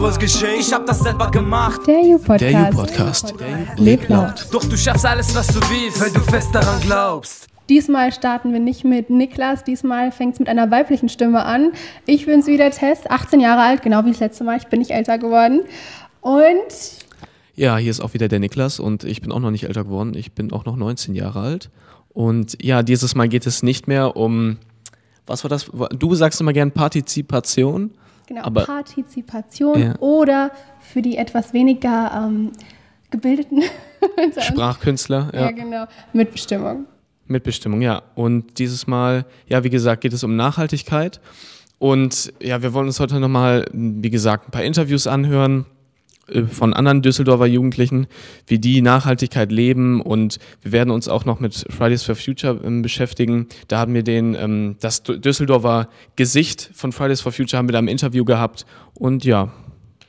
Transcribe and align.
was 0.00 0.18
geschenkt. 0.18 0.60
Ich 0.60 0.72
hab 0.72 0.86
das 0.86 1.00
selber 1.00 1.30
gemacht. 1.30 1.80
Der 1.86 2.00
U-Podcast. 2.00 2.42
Der 2.42 2.70
U-Podcast. 2.72 3.34
Lebt 3.76 4.08
laut. 4.08 4.46
Doch 4.50 4.64
du 4.64 4.76
schaffst 4.76 5.04
alles, 5.04 5.34
was 5.34 5.48
du 5.48 5.60
willst, 5.60 6.00
weil 6.00 6.10
du 6.10 6.20
fest 6.20 6.48
daran 6.54 6.80
glaubst. 6.80 7.46
Diesmal 7.68 8.12
starten 8.12 8.52
wir 8.52 8.58
nicht 8.60 8.84
mit 8.84 9.10
Niklas, 9.10 9.62
diesmal 9.62 10.10
fängt 10.10 10.34
es 10.34 10.38
mit 10.40 10.48
einer 10.48 10.70
weiblichen 10.72 11.08
Stimme 11.08 11.44
an. 11.44 11.72
Ich 12.06 12.26
bin's 12.26 12.46
wieder, 12.48 12.70
Tess, 12.70 13.00
18 13.08 13.38
Jahre 13.40 13.62
alt, 13.62 13.82
genau 13.82 14.04
wie 14.04 14.10
das 14.10 14.18
letzte 14.20 14.42
Mal. 14.42 14.56
Ich 14.56 14.66
bin 14.66 14.80
nicht 14.80 14.90
älter 14.90 15.18
geworden. 15.18 15.60
Und 16.20 16.56
Ja, 17.54 17.76
hier 17.76 17.90
ist 17.90 18.00
auch 18.00 18.12
wieder 18.14 18.26
der 18.26 18.40
Niklas 18.40 18.80
und 18.80 19.04
ich 19.04 19.20
bin 19.20 19.30
auch 19.30 19.38
noch 19.38 19.52
nicht 19.52 19.64
älter 19.64 19.84
geworden. 19.84 20.14
Ich 20.14 20.32
bin 20.32 20.52
auch 20.52 20.64
noch 20.64 20.76
19 20.76 21.14
Jahre 21.14 21.40
alt. 21.40 21.70
Und 22.08 22.56
ja, 22.60 22.82
dieses 22.82 23.14
Mal 23.14 23.28
geht 23.28 23.46
es 23.46 23.62
nicht 23.62 23.86
mehr 23.86 24.16
um, 24.16 24.56
was 25.26 25.44
war 25.44 25.48
das? 25.48 25.70
Du 25.96 26.14
sagst 26.16 26.40
immer 26.40 26.52
gern 26.52 26.72
Partizipation. 26.72 27.92
Genau, 28.30 28.44
Aber- 28.44 28.64
Partizipation 28.64 29.78
Ja. 29.80 29.94
oder 29.98 30.52
für 30.80 31.02
die 31.02 31.16
etwas 31.16 31.52
weniger 31.52 32.12
ähm, 32.26 32.52
gebildeten. 33.10 33.62
Sprachkünstler, 34.40 35.30
Ja, 35.34 35.40
ja. 35.42 35.50
genau. 35.50 35.84
Mitbestimmung. 36.12 36.86
Mitbestimmung, 37.26 37.80
ja. 37.82 38.02
Und 38.14 38.58
dieses 38.58 38.86
Mal, 38.86 39.24
ja, 39.46 39.62
wie 39.64 39.70
gesagt, 39.70 40.00
geht 40.02 40.12
es 40.12 40.24
um 40.24 40.36
Nachhaltigkeit. 40.36 41.20
Und 41.78 42.32
ja, 42.42 42.62
wir 42.62 42.72
wollen 42.72 42.86
uns 42.86 43.00
heute 43.00 43.18
nochmal, 43.20 43.66
wie 43.72 44.10
gesagt, 44.10 44.48
ein 44.48 44.50
paar 44.50 44.64
Interviews 44.64 45.06
anhören 45.06 45.66
von 46.50 46.72
anderen 46.74 47.02
Düsseldorfer 47.02 47.46
Jugendlichen, 47.46 48.06
wie 48.46 48.58
die 48.58 48.82
Nachhaltigkeit 48.82 49.50
leben. 49.52 50.00
Und 50.00 50.38
wir 50.62 50.72
werden 50.72 50.90
uns 50.90 51.08
auch 51.08 51.24
noch 51.24 51.40
mit 51.40 51.64
Fridays 51.70 52.02
for 52.02 52.14
Future 52.14 52.60
ähm, 52.64 52.82
beschäftigen. 52.82 53.46
Da 53.68 53.78
haben 53.78 53.94
wir 53.94 54.02
den, 54.02 54.34
ähm, 54.34 54.76
das 54.80 55.04
Dü- 55.04 55.18
Düsseldorfer 55.18 55.88
Gesicht 56.16 56.70
von 56.74 56.92
Fridays 56.92 57.20
for 57.20 57.32
Future 57.32 57.58
haben 57.58 57.68
wir 57.68 57.72
da 57.72 57.78
im 57.78 57.88
Interview 57.88 58.24
gehabt. 58.24 58.66
Und 58.94 59.24
ja, 59.24 59.48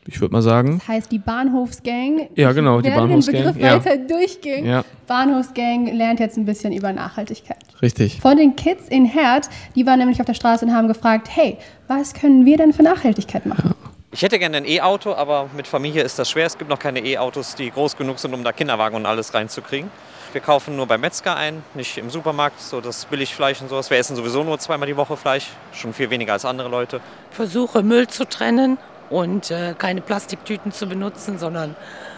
ich 0.07 0.19
würde 0.19 0.33
mal 0.33 0.41
sagen, 0.41 0.79
Das 0.79 0.87
heißt 0.87 1.11
die 1.11 1.19
Bahnhofsgang. 1.19 2.29
Ja, 2.35 2.51
genau, 2.53 2.81
die 2.81 2.89
Bahnhofsgang, 2.89 3.35
Den 3.43 3.53
Begriff 3.53 3.63
ja. 3.63 3.75
weiter 3.85 3.97
durchgehen. 3.97 4.65
Ja. 4.65 4.83
Bahnhofsgang 5.07 5.85
lernt 5.95 6.19
jetzt 6.19 6.37
ein 6.37 6.45
bisschen 6.45 6.73
über 6.73 6.91
Nachhaltigkeit. 6.91 7.57
richtig. 7.83 8.19
Von 8.19 8.35
den 8.37 8.55
Kids 8.55 8.87
in 8.89 9.05
Herd, 9.05 9.47
die 9.75 9.85
waren 9.85 9.99
nämlich 9.99 10.19
auf 10.19 10.25
der 10.25 10.33
Straße 10.33 10.65
und 10.65 10.73
haben 10.73 10.87
gefragt, 10.87 11.27
hey, 11.29 11.57
was 11.87 12.13
können 12.15 12.45
wir 12.45 12.57
denn 12.57 12.73
für 12.73 12.81
Nachhaltigkeit 12.83 13.45
machen? 13.45 13.75
Ich 14.13 14.23
hätte 14.23 14.39
gerne 14.39 14.57
ein 14.57 14.65
E-Auto, 14.65 15.13
aber 15.13 15.49
mit 15.55 15.67
Familie 15.67 16.03
ist 16.03 16.19
das 16.19 16.29
schwer. 16.29 16.45
Es 16.45 16.57
gibt 16.57 16.69
noch 16.69 16.79
keine 16.79 16.99
E-Autos, 16.99 17.55
die 17.55 17.71
groß 17.71 17.95
genug 17.95 18.19
sind, 18.19 18.33
um 18.33 18.43
da 18.43 18.51
Kinderwagen 18.51 18.97
und 18.97 19.05
alles 19.05 19.33
reinzukriegen. 19.33 19.89
Wir 20.33 20.41
kaufen 20.41 20.75
nur 20.75 20.85
beim 20.85 20.99
Metzger 20.99 21.37
ein, 21.37 21.63
nicht 21.75 21.97
im 21.97 22.09
Supermarkt, 22.09 22.59
so 22.59 22.81
das 22.81 23.05
Billigfleisch 23.05 23.61
und 23.61 23.69
sowas. 23.69 23.89
Wir 23.89 23.97
essen 23.99 24.17
sowieso 24.17 24.43
nur 24.43 24.59
zweimal 24.59 24.87
die 24.87 24.97
Woche 24.97 25.15
Fleisch, 25.15 25.47
schon 25.71 25.93
viel 25.93 26.09
weniger 26.09 26.33
als 26.33 26.43
andere 26.43 26.67
Leute. 26.67 26.99
versuche 27.31 27.83
Müll 27.83 28.07
zu 28.09 28.25
trennen 28.25 28.77
und 29.09 29.49
äh, 29.49 29.75
keine 29.77 30.01
Plastiktüten 30.01 30.73
zu 30.73 30.87
benutzen, 30.87 31.39
sondern 31.39 31.77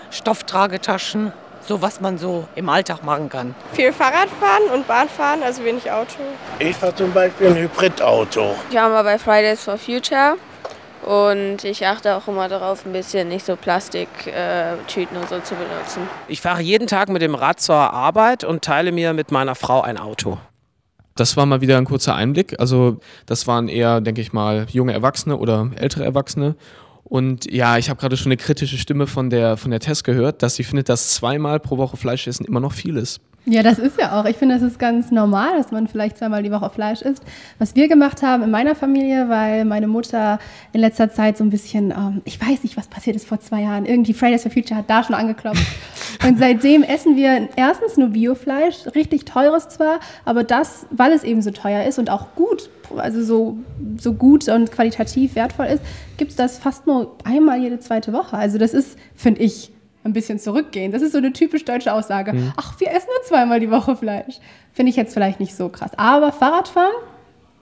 Stofftragetaschen, 0.10 1.32
so 1.62 1.84
was 1.84 2.02
man 2.02 2.18
so 2.18 2.48
im 2.56 2.70
Alltag 2.70 3.04
machen 3.04 3.30
kann. 3.30 3.54
Viel 3.74 3.94
Fahrradfahren 3.94 4.64
und 4.74 4.88
Bahnfahren, 4.88 5.44
also 5.44 5.64
wenig 5.64 5.92
Auto. 5.92 6.18
Ich 6.58 6.76
fahre 6.76 6.96
zum 6.96 7.14
Beispiel 7.14 7.50
ein 7.50 7.56
Hybridauto. 7.56 8.56
Ich 8.72 8.76
war 8.76 8.90
mal 8.90 9.04
bei 9.04 9.20
Fridays 9.20 9.64
for 9.64 9.78
Future 9.78 10.38
und 11.06 11.64
ich 11.64 11.86
achte 11.86 12.16
auch 12.16 12.28
immer 12.28 12.48
darauf, 12.48 12.86
ein 12.86 12.94
bisschen 12.94 13.28
nicht 13.28 13.46
so 13.46 13.56
Plastiktüten 13.56 15.18
und 15.18 15.30
so 15.30 15.40
zu 15.40 15.56
benutzen. 15.56 16.08
Ich 16.28 16.42
fahre 16.42 16.62
jeden 16.62 16.88
Tag 16.88 17.10
mit 17.10 17.22
dem 17.22 17.36
Rad 17.36 17.60
zur 17.60 17.76
Arbeit 17.76 18.44
und 18.44 18.64
teile 18.64 18.92
mir 18.92 19.14
mit 19.14 19.32
meiner 19.32 19.56
Frau 19.56 19.82
ein 19.82 19.98
Auto. 19.98 20.38
Das 21.16 21.38
war 21.38 21.46
mal 21.46 21.62
wieder 21.62 21.78
ein 21.78 21.86
kurzer 21.86 22.16
Einblick. 22.16 22.60
Also 22.60 23.00
das 23.26 23.46
waren 23.48 23.68
eher, 23.68 24.02
denke 24.02 24.22
ich 24.22 24.34
mal, 24.34 24.66
junge 24.72 24.94
Erwachsene 24.94 25.38
oder 25.38 25.70
ältere 25.76 26.04
Erwachsene. 26.04 26.56
Und 27.04 27.52
ja, 27.52 27.78
ich 27.78 27.90
habe 27.90 28.00
gerade 28.00 28.18
schon 28.18 28.32
eine 28.32 28.38
kritische 28.38 28.78
Stimme 28.78 29.06
von 29.06 29.30
der, 29.30 29.58
von 29.58 29.70
der 29.70 29.80
Tess 29.80 30.04
gehört, 30.04 30.42
dass 30.42 30.56
sie 30.56 30.64
findet, 30.64 30.90
dass 30.90 31.14
zweimal 31.14 31.60
pro 31.60 31.78
Woche 31.78 31.98
Fleisch 31.98 32.28
essen 32.28 32.46
immer 32.46 32.60
noch 32.60 32.74
viel 32.74 32.98
ist. 32.98 33.20
Ja, 33.46 33.62
das 33.62 33.78
ist 33.78 34.00
ja 34.00 34.18
auch. 34.18 34.26
Ich 34.26 34.38
finde, 34.38 34.56
das 34.56 34.64
ist 34.64 34.80
ganz 34.80 35.12
normal, 35.12 35.58
dass 35.58 35.72
man 35.72 35.90
vielleicht 35.90 36.18
zweimal 36.18 36.44
die 36.44 36.52
Woche 36.52 36.70
Fleisch 36.70 37.02
isst. 37.02 37.24
Was 37.60 37.76
wir 37.76 37.90
gemacht 37.90 38.22
haben 38.22 38.42
in 38.42 38.52
meiner 38.52 38.74
Familie, 38.74 39.28
weil 39.28 39.66
meine 39.66 39.88
Mutter 39.88 40.40
in 40.72 40.80
letzter 40.80 41.12
Zeit 41.12 41.38
so 41.38 41.44
ein 41.44 41.50
bisschen, 41.50 41.92
ähm, 41.92 42.22
ich 42.24 42.40
weiß 42.40 42.64
nicht, 42.64 42.78
was 42.78 42.88
passiert 42.88 43.18
ist 43.18 43.28
vor 43.28 43.42
zwei 43.42 43.64
Jahren. 43.64 43.86
Irgendwie 43.86 44.14
Fridays 44.14 44.44
for 44.44 44.52
Future 44.52 44.78
hat 44.80 44.90
da 44.90 45.04
schon 45.04 45.16
angeklopft. 45.16 45.62
Und 46.26 46.40
seitdem 46.40 46.84
essen 46.84 47.18
wir 47.18 47.50
erstens 47.58 47.98
nur 47.98 48.10
Biofleisch, 48.10 48.88
richtig 48.96 49.26
teures 49.26 49.68
zwar, 49.68 50.00
aber 50.24 50.46
das, 50.46 50.86
weil 50.90 51.12
es 51.12 51.26
eben 51.26 51.42
so 51.42 51.52
teuer 51.52 51.84
ist 51.84 52.00
und 52.00 52.10
auch 52.10 52.28
gut, 52.36 52.70
also 52.96 53.22
so, 53.24 53.58
so 54.00 54.14
gut 54.14 54.48
und 54.48 54.72
qualitativ 54.72 55.36
wertvoll 55.36 55.66
ist, 55.66 55.84
gibt 56.16 56.32
es 56.32 56.38
das 56.38 56.60
fast 56.60 56.88
nur 56.88 57.18
einmal 57.26 57.60
jede 57.60 57.80
zweite 57.80 58.14
Woche. 58.14 58.38
Also 58.38 58.58
das 58.58 58.74
ist, 58.74 58.98
finde 59.16 59.42
ich, 59.42 59.72
ein 60.04 60.14
bisschen 60.14 60.40
zurückgehen. 60.40 60.92
Das 60.92 61.02
ist 61.02 61.12
so 61.14 61.18
eine 61.18 61.34
typisch 61.34 61.66
deutsche 61.66 61.94
Aussage. 61.94 62.34
Ach, 62.58 62.80
wir 62.80 62.90
essen 62.92 63.08
nur 63.08 63.26
zweimal 63.28 63.60
die 63.60 63.72
Woche 63.72 63.96
Fleisch. 63.96 64.40
Finde 64.74 64.90
ich 64.90 64.96
jetzt 64.96 65.14
vielleicht 65.14 65.40
nicht 65.40 65.56
so 65.56 65.70
krass. 65.70 65.92
Aber 65.98 66.32
Fahrradfahren, 66.32 66.94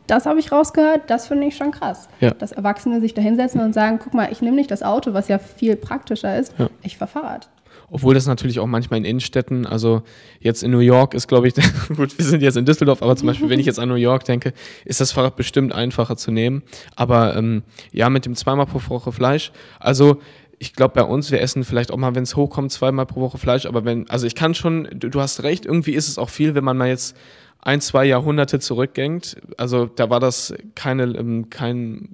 das 0.08 0.26
habe 0.26 0.40
ich 0.40 0.52
rausgehört, 0.52 1.04
das 1.08 1.28
finde 1.28 1.48
ich 1.48 1.56
schon 1.56 1.72
krass. 1.72 2.10
Ja. 2.20 2.32
Dass 2.32 2.52
Erwachsene 2.52 3.00
sich 3.02 3.14
da 3.14 3.22
hinsetzen 3.22 3.62
und 3.62 3.74
sagen, 3.74 4.00
guck 4.04 4.14
mal, 4.14 4.30
ich 4.32 4.42
nehme 4.42 4.56
nicht 4.56 4.72
das 4.72 4.84
Auto, 4.84 5.14
was 5.14 5.28
ja 5.28 5.38
viel 5.40 5.76
praktischer 5.76 6.38
ist, 6.38 6.54
Ja. 6.58 6.70
ich 6.84 6.98
fahre 6.98 7.12
Fahrrad. 7.12 7.50
Obwohl 7.94 8.14
das 8.14 8.26
natürlich 8.26 8.60
auch 8.62 8.68
manchmal 8.68 9.00
in 9.00 9.06
Innenstädten, 9.06 9.66
also 9.66 10.04
jetzt 10.40 10.64
in 10.64 10.72
New 10.72 10.80
York 10.80 11.14
ist, 11.14 11.28
glaube 11.28 11.50
ich, 11.50 11.54
gut, 11.96 12.18
wir 12.18 12.24
sind 12.26 12.42
jetzt 12.42 12.56
in 12.56 12.64
Düsseldorf, 12.66 13.04
aber 13.04 13.18
zum 13.18 13.28
Beispiel, 13.28 13.50
wenn 13.50 13.60
ich 13.60 13.66
jetzt 13.66 13.80
an 13.80 13.90
New 13.90 13.96
York 13.96 14.24
denke, 14.24 14.54
ist 14.86 15.02
das 15.02 15.12
Fahrrad 15.12 15.36
bestimmt 15.36 15.74
einfacher 15.74 16.16
zu 16.16 16.32
nehmen. 16.32 16.64
Aber 16.96 17.36
ähm, 17.36 17.64
ja, 17.92 18.10
mit 18.10 18.26
dem 18.26 18.36
zweimal 18.36 18.66
pro 18.66 18.80
Woche 18.90 19.12
Fleisch, 19.12 19.52
also 19.78 20.22
ich 20.62 20.74
glaube 20.74 20.94
bei 20.94 21.04
uns, 21.04 21.32
wir 21.32 21.42
essen 21.42 21.64
vielleicht 21.64 21.92
auch 21.92 21.98
mal, 21.98 22.14
wenn 22.14 22.22
es 22.22 22.36
hochkommt, 22.36 22.72
zweimal 22.72 23.08
pro 23.08 23.20
Woche 23.20 23.40
Fleisch, 23.40 23.66
aber 23.66 23.84
wenn, 23.84 24.08
also 24.12 24.28
ich 24.28 24.36
kann 24.36 24.54
schon, 24.54 24.88
du, 24.94 25.20
hast 25.20 25.42
recht, 25.42 25.66
irgendwie 25.66 25.94
ist 25.94 26.08
es 26.08 26.20
auch 26.20 26.30
viel, 26.30 26.54
wenn 26.54 26.64
man 26.64 26.78
mal 26.78 26.88
jetzt 26.88 27.18
ein, 27.62 27.82
zwei 27.82 28.06
Jahrhunderte 28.06 28.60
zurückgängt. 28.60 29.38
Also 29.58 29.88
da 29.88 30.12
war 30.12 30.20
das 30.20 30.54
keine, 30.76 31.06
ähm, 31.18 31.50
kein, 31.50 32.10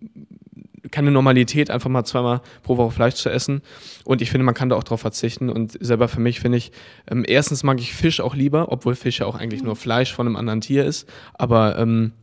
keine 0.91 1.11
Normalität, 1.11 1.69
einfach 1.69 1.89
mal 1.89 2.05
zweimal 2.05 2.39
pro 2.63 2.77
Woche 2.77 2.91
Fleisch 2.91 3.15
zu 3.15 3.29
essen. 3.29 3.61
Und 4.05 4.21
ich 4.21 4.31
finde, 4.31 4.45
man 4.45 4.55
kann 4.55 4.69
da 4.69 4.77
auch 4.77 4.85
drauf 4.85 5.01
verzichten. 5.01 5.49
Und 5.49 5.77
selber 5.81 6.07
für 6.07 6.21
mich 6.21 6.39
finde 6.39 6.57
ich, 6.57 6.71
ähm, 7.11 7.25
erstens 7.27 7.63
mag 7.63 7.81
ich 7.81 7.93
Fisch 7.93 8.21
auch 8.21 8.33
lieber, 8.33 8.71
obwohl 8.71 8.95
Fisch 8.95 9.19
ja 9.19 9.25
auch 9.25 9.35
eigentlich 9.35 9.61
nur 9.61 9.75
Fleisch 9.75 10.13
von 10.13 10.25
einem 10.25 10.37
anderen 10.37 10.61
Tier 10.61 10.85
ist. 10.85 11.05
Aber 11.33 11.77
ähm, 11.77 12.13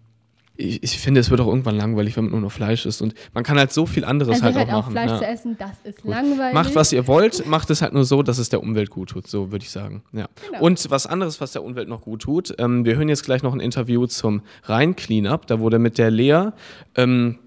ich, 0.57 0.83
ich 0.83 0.99
finde, 0.99 1.21
es 1.21 1.31
wird 1.31 1.41
auch 1.41 1.49
irgendwann 1.49 1.77
langweilig, 1.77 2.17
wenn 2.17 2.25
man 2.25 2.33
nur 2.33 2.41
noch 2.41 2.53
Fleisch 2.53 2.87
isst. 2.87 3.03
Und 3.03 3.15
man 3.33 3.43
kann 3.43 3.59
halt 3.59 3.73
so 3.73 3.87
viel 3.87 4.05
anderes 4.05 4.35
Also 4.35 4.45
halt, 4.45 4.57
halt 4.57 4.69
auch 4.69 4.83
machen. 4.83 4.93
Fleisch 4.93 5.11
ja. 5.11 5.19
zu 5.19 5.27
essen, 5.27 5.57
das 5.59 5.71
ist 5.83 6.03
Gut. 6.03 6.13
langweilig. 6.13 6.55
Macht, 6.55 6.75
was 6.77 6.93
ihr 6.93 7.07
wollt, 7.09 7.47
macht 7.47 7.71
es 7.71 7.83
halt 7.83 7.93
nur 7.93 8.05
so, 8.05 8.23
dass 8.23 8.39
es 8.39 8.51
der 8.51 8.63
Umwelt 8.63 8.91
gut 8.91 9.11
tut, 9.11 9.27
so 9.27 9.51
würde 9.51 9.65
ich 9.65 9.71
sagen. 9.71 10.03
Ja. 10.13 10.29
Genau. 10.47 10.65
Und 10.65 10.91
was 10.91 11.07
anderes, 11.07 11.41
was 11.41 11.53
der 11.53 11.65
Umwelt 11.65 11.89
noch 11.89 12.03
gut 12.03 12.23
tut, 12.23 12.55
ähm, 12.59 12.85
wir 12.85 12.97
hören 12.97 13.09
jetzt 13.09 13.25
gleich 13.25 13.43
noch 13.43 13.53
ein 13.53 13.61
Interview 13.61 14.07
zum 14.07 14.43
Rhein-Cleanup. 14.65 15.47
Da 15.49 15.59
wurde 15.59 15.81
mit 15.81 15.99
der 15.99 16.13
Lea 16.13 16.51
ähm, 16.95 17.39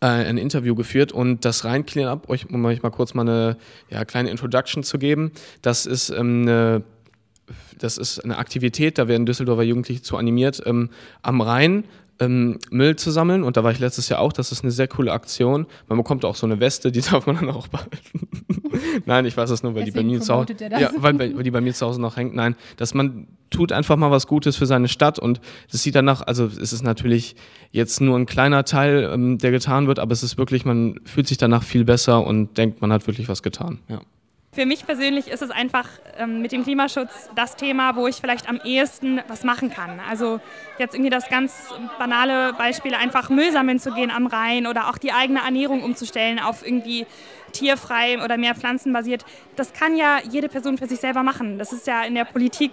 äh, 0.00 0.06
ein 0.06 0.38
Interview 0.38 0.76
geführt 0.76 1.10
und 1.10 1.44
das 1.44 1.64
Rhein-Cleanup, 1.64 2.30
euch, 2.30 2.48
um 2.48 2.64
euch 2.64 2.82
mal 2.82 2.90
kurz 2.90 3.12
mal 3.14 3.22
eine 3.22 3.56
ja, 3.90 4.04
kleine 4.04 4.30
Introduction 4.30 4.84
zu 4.84 4.98
geben, 4.98 5.32
das 5.62 5.84
ist 5.84 6.10
ähm, 6.10 6.42
eine 6.42 6.82
das 7.78 7.96
ist 7.96 8.20
eine 8.20 8.36
Aktivität, 8.36 8.98
da 8.98 9.08
werden 9.08 9.24
Düsseldorfer 9.24 9.62
Jugendliche 9.62 10.02
zu 10.02 10.18
animiert, 10.18 10.62
ähm, 10.66 10.90
am 11.22 11.40
Rhein 11.40 11.84
ähm, 12.20 12.58
Müll 12.70 12.96
zu 12.96 13.10
sammeln. 13.10 13.42
Und 13.42 13.56
da 13.56 13.64
war 13.64 13.72
ich 13.72 13.80
letztes 13.80 14.08
Jahr 14.08 14.20
auch. 14.20 14.32
Das 14.32 14.52
ist 14.52 14.62
eine 14.62 14.70
sehr 14.70 14.88
coole 14.88 15.12
Aktion. 15.12 15.66
Man 15.88 15.98
bekommt 15.98 16.24
auch 16.24 16.36
so 16.36 16.46
eine 16.46 16.60
Weste, 16.60 16.92
die 16.92 17.00
darf 17.10 17.26
man 17.26 17.36
dann 17.36 17.50
auch 17.50 17.68
behalten. 17.68 18.28
Nein, 19.06 19.26
ich 19.26 19.36
weiß 19.36 19.50
es 19.50 19.62
nur, 19.62 19.74
weil 19.74 19.84
die 19.84 19.90
bei 19.90 20.02
mir 20.02 20.20
zu 20.20 20.34
Hause, 20.34 20.54
ja, 20.78 20.90
weil, 20.96 21.18
weil 21.18 21.42
die 21.42 21.50
bei 21.50 21.60
mir 21.60 21.74
zu 21.74 21.86
Hause 21.86 22.00
noch 22.00 22.16
hängt. 22.16 22.34
Nein, 22.34 22.54
dass 22.76 22.94
man 22.94 23.26
tut 23.50 23.72
einfach 23.72 23.96
mal 23.96 24.10
was 24.10 24.26
Gutes 24.26 24.56
für 24.56 24.66
seine 24.66 24.86
Stadt 24.86 25.18
und 25.18 25.40
das 25.72 25.82
sieht 25.82 25.96
danach, 25.96 26.22
also 26.22 26.46
es 26.46 26.72
ist 26.72 26.82
natürlich 26.82 27.34
jetzt 27.72 28.00
nur 28.00 28.16
ein 28.16 28.26
kleiner 28.26 28.64
Teil, 28.64 29.10
ähm, 29.12 29.38
der 29.38 29.50
getan 29.50 29.88
wird, 29.88 29.98
aber 29.98 30.12
es 30.12 30.22
ist 30.22 30.38
wirklich, 30.38 30.64
man 30.64 31.00
fühlt 31.04 31.26
sich 31.26 31.36
danach 31.36 31.64
viel 31.64 31.84
besser 31.84 32.24
und 32.24 32.56
denkt, 32.56 32.80
man 32.80 32.92
hat 32.92 33.08
wirklich 33.08 33.28
was 33.28 33.42
getan. 33.42 33.80
Ja. 33.88 34.00
Für 34.52 34.66
mich 34.66 34.84
persönlich 34.84 35.28
ist 35.28 35.42
es 35.42 35.52
einfach 35.52 35.86
ähm, 36.18 36.42
mit 36.42 36.50
dem 36.50 36.64
Klimaschutz 36.64 37.30
das 37.36 37.54
Thema, 37.54 37.94
wo 37.94 38.08
ich 38.08 38.16
vielleicht 38.16 38.48
am 38.48 38.60
ehesten 38.64 39.20
was 39.28 39.44
machen 39.44 39.70
kann. 39.70 40.00
Also 40.10 40.40
jetzt 40.76 40.96
irgendwie 40.96 41.10
das 41.10 41.28
ganz 41.28 41.72
banale 42.00 42.52
Beispiel, 42.54 42.96
einfach 42.96 43.30
Müll 43.30 43.52
sammeln 43.52 43.78
zu 43.78 43.92
gehen 43.92 44.10
am 44.10 44.26
Rhein 44.26 44.66
oder 44.66 44.88
auch 44.88 44.98
die 44.98 45.12
eigene 45.12 45.38
Ernährung 45.44 45.84
umzustellen 45.84 46.40
auf 46.40 46.66
irgendwie 46.66 47.06
tierfrei 47.52 48.20
oder 48.24 48.36
mehr 48.38 48.56
pflanzenbasiert. 48.56 49.24
Das 49.54 49.72
kann 49.72 49.96
ja 49.96 50.18
jede 50.28 50.48
Person 50.48 50.78
für 50.78 50.88
sich 50.88 50.98
selber 50.98 51.22
machen. 51.22 51.56
Das 51.60 51.72
ist 51.72 51.86
ja 51.86 52.02
in 52.02 52.16
der 52.16 52.24
Politik 52.24 52.72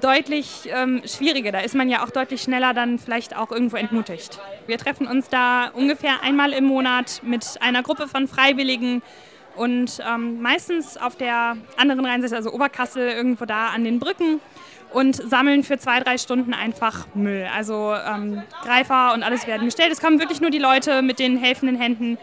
deutlich 0.00 0.70
ähm, 0.70 1.02
schwieriger. 1.04 1.52
Da 1.52 1.60
ist 1.60 1.74
man 1.74 1.90
ja 1.90 2.02
auch 2.02 2.10
deutlich 2.10 2.40
schneller 2.40 2.72
dann 2.72 2.98
vielleicht 2.98 3.36
auch 3.36 3.50
irgendwo 3.50 3.76
entmutigt. 3.76 4.40
Wir 4.66 4.78
treffen 4.78 5.06
uns 5.06 5.28
da 5.28 5.68
ungefähr 5.68 6.22
einmal 6.22 6.54
im 6.54 6.64
Monat 6.64 7.20
mit 7.22 7.58
einer 7.60 7.82
Gruppe 7.82 8.08
von 8.08 8.26
Freiwilligen 8.26 9.02
und 9.56 10.00
ähm, 10.08 10.40
meistens 10.40 10.96
auf 10.96 11.16
der 11.16 11.56
anderen 11.76 12.04
Rheinseite, 12.04 12.36
also 12.36 12.52
Oberkassel, 12.52 13.08
irgendwo 13.08 13.44
da 13.44 13.68
an 13.68 13.84
den 13.84 13.98
Brücken 13.98 14.40
und 14.92 15.16
sammeln 15.16 15.64
für 15.64 15.78
zwei, 15.78 16.00
drei 16.00 16.18
Stunden 16.18 16.54
einfach 16.54 17.06
Müll. 17.14 17.46
Also 17.54 17.94
ähm, 17.94 18.42
Greifer 18.62 19.12
und 19.12 19.22
alles 19.22 19.46
werden 19.46 19.64
gestellt. 19.64 19.92
Es 19.92 20.00
kommen 20.00 20.20
wirklich 20.20 20.40
nur 20.40 20.50
die 20.50 20.58
Leute 20.58 21.02
mit 21.02 21.18
den 21.18 21.36
helfenden 21.36 21.76
Händen 21.76 22.16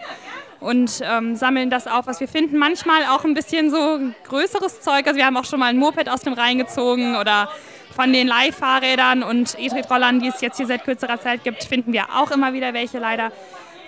und 0.62 1.02
ähm, 1.04 1.36
sammeln 1.36 1.70
das 1.70 1.88
auf, 1.88 2.08
was 2.08 2.20
wir 2.22 2.28
finden. 2.28 2.58
Manchmal 2.58 3.06
auch 3.06 3.26
ein 3.26 3.34
bisschen 3.34 3.70
so 3.70 4.00
größeres 4.30 4.82
Zeug. 4.82 5.06
Also 5.06 5.18
wir 5.18 5.26
haben 5.26 5.36
auch 5.36 5.46
schon 5.46 5.60
mal 5.60 5.68
ein 5.68 5.78
Moped 5.78 6.08
aus 6.10 6.22
dem 6.22 6.34
Rhein 6.34 6.58
gezogen 6.58 7.16
oder 7.16 7.50
von 7.96 8.14
den 8.14 8.28
Leihfahrrädern 8.28 9.24
und 9.24 9.60
E-Tretrollern, 9.60 10.20
die 10.20 10.28
es 10.28 10.40
jetzt 10.40 10.58
hier 10.58 10.68
seit 10.68 10.86
kürzerer 10.86 11.20
Zeit 11.20 11.44
gibt, 11.44 11.64
finden 11.64 11.92
wir 11.92 12.06
auch 12.16 12.32
immer 12.32 12.54
wieder 12.54 12.74
welche 12.74 13.00
leider. 13.00 13.32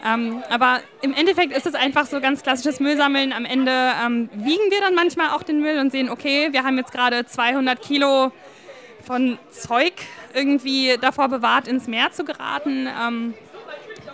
Ähm, 0.05 0.43
aber 0.49 0.81
im 1.01 1.13
Endeffekt 1.13 1.55
ist 1.55 1.65
es 1.65 1.75
einfach 1.75 2.05
so 2.05 2.19
ganz 2.19 2.43
klassisches 2.43 2.79
Müllsammeln. 2.79 3.31
Am 3.31 3.45
Ende 3.45 3.71
ähm, 3.71 4.29
wiegen 4.33 4.69
wir 4.69 4.81
dann 4.81 4.95
manchmal 4.95 5.29
auch 5.29 5.43
den 5.43 5.61
Müll 5.61 5.79
und 5.79 5.91
sehen, 5.91 6.09
okay, 6.09 6.49
wir 6.51 6.63
haben 6.63 6.77
jetzt 6.77 6.91
gerade 6.91 7.25
200 7.25 7.81
Kilo 7.81 8.31
von 9.05 9.37
Zeug 9.51 9.93
irgendwie 10.33 10.97
davor 10.99 11.29
bewahrt, 11.29 11.67
ins 11.67 11.87
Meer 11.87 12.11
zu 12.11 12.25
geraten. 12.25 12.87
Ähm, 12.87 13.33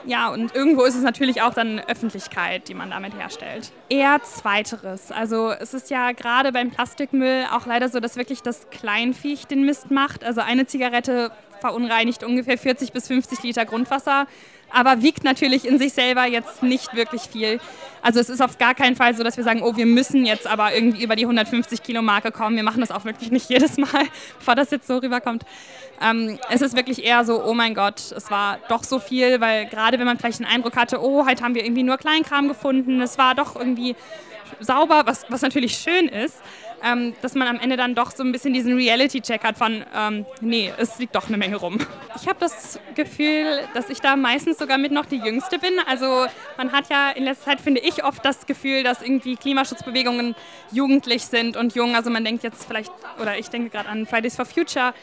ja, 0.06 0.30
und 0.30 0.56
irgendwo 0.56 0.84
ist 0.84 0.96
es 0.96 1.04
natürlich 1.04 1.42
auch 1.42 1.54
dann 1.54 1.80
Öffentlichkeit, 1.80 2.68
die 2.68 2.74
man 2.74 2.90
damit 2.90 3.16
herstellt. 3.16 3.72
Eher 3.90 4.22
zweiteres. 4.24 5.12
Also 5.12 5.52
es 5.52 5.74
ist 5.74 5.90
ja 5.90 6.12
gerade 6.12 6.52
beim 6.52 6.72
Plastikmüll 6.72 7.46
auch 7.52 7.66
leider 7.66 7.90
so, 7.90 8.00
dass 8.00 8.16
wirklich 8.16 8.42
das 8.42 8.70
Kleinviech 8.70 9.46
den 9.48 9.66
Mist 9.66 9.92
macht. 9.92 10.24
Also 10.24 10.42
eine 10.42 10.66
Zigarette 10.66 11.32
verunreinigt 11.60 12.24
ungefähr 12.24 12.58
40 12.58 12.94
bis 12.94 13.08
50 13.08 13.44
Liter 13.44 13.66
Grundwasser 13.66 14.28
aber 14.72 15.02
wiegt 15.02 15.24
natürlich 15.24 15.66
in 15.66 15.80
sich 15.80 15.94
selber 15.94 16.26
jetzt 16.26 16.64
nicht 16.64 16.96
wirklich 16.96 17.24
viel. 17.24 17.60
Also 18.02 18.20
es 18.20 18.30
ist 18.30 18.42
auf 18.42 18.58
gar 18.58 18.76
keinen 18.76 18.96
Fall 18.96 19.16
so, 19.16 19.24
dass 19.24 19.38
wir 19.38 19.44
sagen, 19.44 19.62
oh, 19.62 19.76
wir 19.76 19.86
müssen 19.86 20.26
jetzt 20.26 20.48
aber 20.48 20.74
irgendwie 20.74 21.04
über 21.04 21.16
die 21.16 21.24
150 21.24 21.84
Kilo 21.84 22.02
Marke 22.02 22.32
kommen. 22.32 22.56
Wir 22.56 22.64
machen 22.64 22.82
das 22.82 22.92
auch 22.92 23.06
wirklich 23.06 23.32
nicht 23.32 23.50
jedes 23.50 23.78
Mal, 23.78 24.06
bevor 24.38 24.56
das 24.56 24.72
jetzt 24.72 24.88
so 24.88 24.98
rüberkommt. 24.98 25.44
Ähm, 26.02 26.40
es 26.50 26.62
ist 26.62 26.76
wirklich 26.76 27.04
eher 27.04 27.26
so, 27.26 27.44
oh 27.44 27.54
mein 27.54 27.76
Gott, 27.76 28.00
es 28.16 28.32
war 28.32 28.60
doch 28.70 28.84
so 28.84 29.00
viel, 29.00 29.42
weil 29.42 29.66
gerade 29.66 30.00
wenn 30.00 30.06
man 30.06 30.18
vielleicht 30.18 30.40
den 30.40 30.46
Eindruck 30.46 30.78
hatte, 30.78 31.02
oh, 31.02 31.26
heute 31.26 31.44
haben 31.44 31.56
wir 31.56 31.64
irgendwie 31.64 31.84
nur 31.84 31.98
Kleinkram 31.98 32.48
gefunden, 32.48 33.02
es 33.02 33.18
war 33.18 33.36
doch 33.36 33.56
irgendwie 33.56 33.96
sauber, 34.60 35.04
was, 35.06 35.26
was 35.30 35.42
natürlich 35.42 35.76
schön 35.76 36.08
ist 36.08 36.42
ähm, 36.84 37.14
dass 37.22 37.36
man 37.36 37.48
am 37.48 37.60
Ende 37.60 37.78
dann 37.78 37.96
doch 37.96 38.12
so 38.12 38.24
ein 38.24 38.32
bisschen 38.32 38.54
diesen 38.54 38.76
Reality-Check 38.76 39.44
hat 39.44 39.58
von, 39.58 39.84
ähm, 39.96 40.26
nee, 40.42 40.72
es 40.78 41.00
liegt 41.00 41.16
doch 41.16 41.28
eine 41.28 41.38
Menge 41.38 41.58
rum. 41.58 41.80
Ich 42.16 42.28
habe 42.28 42.40
das 42.40 42.80
Gefühl, 42.96 43.62
dass 43.74 43.90
ich 43.90 44.02
da 44.02 44.16
meistens 44.16 44.58
sogar 44.58 44.78
mit 44.78 44.92
noch 44.92 45.06
die 45.06 45.18
Jüngste 45.18 45.60
bin. 45.60 45.74
Also 45.88 46.26
man 46.58 46.72
hat 46.72 46.90
ja 46.90 47.12
in 47.12 47.24
letzter 47.24 47.52
Zeit, 47.52 47.62
finde 47.62 47.82
ich, 47.82 48.04
oft 48.04 48.24
das 48.24 48.46
Gefühl, 48.46 48.84
dass 48.84 49.02
irgendwie 49.02 49.36
Klimaschutzbewegungen 49.36 50.36
jugendlich 50.72 51.26
sind 51.26 51.58
und 51.58 51.76
jung. 51.76 51.96
Also 51.96 52.10
man 52.10 52.24
denkt 52.24 52.44
jetzt 52.44 52.66
vielleicht, 52.66 52.92
oder 53.22 53.38
ich 53.38 53.50
denke 53.50 53.70
gerade 53.70 53.90
an 53.90 54.06
Fridays 54.06 54.36
for 54.36 54.46
Future. 54.46 54.94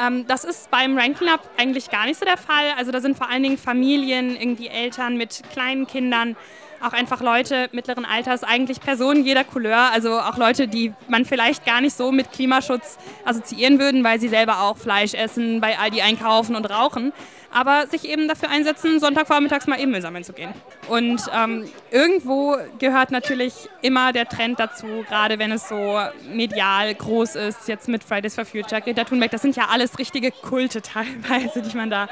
Ähm, 0.00 0.26
das 0.26 0.44
ist 0.44 0.70
beim 0.70 0.96
Ranking 0.96 1.28
Up 1.28 1.48
eigentlich 1.58 1.90
gar 1.90 2.06
nicht 2.06 2.18
so 2.18 2.24
der 2.24 2.38
Fall. 2.38 2.72
Also 2.76 2.92
da 2.92 3.00
sind 3.00 3.16
vor 3.16 3.28
allen 3.28 3.42
Dingen 3.42 3.58
Familien, 3.58 4.36
irgendwie 4.40 4.68
Eltern 4.68 5.16
mit 5.16 5.42
kleinen 5.52 5.86
Kindern 5.86 6.36
auch 6.82 6.92
einfach 6.92 7.20
Leute 7.20 7.68
mittleren 7.72 8.04
Alters, 8.04 8.42
eigentlich 8.42 8.80
Personen 8.80 9.24
jeder 9.24 9.44
Couleur, 9.44 9.90
also 9.92 10.18
auch 10.18 10.36
Leute, 10.36 10.68
die 10.68 10.92
man 11.08 11.24
vielleicht 11.24 11.64
gar 11.64 11.80
nicht 11.80 11.96
so 11.96 12.12
mit 12.12 12.32
Klimaschutz 12.32 12.98
assoziieren 13.24 13.78
würden, 13.78 14.04
weil 14.04 14.20
sie 14.20 14.28
selber 14.28 14.60
auch 14.62 14.76
Fleisch 14.76 15.14
essen, 15.14 15.60
bei 15.60 15.78
Aldi 15.78 16.02
einkaufen 16.02 16.56
und 16.56 16.66
rauchen, 16.66 17.12
aber 17.52 17.86
sich 17.86 18.08
eben 18.08 18.28
dafür 18.28 18.50
einsetzen, 18.50 18.98
Sonntagvormittags 18.98 19.66
mal 19.66 19.78
eben 19.78 19.92
Müll 19.92 20.02
sammeln 20.02 20.24
zu 20.24 20.32
gehen. 20.32 20.52
Und 20.88 21.22
ähm, 21.34 21.68
irgendwo 21.90 22.56
gehört 22.78 23.10
natürlich 23.10 23.68
immer 23.82 24.12
der 24.12 24.28
Trend 24.28 24.58
dazu, 24.58 24.86
gerade 25.08 25.38
wenn 25.38 25.52
es 25.52 25.68
so 25.68 26.00
medial 26.32 26.94
groß 26.94 27.36
ist, 27.36 27.68
jetzt 27.68 27.88
mit 27.88 28.02
Fridays 28.02 28.34
for 28.34 28.44
Future, 28.44 28.80
Greta 28.80 29.04
Thunberg, 29.04 29.30
das 29.30 29.42
sind 29.42 29.56
ja 29.56 29.68
alles 29.70 29.98
richtige 29.98 30.30
Kulte 30.30 30.82
teilweise, 30.82 31.62
die 31.62 31.76
man 31.76 31.90
da 31.90 32.08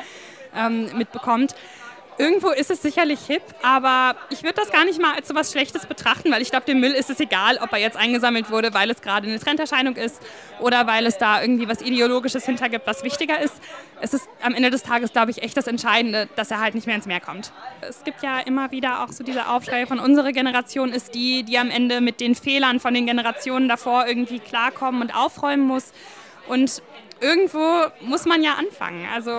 ähm, 0.57 0.89
mitbekommt 0.97 1.55
irgendwo 2.21 2.51
ist 2.51 2.71
es 2.71 2.83
sicherlich 2.83 3.21
hip, 3.27 3.43
aber 3.63 4.15
ich 4.29 4.43
würde 4.43 4.55
das 4.55 4.71
gar 4.71 4.85
nicht 4.85 5.01
mal 5.01 5.15
als 5.15 5.27
so 5.27 5.35
was 5.35 5.51
Schlechtes 5.51 5.87
betrachten, 5.87 6.31
weil 6.31 6.43
ich 6.43 6.51
glaube, 6.51 6.67
dem 6.67 6.79
Müll 6.79 6.93
ist 6.93 7.09
es 7.09 7.19
egal, 7.19 7.59
ob 7.63 7.73
er 7.73 7.79
jetzt 7.79 7.97
eingesammelt 7.97 8.51
wurde, 8.51 8.75
weil 8.75 8.91
es 8.91 9.01
gerade 9.01 9.27
eine 9.27 9.41
Trenderscheinung 9.41 9.97
ist 9.97 10.21
oder 10.61 10.87
weil 10.87 11.07
es 11.07 11.17
da 11.17 11.41
irgendwie 11.41 11.67
was 11.67 11.81
Ideologisches 11.81 12.45
hintergibt, 12.45 12.87
was 12.87 13.03
wichtiger 13.05 13.41
ist. 13.41 13.55
Es 14.03 14.13
ist 14.13 14.29
am 14.43 14.55
Ende 14.55 14.71
des 14.71 14.83
Tages, 14.83 15.13
glaube 15.13 15.31
ich, 15.31 15.43
echt 15.43 15.57
das 15.57 15.67
Entscheidende, 15.67 16.29
dass 16.37 16.51
er 16.51 16.61
halt 16.61 16.75
nicht 16.75 16.87
mehr 16.87 16.97
ins 16.97 17.07
Meer 17.07 17.21
kommt. 17.21 17.53
Es 17.81 18.05
gibt 18.05 18.23
ja 18.23 18.41
immer 18.41 18.71
wieder 18.71 19.03
auch 19.03 19.13
so 19.13 19.25
diese 19.25 19.49
Aufschrei 19.49 19.87
von 19.87 19.99
unserer 19.99 20.33
Generation 20.33 20.93
ist 20.93 21.15
die, 21.15 21.43
die 21.43 21.59
am 21.59 21.71
Ende 21.71 22.03
mit 22.03 22.21
den 22.21 22.35
Fehlern 22.35 22.81
von 22.81 22.93
den 22.93 23.07
Generationen 23.07 23.69
davor 23.69 24.07
irgendwie 24.07 24.41
klarkommen 24.41 25.01
und 25.01 25.15
aufräumen 25.17 25.67
muss. 25.67 25.93
Und 26.49 26.83
irgendwo 27.21 27.87
muss 28.01 28.27
man 28.27 28.43
ja 28.43 28.55
anfangen. 28.55 29.07
Also 29.15 29.31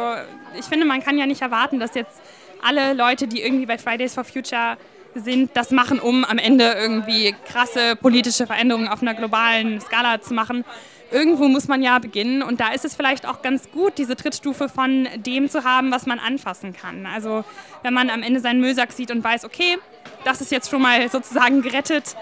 ich 0.57 0.65
finde, 0.65 0.85
man 0.85 1.03
kann 1.03 1.17
ja 1.17 1.25
nicht 1.25 1.41
erwarten, 1.41 1.79
dass 1.79 1.95
jetzt 1.95 2.21
alle 2.63 2.93
Leute, 2.93 3.27
die 3.27 3.41
irgendwie 3.41 3.65
bei 3.65 3.77
Fridays 3.77 4.13
for 4.13 4.23
Future 4.23 4.77
sind, 5.15 5.51
das 5.55 5.71
machen, 5.71 5.99
um 5.99 6.23
am 6.23 6.37
Ende 6.37 6.73
irgendwie 6.79 7.35
krasse 7.45 7.95
politische 7.95 8.47
Veränderungen 8.47 8.87
auf 8.87 9.01
einer 9.01 9.13
globalen 9.13 9.81
Skala 9.81 10.21
zu 10.21 10.33
machen. 10.33 10.63
Irgendwo 11.11 11.49
muss 11.49 11.67
man 11.67 11.83
ja 11.83 11.99
beginnen 11.99 12.41
und 12.41 12.61
da 12.61 12.71
ist 12.71 12.85
es 12.85 12.95
vielleicht 12.95 13.27
auch 13.27 13.41
ganz 13.41 13.69
gut, 13.71 13.97
diese 13.97 14.15
Trittstufe 14.15 14.69
von 14.69 15.09
dem 15.17 15.49
zu 15.49 15.65
haben, 15.65 15.91
was 15.91 16.05
man 16.05 16.19
anfassen 16.19 16.73
kann. 16.73 17.05
Also 17.05 17.43
wenn 17.83 17.93
man 17.93 18.09
am 18.09 18.23
Ende 18.23 18.39
seinen 18.39 18.61
Müllsack 18.61 18.93
sieht 18.93 19.11
und 19.11 19.21
weiß, 19.21 19.43
okay, 19.43 19.77
das 20.23 20.39
ist 20.39 20.51
jetzt 20.51 20.69
schon 20.69 20.81
mal 20.81 21.09
sozusagen 21.09 21.61
gerettet 21.61 22.15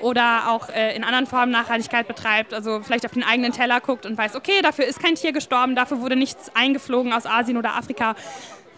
oder 0.00 0.48
auch 0.48 0.68
äh, 0.70 0.96
in 0.96 1.04
anderen 1.04 1.26
Formen 1.26 1.52
Nachhaltigkeit 1.52 2.08
betreibt, 2.08 2.52
also 2.52 2.80
vielleicht 2.82 3.06
auf 3.06 3.12
den 3.12 3.22
eigenen 3.22 3.52
Teller 3.52 3.80
guckt 3.80 4.06
und 4.06 4.18
weiß, 4.18 4.34
okay, 4.34 4.60
dafür 4.60 4.86
ist 4.86 5.00
kein 5.00 5.14
Tier 5.14 5.32
gestorben, 5.32 5.76
dafür 5.76 6.00
wurde 6.00 6.16
nichts 6.16 6.50
eingeflogen 6.54 7.12
aus 7.12 7.26
Asien 7.26 7.56
oder 7.56 7.76
Afrika, 7.76 8.16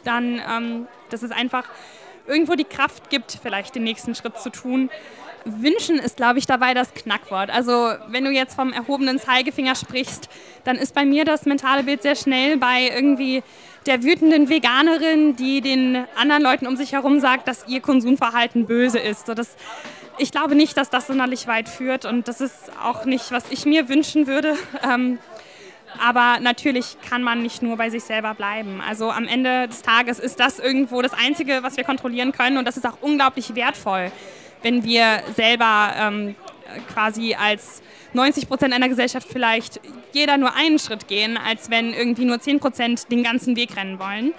dann, 0.04 0.40
ähm, 0.50 0.88
dass 1.10 1.22
es 1.22 1.30
einfach 1.30 1.68
irgendwo 2.26 2.54
die 2.54 2.64
Kraft 2.64 3.10
gibt, 3.10 3.38
vielleicht 3.42 3.74
den 3.74 3.84
nächsten 3.84 4.14
Schritt 4.14 4.38
zu 4.38 4.50
tun. 4.50 4.90
Wünschen 5.44 5.98
ist, 5.98 6.16
glaube 6.16 6.38
ich, 6.38 6.46
dabei 6.46 6.72
das 6.72 6.94
Knackwort. 6.94 7.50
Also 7.50 7.92
wenn 8.08 8.24
du 8.24 8.30
jetzt 8.30 8.54
vom 8.54 8.72
erhobenen 8.72 9.18
Zeigefinger 9.18 9.74
sprichst, 9.74 10.30
dann 10.64 10.76
ist 10.76 10.94
bei 10.94 11.04
mir 11.04 11.26
das 11.26 11.44
mentale 11.44 11.82
Bild 11.82 12.02
sehr 12.02 12.16
schnell 12.16 12.56
bei 12.56 12.90
irgendwie 12.94 13.42
der 13.86 14.02
wütenden 14.02 14.48
Veganerin, 14.48 15.36
die 15.36 15.60
den 15.60 16.04
anderen 16.16 16.42
Leuten 16.42 16.66
um 16.66 16.76
sich 16.76 16.92
herum 16.92 17.20
sagt, 17.20 17.46
dass 17.46 17.68
ihr 17.68 17.80
Konsumverhalten 17.80 18.66
böse 18.66 18.98
ist. 18.98 19.26
So, 19.26 19.34
das, 19.34 19.56
ich 20.16 20.30
glaube 20.30 20.54
nicht, 20.54 20.78
dass 20.78 20.88
das 20.88 21.08
sonderlich 21.08 21.46
weit 21.46 21.68
führt 21.68 22.06
und 22.06 22.26
das 22.26 22.40
ist 22.40 22.72
auch 22.82 23.04
nicht, 23.04 23.30
was 23.30 23.50
ich 23.50 23.66
mir 23.66 23.88
wünschen 23.88 24.26
würde. 24.26 24.56
Ähm, 24.82 25.18
aber 26.02 26.38
natürlich 26.40 26.96
kann 27.08 27.22
man 27.22 27.42
nicht 27.42 27.62
nur 27.62 27.76
bei 27.76 27.90
sich 27.90 28.04
selber 28.04 28.34
bleiben. 28.34 28.80
Also 28.86 29.10
am 29.10 29.26
Ende 29.26 29.68
des 29.68 29.82
Tages 29.82 30.18
ist 30.18 30.40
das 30.40 30.58
irgendwo 30.58 31.02
das 31.02 31.12
Einzige, 31.12 31.62
was 31.62 31.76
wir 31.76 31.84
kontrollieren 31.84 32.32
können. 32.32 32.58
Und 32.58 32.66
das 32.66 32.76
ist 32.76 32.86
auch 32.86 32.98
unglaublich 33.00 33.54
wertvoll, 33.54 34.10
wenn 34.62 34.84
wir 34.84 35.22
selber 35.34 35.94
ähm, 35.96 36.34
quasi 36.92 37.34
als 37.34 37.82
90 38.12 38.48
Prozent 38.48 38.72
einer 38.72 38.88
Gesellschaft 38.88 39.28
vielleicht 39.30 39.80
jeder 40.12 40.36
nur 40.36 40.54
einen 40.54 40.78
Schritt 40.78 41.08
gehen, 41.08 41.36
als 41.36 41.70
wenn 41.70 41.92
irgendwie 41.92 42.24
nur 42.24 42.40
10 42.40 42.60
Prozent 42.60 43.10
den 43.10 43.22
ganzen 43.22 43.56
Weg 43.56 43.76
rennen 43.76 43.98
wollen. 43.98 44.32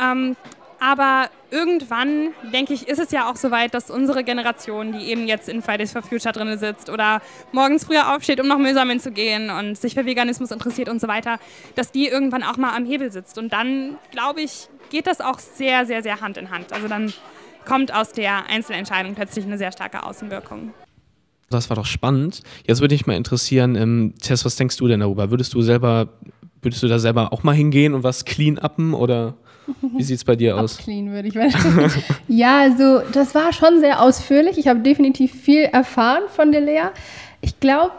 Ähm, 0.00 0.36
aber 0.78 1.28
irgendwann, 1.50 2.30
denke 2.52 2.74
ich, 2.74 2.88
ist 2.88 2.98
es 2.98 3.10
ja 3.10 3.30
auch 3.30 3.36
so 3.36 3.50
weit, 3.50 3.74
dass 3.74 3.90
unsere 3.90 4.24
Generation, 4.24 4.92
die 4.92 5.10
eben 5.10 5.26
jetzt 5.26 5.48
in 5.48 5.62
Fridays 5.62 5.92
for 5.92 6.02
Future 6.02 6.32
drin 6.32 6.58
sitzt 6.58 6.90
oder 6.90 7.20
morgens 7.52 7.84
früher 7.84 8.14
aufsteht, 8.14 8.40
um 8.40 8.48
noch 8.48 8.58
Müll 8.58 8.74
sammeln 8.74 9.00
zu 9.00 9.10
gehen 9.10 9.50
und 9.50 9.76
sich 9.76 9.94
für 9.94 10.06
Veganismus 10.06 10.50
interessiert 10.50 10.88
und 10.88 11.00
so 11.00 11.08
weiter, 11.08 11.38
dass 11.74 11.92
die 11.92 12.08
irgendwann 12.08 12.42
auch 12.42 12.56
mal 12.56 12.76
am 12.76 12.84
Hebel 12.84 13.10
sitzt. 13.10 13.38
Und 13.38 13.52
dann, 13.52 13.96
glaube 14.10 14.40
ich, 14.40 14.68
geht 14.90 15.06
das 15.06 15.20
auch 15.20 15.38
sehr, 15.38 15.86
sehr, 15.86 16.02
sehr 16.02 16.20
Hand 16.20 16.36
in 16.36 16.50
Hand. 16.50 16.72
Also 16.72 16.88
dann 16.88 17.12
kommt 17.64 17.94
aus 17.94 18.12
der 18.12 18.46
Einzelentscheidung 18.48 19.14
plötzlich 19.14 19.44
eine 19.44 19.58
sehr 19.58 19.72
starke 19.72 20.04
Außenwirkung. 20.04 20.72
Das 21.50 21.68
war 21.68 21.76
doch 21.76 21.86
spannend. 21.86 22.42
Jetzt 22.64 22.80
würde 22.80 22.94
mich 22.94 23.06
mal 23.06 23.16
interessieren, 23.16 23.74
ähm, 23.74 24.14
Tess, 24.22 24.44
was 24.44 24.56
denkst 24.56 24.76
du 24.76 24.86
denn 24.86 25.00
darüber? 25.00 25.30
Würdest 25.30 25.52
du 25.54 25.62
selber, 25.62 26.08
würdest 26.62 26.82
du 26.82 26.86
da 26.86 26.98
selber 27.00 27.32
auch 27.32 27.42
mal 27.42 27.54
hingehen 27.54 27.92
und 27.92 28.04
was 28.04 28.24
clean 28.24 28.56
uppen 28.56 28.94
oder? 28.94 29.34
Wie 29.80 30.02
sieht 30.02 30.16
es 30.16 30.24
bei 30.24 30.36
dir 30.36 30.58
aus? 30.58 30.78
Clean 30.78 31.10
würde 31.10 31.28
ich 31.28 31.34
ja, 32.28 32.60
also 32.60 33.00
das 33.12 33.34
war 33.34 33.52
schon 33.52 33.80
sehr 33.80 34.02
ausführlich. 34.02 34.58
Ich 34.58 34.68
habe 34.68 34.80
definitiv 34.80 35.32
viel 35.32 35.62
erfahren 35.62 36.22
von 36.28 36.52
der 36.52 36.60
Lea. 36.60 36.88
Ich 37.40 37.58
glaube, 37.60 37.92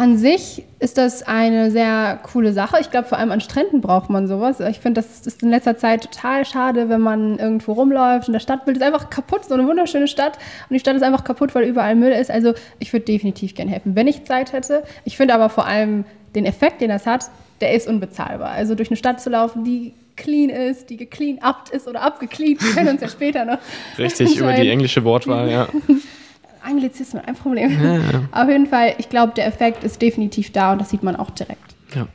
an 0.00 0.16
sich 0.16 0.64
ist 0.78 0.96
das 0.96 1.22
eine 1.22 1.70
sehr 1.70 2.18
coole 2.22 2.54
Sache. 2.54 2.78
Ich 2.80 2.90
glaube, 2.90 3.06
vor 3.06 3.18
allem 3.18 3.30
an 3.32 3.42
Stränden 3.42 3.82
braucht 3.82 4.08
man 4.08 4.26
sowas. 4.26 4.58
Ich 4.60 4.80
finde, 4.80 5.02
das 5.02 5.26
ist 5.26 5.42
in 5.42 5.50
letzter 5.50 5.76
Zeit 5.76 6.04
total 6.04 6.46
schade, 6.46 6.88
wenn 6.88 7.02
man 7.02 7.38
irgendwo 7.38 7.72
rumläuft 7.72 8.26
und 8.26 8.32
das 8.32 8.42
Stadtbild 8.42 8.78
ist 8.78 8.82
einfach 8.82 9.10
kaputt. 9.10 9.44
So 9.44 9.52
eine 9.52 9.66
wunderschöne 9.66 10.08
Stadt 10.08 10.38
und 10.68 10.74
die 10.74 10.80
Stadt 10.80 10.96
ist 10.96 11.02
einfach 11.02 11.22
kaputt, 11.22 11.54
weil 11.54 11.64
überall 11.64 11.96
Müll 11.96 12.12
ist. 12.12 12.30
Also 12.30 12.54
ich 12.78 12.94
würde 12.94 13.04
definitiv 13.04 13.54
gerne 13.54 13.72
helfen, 13.72 13.94
wenn 13.94 14.06
ich 14.08 14.24
Zeit 14.24 14.54
hätte. 14.54 14.84
Ich 15.04 15.18
finde 15.18 15.34
aber 15.34 15.50
vor 15.50 15.66
allem 15.66 16.04
den 16.34 16.46
Effekt, 16.46 16.80
den 16.80 16.88
das 16.88 17.06
hat, 17.06 17.30
der 17.60 17.74
ist 17.74 17.86
unbezahlbar. 17.86 18.52
Also 18.52 18.74
durch 18.74 18.88
eine 18.88 18.96
Stadt 18.96 19.20
zu 19.20 19.28
laufen, 19.28 19.64
die 19.64 19.92
clean 20.20 20.50
ist, 20.50 20.90
die 20.90 20.96
geclean 20.96 21.38
upt 21.42 21.70
ist 21.70 21.88
oder 21.88 22.02
abgecleant. 22.02 22.62
Wir 22.62 22.72
können 22.72 22.88
uns 22.90 23.00
ja 23.00 23.08
später 23.08 23.44
noch. 23.44 23.58
Richtig, 23.98 24.36
über 24.36 24.52
die 24.52 24.68
englische 24.68 25.02
Wortwahl, 25.04 25.50
ja. 25.50 25.68
Anglizismen, 26.62 27.24
ein 27.24 27.34
Problem. 27.34 27.70
Ja, 27.82 27.94
ja. 27.96 28.28
Auf 28.32 28.48
jeden 28.48 28.66
Fall, 28.66 28.94
ich 28.98 29.08
glaube, 29.08 29.32
der 29.34 29.46
Effekt 29.46 29.82
ist 29.82 30.02
definitiv 30.02 30.52
da 30.52 30.72
und 30.72 30.80
das 30.80 30.90
sieht 30.90 31.02
man 31.02 31.16
auch 31.16 31.30
direkt. 31.30 31.74
Ja. 31.94 32.06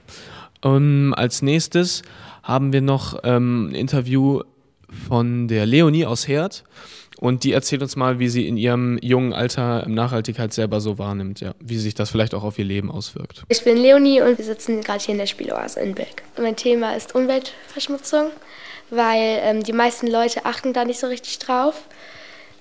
Und 0.62 1.14
als 1.14 1.42
nächstes 1.42 2.04
haben 2.44 2.72
wir 2.72 2.82
noch 2.82 3.20
ähm, 3.24 3.70
ein 3.70 3.76
Interview 3.76 4.42
von 5.08 5.48
der 5.48 5.66
Leonie 5.66 6.06
aus 6.06 6.28
Herd. 6.28 6.64
Und 7.20 7.44
die 7.44 7.54
erzählt 7.54 7.82
uns 7.82 7.96
mal, 7.96 8.20
wie 8.20 8.28
sie 8.28 8.48
in 8.48 8.58
ihrem 8.58 8.98
jungen 9.02 9.34
Alter 9.34 9.88
Nachhaltigkeit 9.88 10.54
selber 10.54 10.82
so 10.82 10.98
wahrnimmt, 10.98 11.40
ja. 11.40 11.54
wie 11.60 11.78
sich 11.78 11.96
das 11.96 12.10
vielleicht 12.10 12.34
auch 12.34 12.44
auf 12.44 12.60
ihr 12.60 12.66
Leben 12.66 12.92
auswirkt. 12.92 13.44
Ich 13.48 13.64
bin 13.64 13.78
Leonie 13.78 14.22
und 14.22 14.38
wir 14.38 14.46
sitzen 14.46 14.82
gerade 14.82 15.04
hier 15.04 15.14
in 15.14 15.20
der 15.20 15.28
Spieloase 15.28 15.80
in 15.80 15.96
Belk. 15.96 16.24
Mein 16.38 16.56
Thema 16.56 16.96
ist 16.96 17.16
Umweltverschmutzung, 17.16 18.32
weil 18.90 19.40
ähm, 19.42 19.64
die 19.64 19.74
meisten 19.74 20.08
Leute 20.08 20.46
achten 20.46 20.74
da 20.74 20.84
nicht 20.84 21.00
so 21.00 21.08
richtig 21.08 21.40
drauf. 21.40 21.84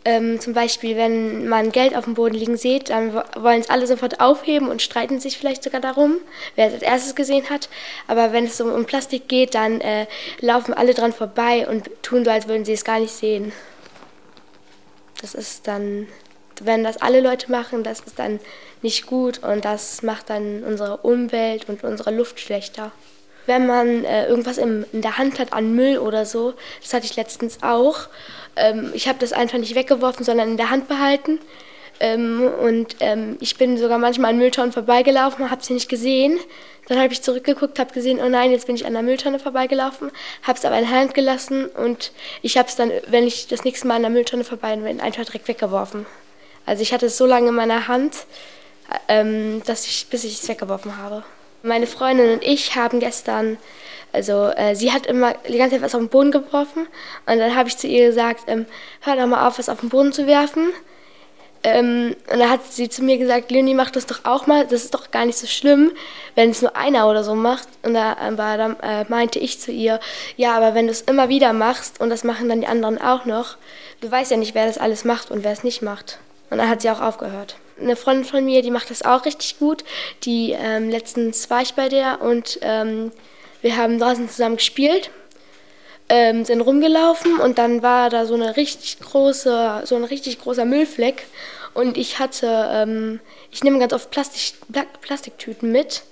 Ähm, 0.07 0.39
zum 0.39 0.53
Beispiel, 0.53 0.97
wenn 0.97 1.49
man 1.49 1.73
Geld 1.73 1.97
auf 1.97 2.05
dem 2.05 2.13
Boden 2.13 2.35
liegen 2.35 2.59
sieht, 2.59 2.91
dann 2.91 3.15
wollen 3.15 3.61
es 3.61 3.71
alle 3.71 3.87
sofort 3.87 4.21
aufheben 4.21 4.69
und 4.69 4.83
streiten 4.83 5.19
sich 5.19 5.39
vielleicht 5.39 5.63
sogar 5.63 5.81
darum, 5.81 6.17
wer 6.57 6.67
es 6.67 6.75
als 6.75 6.83
erstes 6.83 7.15
gesehen 7.15 7.49
hat. 7.49 7.71
Aber 8.07 8.33
wenn 8.33 8.45
es 8.45 8.61
um, 8.61 8.71
um 8.71 8.85
Plastik 8.85 9.29
geht, 9.29 9.55
dann 9.55 9.81
äh, 9.81 10.07
laufen 10.41 10.75
alle 10.75 10.93
dran 10.93 11.15
vorbei 11.15 11.67
und 11.67 11.89
tun 12.03 12.25
so, 12.25 12.31
als 12.31 12.49
würden 12.49 12.67
sie 12.67 12.75
es 12.75 12.85
gar 12.85 13.01
nicht 13.01 13.13
sehen. 13.13 13.53
Das 15.25 15.35
ist 15.35 15.67
dann, 15.67 16.07
wenn 16.61 16.85
das 16.85 16.99
alle 16.99 17.23
Leute 17.23 17.51
machen, 17.51 17.83
das 17.83 18.01
ist 18.01 18.19
dann 18.19 18.41
nicht 18.83 19.07
gut 19.07 19.43
und 19.43 19.65
das 19.65 20.03
macht 20.03 20.29
dann 20.29 20.63
unsere 20.63 20.99
Umwelt 20.99 21.67
und 21.67 21.83
unsere 21.83 22.11
Luft 22.11 22.41
schlechter. 22.41 22.93
Wenn 23.47 23.67
man 23.67 24.05
äh, 24.05 24.29
irgendwas 24.29 24.59
im, 24.59 24.85
in 24.93 25.01
der 25.01 25.17
Hand 25.17 25.39
hat 25.39 25.55
an 25.55 25.75
Müll 25.75 25.97
oder 25.97 26.27
so, 26.27 26.53
das 26.83 26.93
hatte 26.93 27.07
ich 27.07 27.17
letztens 27.17 27.63
auch. 27.63 28.01
Ähm, 28.55 28.91
ich 28.93 29.09
habe 29.09 29.19
das 29.19 29.33
einfach 29.33 29.57
nicht 29.57 29.75
weggeworfen, 29.75 30.27
sondern 30.27 30.51
in 30.51 30.57
der 30.59 30.69
Hand 30.69 30.89
behalten. 30.89 31.39
Ähm, 32.01 32.43
und 32.61 32.97
ähm, 33.01 33.39
ich 33.41 33.57
bin 33.57 33.79
sogar 33.79 33.97
manchmal 33.97 34.33
an 34.33 34.37
Mülltonnen 34.37 34.73
vorbeigelaufen, 34.73 35.51
habe 35.51 35.65
sie 35.65 35.73
nicht 35.73 35.89
gesehen. 35.89 36.39
Dann 36.89 36.99
habe 36.99 37.13
ich 37.13 37.23
zurückgeguckt, 37.23 37.79
habe 37.79 37.93
gesehen, 37.93 38.21
oh 38.23 38.29
nein, 38.29 38.51
jetzt 38.51 38.67
bin 38.67 38.77
ich 38.77 38.85
an 38.85 38.93
der 38.93 39.03
Mülltonne 39.03 39.39
vorbeigelaufen, 39.39 40.11
habe 40.43 40.59
es 40.59 40.65
aber 40.65 40.79
in 40.79 40.89
der 40.89 40.99
Hand 40.99 41.15
gelassen 41.15 41.67
und 41.67 42.13
ich 42.43 42.59
habe 42.59 42.69
es 42.69 42.77
dann, 42.77 42.91
wenn 43.09 43.27
ich 43.27 43.49
das 43.49 43.65
nächste 43.65 43.87
Mal 43.87 43.97
an 43.97 44.03
der 44.03 44.11
Mülltonne 44.11 44.45
vorbei 44.45 44.77
bin, 44.77 45.01
einfach 45.01 45.25
direkt 45.25 45.49
weggeworfen. 45.49 46.05
Also 46.67 46.83
ich 46.83 46.93
hatte 46.93 47.07
es 47.07 47.17
so 47.17 47.27
lange 47.27 47.49
in 47.49 47.55
meiner 47.55 47.89
Hand, 47.89 48.27
ähm, 49.09 49.63
dass 49.65 49.87
ich, 49.87 50.09
bis 50.11 50.25
ich 50.25 50.41
es 50.41 50.49
weggeworfen 50.49 50.99
habe. 50.99 51.25
Meine 51.63 51.87
Freundin 51.87 52.33
und 52.33 52.43
ich 52.43 52.77
haben 52.77 53.01
gestern 53.01 53.57
also 54.15 54.47
äh, 54.51 54.77
sie 54.77 54.93
hat 54.93 55.07
immer 55.07 55.35
die 55.49 55.59
ganze 55.59 55.75
Zeit 55.75 55.83
was 55.83 55.95
auf 55.97 56.01
den 56.01 56.09
Boden 56.09 56.31
geworfen 56.31 56.87
und 57.27 57.39
dann 57.39 57.57
habe 57.57 57.69
ich 57.69 57.77
zu 57.77 57.89
ihr 57.89 58.07
gesagt, 58.07 58.45
ähm, 58.47 58.65
hör 59.01 59.17
doch 59.17 59.27
mal 59.27 59.49
auf, 59.49 59.59
was 59.59 59.69
auf 59.69 59.81
den 59.81 59.89
Boden 59.89 60.13
zu 60.13 60.29
werfen. 60.29 60.73
Ähm, 61.67 62.15
und 62.31 62.39
dann 62.39 62.51
hat 62.51 62.71
sie 62.71 62.91
zu 62.91 63.03
mir 63.03 63.17
gesagt, 63.17 63.51
Leonie, 63.51 63.73
mach 63.73 63.91
das 63.91 64.05
doch 64.05 64.27
auch 64.27 64.47
mal, 64.47 64.67
das 64.67 64.85
ist 64.85 64.93
doch 64.93 65.11
gar 65.11 65.25
nicht 65.25 65.39
so 65.39 65.47
schlimm, 65.47 65.93
wenn 66.35 66.51
es 66.51 66.61
nur 66.61 66.77
einer 66.77 67.09
oder 67.09 67.25
so 67.25 67.35
macht. 67.35 67.67
Und 67.83 67.95
da, 67.95 68.13
äh, 68.13 68.37
dann 68.37 68.79
äh, 68.81 69.05
meinte 69.09 69.39
ich 69.39 69.61
zu 69.61 69.73
ihr, 69.73 69.99
ja, 70.37 70.55
aber 70.55 70.75
wenn 70.75 70.87
du 70.87 70.93
es 70.93 71.01
immer 71.01 71.31
wieder 71.31 71.55
machst 71.55 72.01
und 72.01 72.11
das 72.11 72.23
machen 72.23 72.51
dann 72.51 72.61
die 72.61 72.67
anderen 72.67 73.01
auch 73.01 73.25
noch, 73.25 73.57
du 74.03 74.11
weißt 74.11 74.31
ja 74.31 74.37
nicht, 74.37 74.55
wer 74.55 74.67
das 74.67 74.77
alles 74.77 75.05
macht 75.05 75.31
und 75.31 75.43
wer 75.43 75.53
es 75.53 75.65
nicht 75.65 75.81
macht. 75.81 76.19
Und 76.51 76.59
dann 76.59 76.69
hat 76.69 76.83
sie 76.83 76.91
auch 76.91 77.01
aufgehört. 77.01 77.57
Eine 77.81 77.97
Freundin 77.97 78.27
von 78.27 78.45
mir, 78.45 78.61
die 78.61 78.71
macht 78.71 78.91
das 78.91 79.03
auch 79.03 79.25
richtig 79.25 79.59
gut. 79.59 79.85
Die 80.25 80.53
ähm, 80.53 80.91
letztens 80.91 81.49
war 81.49 81.63
ich 81.63 81.73
bei 81.73 81.89
der 81.89 82.21
und 82.21 82.59
ähm, 82.61 83.11
wir 83.63 83.79
haben 83.79 83.99
draußen 83.99 84.29
zusammen 84.29 84.57
gespielt, 84.57 85.11
ähm, 86.09 86.45
sind 86.45 86.61
rumgelaufen 86.61 87.39
und 87.39 87.59
dann 87.59 87.83
war 87.83 88.11
da 88.11 88.27
so 88.27 88.35
eine 88.35 88.57
richtig 88.57 88.99
große, 89.01 89.83
so 89.85 89.97
ein 89.97 90.05
richtig 90.05 90.41
großer 90.41 90.65
Müllfleck. 90.65 91.27
Und 91.73 91.97
ich 91.97 92.19
hatte, 92.19 92.69
ähm, 92.73 93.21
ich 93.51 93.65
nehme 93.65 93.79
ganz 93.79 93.93
oft 93.93 94.11
Plastik, 94.11 94.55
Plastiktüten 95.01 95.73
mit 95.73 96.03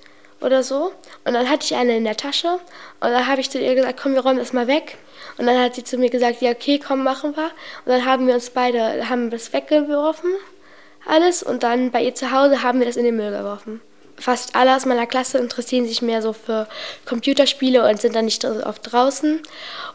oder 0.40 0.62
so. 0.62 0.92
Und 1.24 1.34
dann 1.34 1.48
hatte 1.48 1.64
ich 1.64 1.76
eine 1.76 1.96
in 1.96 2.04
der 2.04 2.16
Tasche. 2.16 2.54
Und 3.00 3.10
dann 3.10 3.26
habe 3.26 3.40
ich 3.40 3.50
zu 3.50 3.60
ihr 3.60 3.74
gesagt, 3.74 4.00
komm, 4.02 4.14
wir 4.14 4.22
räumen 4.22 4.38
das 4.38 4.52
mal 4.52 4.66
weg. 4.66 4.98
Und 5.38 5.46
dann 5.46 5.60
hat 5.60 5.74
sie 5.74 5.84
zu 5.84 5.98
mir 5.98 6.10
gesagt, 6.10 6.42
ja 6.42 6.50
okay, 6.50 6.80
komm, 6.84 7.04
machen 7.04 7.36
wir. 7.36 7.44
Und 7.84 7.92
dann 7.92 8.04
haben 8.04 8.26
wir 8.26 8.34
uns 8.34 8.50
beide, 8.50 9.08
haben 9.08 9.30
das 9.30 9.52
weggeworfen, 9.52 10.30
alles. 11.06 11.42
Und 11.42 11.62
dann 11.62 11.92
bei 11.92 12.02
ihr 12.02 12.14
zu 12.14 12.32
Hause 12.32 12.62
haben 12.62 12.80
wir 12.80 12.86
das 12.86 12.96
in 12.96 13.04
den 13.04 13.16
Müll 13.16 13.30
geworfen 13.30 13.80
fast 14.22 14.54
alle 14.54 14.76
aus 14.76 14.86
meiner 14.86 15.06
Klasse 15.06 15.38
interessieren 15.38 15.86
sich 15.86 16.00
mehr 16.00 16.22
so 16.22 16.32
für 16.32 16.68
Computerspiele 17.06 17.88
und 17.88 18.00
sind 18.00 18.14
dann 18.14 18.26
nicht 18.26 18.42
so 18.42 18.48
oft 18.64 18.92
draußen. 18.92 19.40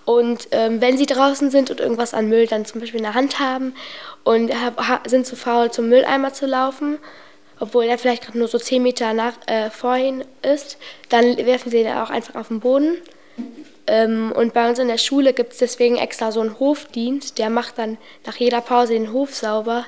Und 0.05 0.50
ähm, 0.51 0.81
wenn 0.81 0.98
sie 0.98 1.05
draußen 1.05 1.50
sind 1.50 1.72
und 1.72 1.79
irgendwas 1.79 2.13
an 2.13 2.27
Müll 2.27 2.48
dann 2.48 2.65
zum 2.65 2.81
Beispiel 2.81 3.00
in 3.00 3.05
der 3.05 3.13
Hand 3.13 3.39
haben 3.39 3.74
und 4.24 4.51
sind 5.07 5.25
zu 5.25 5.36
faul, 5.36 5.72
zum 5.72 5.89
Mülleimer 5.89 6.34
zu 6.34 6.46
laufen, 6.46 6.98
obwohl 7.60 7.86
er 7.86 7.98
vielleicht 7.98 8.25
gerade 8.25 8.38
nur 8.38 8.48
so 8.48 8.60
10 8.60 8.84
Meter 8.84 9.13
nach, 9.13 9.34
äh, 9.48 9.69
vor 9.69 9.98
ist, 10.43 10.77
dann 11.10 11.38
werfen 11.38 11.72
sie 11.72 11.81
ihn 11.81 11.88
auch 11.88 12.10
einfach 12.10 12.36
auf 12.36 12.50
den 12.50 12.60
Boden. 12.60 12.98
Ähm, 13.88 14.34
und 14.36 14.53
bei 14.53 14.67
uns 14.69 14.79
in 14.79 14.89
der 14.89 14.98
Schule 14.98 15.34
gibt 15.34 15.53
es 15.53 15.60
deswegen 15.60 15.96
extra 15.96 16.31
so 16.31 16.41
einen 16.41 16.60
Hofdienst, 16.60 17.39
der 17.39 17.50
macht 17.50 17.77
dann 17.77 17.98
nach 18.25 18.36
jeder 18.36 18.62
Pause 18.62 18.93
den 18.93 19.13
Hof 19.13 19.34
sauber, 19.34 19.86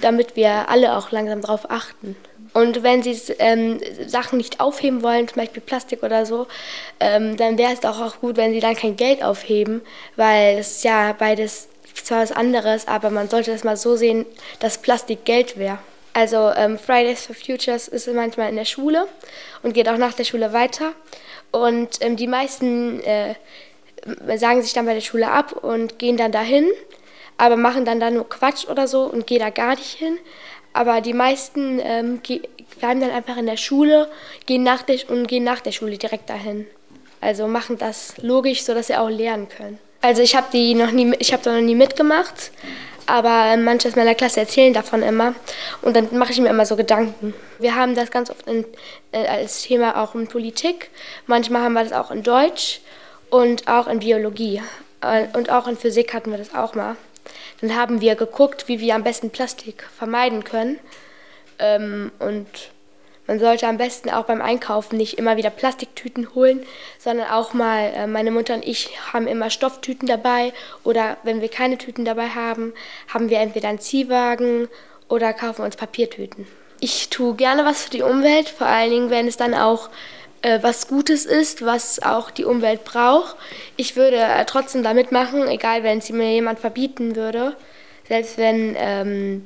damit 0.00 0.34
wir 0.34 0.68
alle 0.68 0.96
auch 0.96 1.10
langsam 1.10 1.42
darauf 1.42 1.70
achten. 1.70 2.16
Und 2.58 2.82
wenn 2.82 3.04
sie 3.04 3.16
ähm, 3.38 3.78
Sachen 4.08 4.36
nicht 4.36 4.58
aufheben 4.58 5.04
wollen, 5.04 5.28
zum 5.28 5.36
Beispiel 5.36 5.62
Plastik 5.62 6.02
oder 6.02 6.26
so, 6.26 6.48
ähm, 6.98 7.36
dann 7.36 7.56
wäre 7.56 7.72
es 7.72 7.84
auch, 7.84 8.18
gut, 8.20 8.36
wenn 8.36 8.52
sie 8.52 8.58
dann 8.58 8.74
kein 8.74 8.96
Geld 8.96 9.22
aufheben, 9.22 9.80
weil 10.16 10.58
es 10.58 10.82
ja 10.82 11.14
beides 11.16 11.68
zwar 11.94 12.20
was 12.20 12.32
anderes, 12.32 12.88
aber 12.88 13.10
man 13.10 13.28
sollte 13.28 13.52
das 13.52 13.62
mal 13.62 13.76
so 13.76 13.94
sehen, 13.94 14.26
dass 14.58 14.78
Plastik 14.78 15.24
Geld 15.24 15.56
wäre. 15.56 15.78
Also 16.14 16.50
ähm, 16.56 16.80
Fridays 16.80 17.26
for 17.26 17.36
Futures 17.36 17.86
ist 17.86 18.12
manchmal 18.12 18.48
in 18.48 18.56
der 18.56 18.64
Schule 18.64 19.06
und 19.62 19.72
geht 19.72 19.88
auch 19.88 19.96
nach 19.96 20.14
der 20.14 20.24
Schule 20.24 20.52
weiter. 20.52 20.94
Und 21.52 21.98
ähm, 22.00 22.16
die 22.16 22.26
meisten 22.26 23.00
äh, 23.02 23.36
sagen 24.36 24.62
sich 24.62 24.72
dann 24.72 24.86
bei 24.86 24.94
der 24.94 25.00
Schule 25.00 25.30
ab 25.30 25.52
und 25.52 26.00
gehen 26.00 26.16
dann 26.16 26.32
dahin, 26.32 26.66
aber 27.36 27.56
machen 27.56 27.84
dann 27.84 28.00
da 28.00 28.10
nur 28.10 28.28
Quatsch 28.28 28.66
oder 28.66 28.88
so 28.88 29.04
und 29.04 29.28
gehen 29.28 29.38
da 29.38 29.50
gar 29.50 29.76
nicht 29.76 29.92
hin. 29.92 30.18
Aber 30.72 31.00
die 31.00 31.14
meisten 31.14 31.80
ähm, 31.82 32.20
bleiben 32.78 33.00
dann 33.00 33.10
einfach 33.10 33.36
in 33.36 33.46
der 33.46 33.56
Schule 33.56 34.08
gehen 34.46 34.62
nach 34.62 34.82
der, 34.82 34.98
und 35.08 35.26
gehen 35.26 35.44
nach 35.44 35.60
der 35.60 35.72
Schule 35.72 35.98
direkt 35.98 36.30
dahin. 36.30 36.66
Also 37.20 37.48
machen 37.48 37.78
das 37.78 38.14
logisch, 38.18 38.62
sodass 38.62 38.86
sie 38.88 38.96
auch 38.96 39.08
lernen 39.08 39.48
können. 39.48 39.78
Also 40.00 40.22
ich 40.22 40.36
habe 40.36 40.46
die 40.52 40.74
da 40.74 40.86
noch 40.86 41.60
nie 41.60 41.74
mitgemacht, 41.74 42.52
aber 43.06 43.56
manche 43.56 43.88
aus 43.88 43.96
meiner 43.96 44.14
Klasse 44.14 44.40
erzählen 44.40 44.72
davon 44.72 45.02
immer 45.02 45.34
und 45.82 45.96
dann 45.96 46.16
mache 46.16 46.30
ich 46.32 46.40
mir 46.40 46.50
immer 46.50 46.66
so 46.66 46.76
Gedanken. 46.76 47.34
Wir 47.58 47.74
haben 47.74 47.96
das 47.96 48.12
ganz 48.12 48.30
oft 48.30 48.46
in, 48.46 48.64
äh, 49.10 49.26
als 49.26 49.62
Thema 49.62 50.00
auch 50.00 50.14
in 50.14 50.28
Politik, 50.28 50.90
manchmal 51.26 51.62
haben 51.62 51.72
wir 51.72 51.82
das 51.82 51.92
auch 51.92 52.12
in 52.12 52.22
Deutsch 52.22 52.80
und 53.30 53.66
auch 53.66 53.88
in 53.88 53.98
Biologie 53.98 54.62
äh, 55.00 55.24
und 55.36 55.50
auch 55.50 55.66
in 55.66 55.76
Physik 55.76 56.14
hatten 56.14 56.30
wir 56.30 56.38
das 56.38 56.54
auch 56.54 56.76
mal. 56.76 56.96
Dann 57.60 57.74
haben 57.74 58.00
wir 58.00 58.14
geguckt, 58.14 58.68
wie 58.68 58.80
wir 58.80 58.94
am 58.94 59.04
besten 59.04 59.30
Plastik 59.30 59.88
vermeiden 59.96 60.44
können. 60.44 60.78
Ähm, 61.58 62.12
und 62.18 62.46
man 63.28 63.38
sollte 63.38 63.68
am 63.68 63.76
besten 63.76 64.08
auch 64.08 64.24
beim 64.24 64.40
Einkaufen 64.40 64.96
nicht 64.96 65.18
immer 65.18 65.36
wieder 65.36 65.50
Plastiktüten 65.50 66.34
holen, 66.34 66.64
sondern 66.98 67.28
auch 67.28 67.52
mal, 67.52 67.92
äh, 67.94 68.06
meine 68.06 68.30
Mutter 68.30 68.54
und 68.54 68.66
ich 68.66 68.90
haben 69.12 69.26
immer 69.26 69.50
Stofftüten 69.50 70.08
dabei 70.08 70.54
oder 70.82 71.18
wenn 71.24 71.42
wir 71.42 71.50
keine 71.50 71.76
Tüten 71.76 72.06
dabei 72.06 72.30
haben, 72.30 72.72
haben 73.12 73.28
wir 73.28 73.38
entweder 73.40 73.68
einen 73.68 73.80
Ziehwagen 73.80 74.68
oder 75.08 75.34
kaufen 75.34 75.62
uns 75.62 75.76
Papiertüten. 75.76 76.46
Ich 76.80 77.10
tue 77.10 77.34
gerne 77.34 77.66
was 77.66 77.82
für 77.82 77.90
die 77.90 78.02
Umwelt, 78.02 78.48
vor 78.48 78.66
allen 78.66 78.90
Dingen, 78.90 79.10
wenn 79.10 79.28
es 79.28 79.36
dann 79.36 79.52
auch 79.52 79.90
äh, 80.42 80.58
was 80.62 80.88
Gutes 80.88 81.24
ist, 81.24 81.64
was 81.64 82.02
auch 82.02 82.30
die 82.30 82.44
Umwelt 82.44 82.84
braucht. 82.84 83.36
Ich 83.76 83.96
würde 83.96 84.16
äh, 84.16 84.44
trotzdem 84.44 84.82
da 84.82 84.94
mitmachen, 84.94 85.48
egal 85.48 85.82
wenn 85.82 85.98
es 85.98 86.10
mir 86.10 86.32
jemand 86.32 86.58
verbieten 86.58 87.16
würde. 87.16 87.56
Selbst 88.08 88.38
wenn, 88.38 88.74
ähm, 88.78 89.44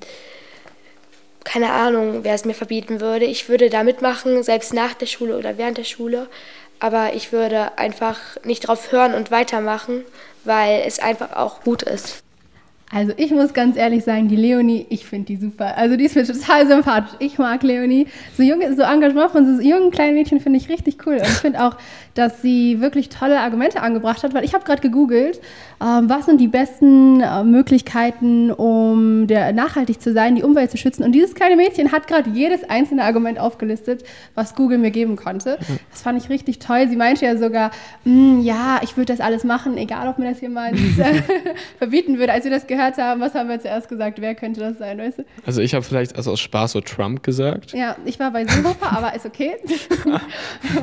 keine 1.45 1.73
Ahnung, 1.73 2.25
wer 2.25 2.35
es 2.35 2.45
mir 2.45 2.55
verbieten 2.55 3.01
würde. 3.01 3.25
Ich 3.25 3.49
würde 3.49 3.71
da 3.71 3.83
mitmachen, 3.83 4.43
selbst 4.43 4.73
nach 4.73 4.95
der 4.95 5.07
Schule 5.07 5.37
oder 5.37 5.59
während 5.59 5.79
der 5.79 5.85
Schule. 5.85 6.29
Aber 6.79 7.15
ich 7.15 7.33
würde 7.33 7.79
einfach 7.79 8.19
nicht 8.45 8.67
drauf 8.67 8.93
hören 8.93 9.15
und 9.15 9.31
weitermachen, 9.31 10.05
weil 10.45 10.83
es 10.87 10.99
einfach 10.99 11.37
auch 11.37 11.63
gut 11.63 11.83
ist. 11.83 12.23
Also 12.95 13.15
ich 13.17 13.31
muss 13.31 13.55
ganz 13.55 13.79
ehrlich 13.79 14.05
sagen, 14.05 14.29
die 14.29 14.37
Leonie, 14.37 14.85
ich 14.91 15.07
finde 15.07 15.25
die 15.25 15.37
super. 15.37 15.79
Also 15.79 15.97
die 15.97 16.05
ist 16.05 16.15
mir 16.15 16.27
total 16.27 16.67
sympathisch. 16.67 17.17
Ich 17.21 17.39
mag 17.39 17.63
Leonie. 17.63 18.07
So 18.37 18.43
jung, 18.43 18.61
so 18.77 18.83
Engagement 18.83 19.31
von 19.31 19.57
so 19.57 19.63
jungen 19.63 19.91
kleinen 19.91 20.15
Mädchen 20.15 20.41
finde 20.41 20.59
ich 20.59 20.69
richtig 20.69 20.99
cool. 21.07 21.15
Und 21.15 21.23
ich 21.23 21.29
finde 21.29 21.65
auch, 21.65 21.79
dass 22.13 22.43
sie 22.43 22.83
wirklich 22.83 23.09
tolle 23.09 23.41
Argumente 23.41 23.81
angebracht 23.81 24.23
hat, 24.23 24.35
weil 24.35 24.45
ich 24.45 24.53
habe 24.53 24.65
gerade 24.65 24.83
gegoogelt, 24.83 25.41
ähm, 25.83 26.11
was 26.11 26.27
sind 26.27 26.39
die 26.39 26.49
besten 26.49 27.23
äh, 27.23 27.43
Möglichkeiten, 27.45 28.51
um 28.51 29.27
der, 29.27 29.55
nachhaltig 29.55 30.03
zu 30.03 30.13
sein, 30.13 30.35
die 30.35 30.43
Umwelt 30.43 30.71
zu 30.71 30.77
schützen. 30.77 31.03
Und 31.03 31.13
dieses 31.13 31.35
kleine 31.35 31.57
Mädchen 31.57 31.93
hat 31.93 32.07
gerade 32.07 32.29
jedes 32.29 32.63
einzelne 32.69 33.05
Argument 33.05 33.41
aufgelistet, 33.41 34.05
was 34.35 34.55
Google 34.55 34.77
mir 34.77 34.91
geben 34.91 35.17
konnte. 35.17 35.59
Das 35.91 36.03
fand 36.03 36.23
ich 36.23 36.29
richtig 36.29 36.59
toll. 36.59 36.89
Sie 36.91 36.97
meinte 36.97 37.25
ja 37.25 37.39
sogar, 37.39 37.71
hm, 38.05 38.43
ja, 38.43 38.81
ich 38.83 38.99
würde 38.99 39.13
das 39.15 39.21
alles 39.21 39.45
machen, 39.45 39.79
egal 39.79 40.09
ob 40.09 40.19
mir 40.19 40.29
das 40.29 40.43
jemand 40.43 40.75
äh, 40.99 41.23
verbieten 41.79 42.19
würde. 42.19 42.33
Als 42.33 42.45
wir 42.45 42.51
das 42.51 42.67
gehört 42.67 42.82
gehört 42.83 42.99
haben, 42.99 43.21
was 43.21 43.35
haben 43.35 43.49
wir 43.49 43.61
zuerst 43.61 43.89
gesagt? 43.89 44.21
Wer 44.21 44.35
könnte 44.35 44.61
das 44.61 44.79
sein, 44.79 44.99
weißt 44.99 45.19
du? 45.19 45.25
Also 45.47 45.61
ich 45.61 45.75
habe 45.75 45.85
vielleicht 45.85 46.17
also 46.17 46.33
aus 46.33 46.41
Spaß 46.41 46.73
so 46.73 46.81
Trump 46.81 47.23
gesagt. 47.23 47.73
Ja, 47.73 47.97
ich 48.05 48.19
war 48.19 48.33
bei 48.33 48.45
Seehofer, 48.45 48.97
aber 48.97 49.15
ist 49.15 49.27
okay. 49.27 49.57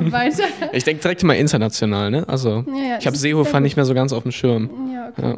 Weiter. 0.00 0.44
Ich 0.72 0.84
denke 0.84 1.02
direkt 1.02 1.22
mal 1.22 1.34
international, 1.34 2.10
ne? 2.10 2.28
Also 2.28 2.64
Ja, 2.66 2.82
ja, 2.90 2.98
ich 2.98 3.06
habe 3.06 3.16
Seehofer 3.16 3.60
nicht 3.60 3.76
mehr 3.76 3.84
so 3.84 3.94
ganz 3.94 4.12
auf 4.12 4.22
dem 4.22 4.32
Schirm. 4.32 4.70
Ja, 4.92 5.08
okay. 5.08 5.34
Ja. 5.34 5.36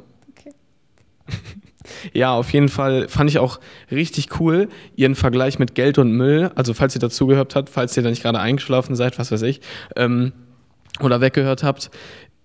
Ja, 2.13 2.33
auf 2.33 2.53
jeden 2.53 2.69
Fall 2.69 3.09
fand 3.09 3.29
ich 3.29 3.39
auch 3.39 3.59
richtig 3.91 4.41
cool, 4.41 4.69
ihren 4.95 5.15
Vergleich 5.17 5.59
mit 5.59 5.75
Geld 5.75 5.99
und 5.99 6.13
Müll. 6.13 6.51
Also, 6.55 6.75
falls 6.75 6.95
ihr 6.95 7.01
dazugehört 7.01 7.57
habt, 7.57 7.69
falls 7.69 7.97
ihr 7.97 8.03
da 8.03 8.09
nicht 8.09 8.23
gerade 8.23 8.39
eingeschlafen 8.39 8.95
seid, 8.95 9.19
was 9.19 9.33
weiß 9.33 9.43
ich, 9.43 9.61
ähm, 9.97 10.33
oder 11.01 11.21
weggehört 11.21 11.65
habt, 11.65 11.91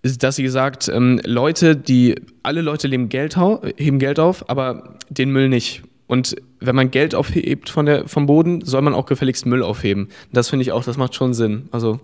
dass 0.04 0.36
sie 0.38 0.44
gesagt, 0.44 0.90
ähm, 0.94 1.20
Leute, 1.26 1.76
die, 1.76 2.16
alle 2.44 2.62
Leute 2.62 2.88
leben 2.88 3.10
Geld 3.10 3.38
heben 3.78 4.00
Geld 4.00 4.20
auf, 4.20 4.50
aber 4.50 4.96
den 5.10 5.32
Müll 5.32 5.50
nicht. 5.50 5.84
Und 6.08 6.36
wenn 6.62 6.76
man 6.76 6.90
Geld 6.92 7.16
aufhebt 7.16 7.70
von 7.70 7.86
der, 7.86 8.08
vom 8.08 8.26
Boden, 8.28 8.62
soll 8.64 8.82
man 8.82 8.94
auch 8.94 9.06
gefälligst 9.06 9.46
Müll 9.46 9.62
aufheben. 9.64 10.08
Das 10.32 10.50
finde 10.50 10.64
ich 10.64 10.72
auch, 10.72 10.84
das 10.84 10.96
macht 10.98 11.16
schon 11.16 11.34
Sinn. 11.34 11.68
Also, 11.72 12.00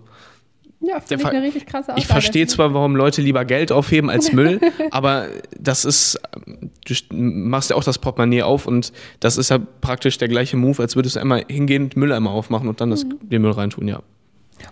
Ja, 0.80 1.00
finde 1.00 1.22
ich 1.24 1.30
eine 1.30 1.42
richtig 1.42 1.64
krasse 1.64 1.84
Aussage. 1.92 2.00
ich 2.00 2.06
verstehe 2.06 2.46
zwar, 2.46 2.74
warum 2.74 2.94
Leute 2.96 3.22
lieber 3.22 3.46
Geld 3.46 3.72
aufheben 3.72 4.10
als 4.10 4.32
Müll, 4.32 4.60
aber 4.90 5.28
das 5.58 5.86
ist, 5.86 6.20
du 6.86 6.92
st- 6.92 7.14
machst 7.14 7.70
ja 7.70 7.76
auch 7.76 7.84
das 7.84 7.98
Portemonnaie 7.98 8.42
auf 8.42 8.66
und 8.66 8.92
das 9.20 9.38
ist 9.38 9.48
ja 9.48 9.58
praktisch 9.80 10.18
der 10.18 10.28
gleiche 10.28 10.58
Move, 10.58 10.82
als 10.82 10.96
würdest 10.96 11.16
du 11.16 11.20
einmal 11.20 11.42
hingehen, 11.48 11.88
Mülleimer 11.94 12.30
aufmachen 12.32 12.68
und 12.68 12.82
dann 12.82 12.90
das, 12.90 13.04
Mhm. 13.04 13.18
den 13.30 13.40
Müll 13.40 13.52
reintun, 13.52 13.88
ja. 13.88 14.02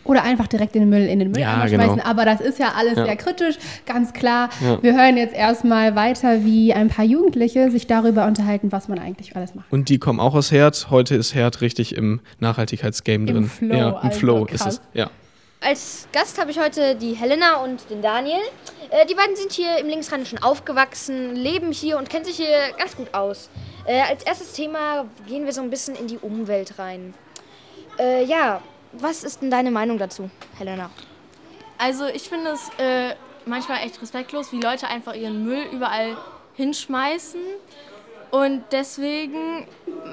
Oder 0.04 0.22
einfach 0.24 0.46
direkt 0.46 0.74
den 0.74 0.88
Müll 0.88 1.06
in 1.06 1.18
den 1.18 1.30
Mülleimer 1.30 1.64
Ja, 1.64 1.66
genau. 1.66 1.84
schmeißen. 1.84 2.00
Aber 2.02 2.24
das 2.24 2.40
ist 2.40 2.58
ja 2.58 2.72
alles 2.76 2.96
Ja. 2.96 3.04
sehr 3.04 3.16
kritisch, 3.16 3.56
ganz 3.86 4.12
klar. 4.12 4.48
Ja. 4.60 4.82
Wir 4.82 4.94
hören 4.94 5.16
jetzt 5.16 5.34
erstmal 5.34 5.94
weiter, 5.94 6.44
wie 6.44 6.72
ein 6.74 6.88
paar 6.88 7.04
Jugendliche 7.04 7.70
sich 7.70 7.86
darüber 7.86 8.26
unterhalten, 8.26 8.72
was 8.72 8.88
man 8.88 8.98
eigentlich 8.98 9.36
alles 9.36 9.54
macht. 9.54 9.66
Und 9.72 9.88
die 9.88 9.98
kommen 9.98 10.20
auch 10.20 10.34
aus 10.34 10.50
Herd. 10.52 10.88
Heute 10.90 11.14
ist 11.14 11.34
Herd 11.34 11.60
richtig 11.60 11.96
im 11.96 12.20
Nachhaltigkeitsgame 12.40 13.18
Im 13.28 13.34
drin. 13.34 13.46
Flow, 13.48 13.74
ja, 13.74 13.88
im 13.90 13.96
also 13.96 14.18
Flow 14.18 14.44
ist 14.46 14.62
krass. 14.62 14.74
es. 14.74 14.80
Ja. 14.94 15.10
Als 15.64 16.08
Gast 16.12 16.40
habe 16.40 16.50
ich 16.50 16.58
heute 16.58 16.96
die 16.96 17.12
Helena 17.12 17.62
und 17.62 17.88
den 17.88 18.02
Daniel. 18.02 18.40
Äh, 18.90 19.06
die 19.06 19.14
beiden 19.14 19.36
sind 19.36 19.52
hier 19.52 19.78
im 19.78 19.86
Linksrheinischen 19.86 20.42
aufgewachsen, 20.42 21.36
leben 21.36 21.70
hier 21.70 21.98
und 21.98 22.10
kennen 22.10 22.24
sich 22.24 22.34
hier 22.36 22.48
ganz 22.78 22.96
gut 22.96 23.14
aus. 23.14 23.48
Äh, 23.86 24.00
als 24.10 24.24
erstes 24.24 24.52
Thema 24.54 25.04
gehen 25.28 25.44
wir 25.44 25.52
so 25.52 25.60
ein 25.62 25.70
bisschen 25.70 25.94
in 25.94 26.08
die 26.08 26.18
Umwelt 26.18 26.78
rein. 26.80 27.14
Äh, 27.98 28.24
ja, 28.24 28.60
was 28.92 29.24
ist 29.24 29.42
denn 29.42 29.50
deine 29.50 29.70
Meinung 29.70 29.98
dazu, 29.98 30.30
Helena? 30.58 30.90
Also 31.78 32.06
ich 32.06 32.28
finde 32.28 32.50
es 32.50 32.68
äh, 32.78 33.14
manchmal 33.46 33.78
echt 33.84 34.00
respektlos, 34.00 34.52
wie 34.52 34.60
Leute 34.60 34.88
einfach 34.88 35.14
ihren 35.14 35.44
Müll 35.44 35.64
überall 35.72 36.16
hinschmeißen. 36.54 37.40
Und 38.30 38.64
deswegen 38.72 39.66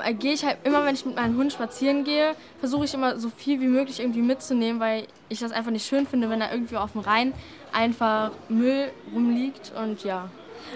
äh, 0.04 0.14
gehe 0.14 0.34
ich 0.34 0.44
halt 0.44 0.58
immer, 0.66 0.84
wenn 0.84 0.94
ich 0.94 1.06
mit 1.06 1.16
meinem 1.16 1.38
Hund 1.38 1.54
spazieren 1.54 2.04
gehe, 2.04 2.36
versuche 2.60 2.86
ich 2.86 2.94
immer 2.94 3.18
so 3.18 3.30
viel 3.30 3.62
wie 3.62 3.68
möglich 3.68 4.02
irgendwie 4.02 4.22
mitzunehmen, 4.22 4.82
weil 4.82 5.08
ich 5.30 5.40
das 5.40 5.52
einfach 5.52 5.72
nicht 5.72 5.88
schön 5.88 6.06
finde, 6.06 6.30
wenn 6.30 6.42
da 6.42 6.52
irgendwie 6.52 6.76
auf 6.76 6.92
dem 6.92 7.02
Rhein 7.02 7.34
einfach 7.72 8.32
Müll 8.50 8.92
rumliegt 9.14 9.72
und 9.82 10.04
ja. 10.04 10.30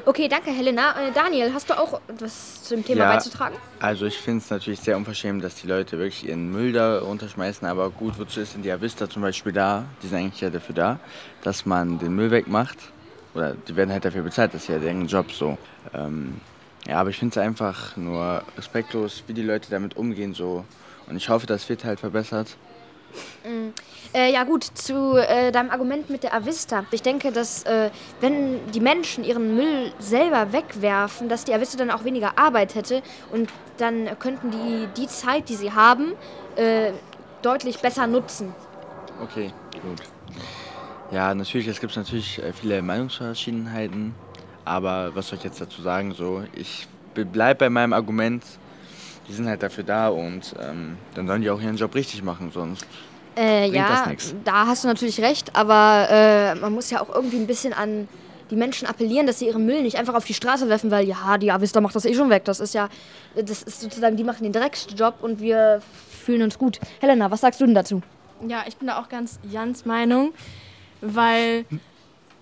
Okay, 0.05 0.27
danke 0.27 0.51
Helena. 0.51 1.07
Äh, 1.07 1.11
Daniel, 1.11 1.53
hast 1.53 1.69
du 1.69 1.77
auch 1.77 2.01
etwas 2.07 2.63
zu 2.63 2.75
dem 2.75 2.85
Thema 2.85 3.03
Ja. 3.03 3.13
beizutragen? 3.15 3.55
Also 3.79 4.05
ich 4.05 4.17
finde 4.17 4.43
es 4.43 4.49
natürlich 4.49 4.79
sehr 4.79 4.97
unverschämt, 4.97 5.43
dass 5.43 5.55
die 5.55 5.67
Leute 5.67 5.97
wirklich 5.97 6.27
ihren 6.27 6.51
Müll 6.51 6.73
da 6.73 6.99
runterschmeißen. 6.99 7.67
Aber 7.67 7.89
gut, 7.89 8.17
wozu 8.17 8.41
ist 8.41 8.55
denn 8.55 8.63
die 8.63 8.71
Avista 8.71 9.09
zum 9.09 9.21
Beispiel 9.21 9.53
da? 9.53 9.85
Die 10.01 10.07
sind 10.07 10.17
eigentlich 10.17 10.41
ja 10.41 10.49
dafür 10.49 10.75
da, 10.75 10.99
dass 11.43 11.65
man 11.65 11.99
den 11.99 12.15
Müll 12.15 12.31
wegmacht. 12.31 12.77
Oder 13.33 13.55
die 13.55 13.75
werden 13.75 13.91
halt 13.91 14.05
dafür 14.05 14.21
bezahlt, 14.21 14.53
das 14.53 14.63
ist 14.63 14.67
ja 14.67 14.77
deren 14.77 15.07
Job 15.07 15.31
so. 15.31 15.57
Ähm, 15.93 16.39
ja, 16.87 16.97
aber 16.97 17.09
ich 17.09 17.17
finde 17.17 17.31
es 17.31 17.37
einfach 17.37 17.95
nur 17.97 18.43
respektlos, 18.57 19.23
wie 19.27 19.33
die 19.33 19.41
Leute 19.41 19.69
damit 19.71 19.97
umgehen 19.97 20.33
so. 20.33 20.65
Und 21.07 21.17
ich 21.17 21.29
hoffe, 21.29 21.47
das 21.47 21.67
wird 21.69 21.83
halt 21.83 21.99
verbessert. 21.99 22.55
Mm. 23.43 23.69
Äh, 24.13 24.31
ja 24.31 24.43
gut, 24.43 24.63
zu 24.63 25.15
äh, 25.15 25.51
deinem 25.51 25.71
Argument 25.71 26.09
mit 26.11 26.21
der 26.21 26.35
Avista. 26.35 26.85
Ich 26.91 27.01
denke, 27.01 27.31
dass 27.31 27.63
äh, 27.63 27.89
wenn 28.21 28.59
die 28.71 28.79
Menschen 28.79 29.23
ihren 29.23 29.55
Müll 29.55 29.91
selber 29.97 30.53
wegwerfen, 30.53 31.29
dass 31.29 31.45
die 31.45 31.53
Avista 31.53 31.79
dann 31.79 31.89
auch 31.89 32.03
weniger 32.03 32.37
Arbeit 32.37 32.75
hätte 32.75 33.01
und 33.31 33.49
dann 33.77 34.07
könnten 34.19 34.51
die 34.51 34.87
die 34.95 35.07
Zeit, 35.07 35.49
die 35.49 35.55
sie 35.55 35.71
haben, 35.71 36.13
äh, 36.55 36.91
deutlich 37.41 37.79
besser 37.79 38.05
nutzen. 38.05 38.53
Okay, 39.21 39.51
gut. 39.81 40.01
Ja, 41.11 41.33
natürlich, 41.33 41.67
es 41.67 41.79
gibt 41.79 41.95
natürlich 41.95 42.37
äh, 42.37 42.53
viele 42.53 42.83
Meinungsverschiedenheiten, 42.83 44.13
aber 44.63 45.15
was 45.15 45.29
soll 45.29 45.39
ich 45.39 45.43
jetzt 45.43 45.59
dazu 45.59 45.81
sagen? 45.81 46.13
So, 46.13 46.43
ich 46.53 46.87
bleibe 47.15 47.59
bei 47.59 47.69
meinem 47.71 47.93
Argument, 47.93 48.43
die 49.27 49.33
sind 49.33 49.47
halt 49.47 49.63
dafür 49.63 49.83
da 49.83 50.09
und 50.09 50.53
ähm, 50.61 50.97
dann 51.15 51.25
sollen 51.25 51.41
die 51.41 51.49
auch 51.49 51.61
ihren 51.61 51.77
Job 51.77 51.95
richtig 51.95 52.23
machen, 52.23 52.51
sonst 52.51 52.85
Äh, 53.35 53.69
ja, 53.69 54.11
da 54.43 54.67
hast 54.67 54.83
du 54.83 54.87
natürlich 54.87 55.19
recht, 55.19 55.55
aber 55.55 56.07
äh, 56.09 56.55
man 56.55 56.73
muss 56.73 56.89
ja 56.91 57.01
auch 57.01 57.13
irgendwie 57.13 57.37
ein 57.37 57.47
bisschen 57.47 57.73
an 57.73 58.07
die 58.51 58.55
Menschen 58.55 58.87
appellieren, 58.87 59.25
dass 59.25 59.39
sie 59.39 59.47
ihren 59.47 59.65
Müll 59.65 59.81
nicht 59.81 59.97
einfach 59.97 60.13
auf 60.13 60.25
die 60.25 60.33
Straße 60.33 60.69
werfen, 60.69 60.91
weil 60.91 61.07
ja, 61.07 61.37
die 61.39 61.51
Avista 61.51 61.81
macht 61.81 61.95
das 61.95 62.05
eh 62.05 62.13
schon 62.13 62.29
weg. 62.29 62.45
Das 62.45 62.59
ist 62.59 62.73
ja, 62.73 62.89
das 63.35 63.63
ist 63.63 63.81
sozusagen, 63.81 64.15
die 64.15 64.23
machen 64.23 64.43
den 64.43 64.53
Drecksjob 64.53 65.15
und 65.21 65.39
wir 65.39 65.81
fühlen 66.23 66.43
uns 66.43 66.59
gut. 66.59 66.79
Helena, 66.99 67.31
was 67.31 67.41
sagst 67.41 67.59
du 67.61 67.65
denn 67.65 67.75
dazu? 67.75 68.01
Ja, 68.47 68.63
ich 68.67 68.77
bin 68.77 68.87
da 68.87 68.99
auch 68.99 69.09
ganz 69.09 69.39
Jans 69.49 69.85
Meinung, 69.85 70.33
weil 71.01 71.65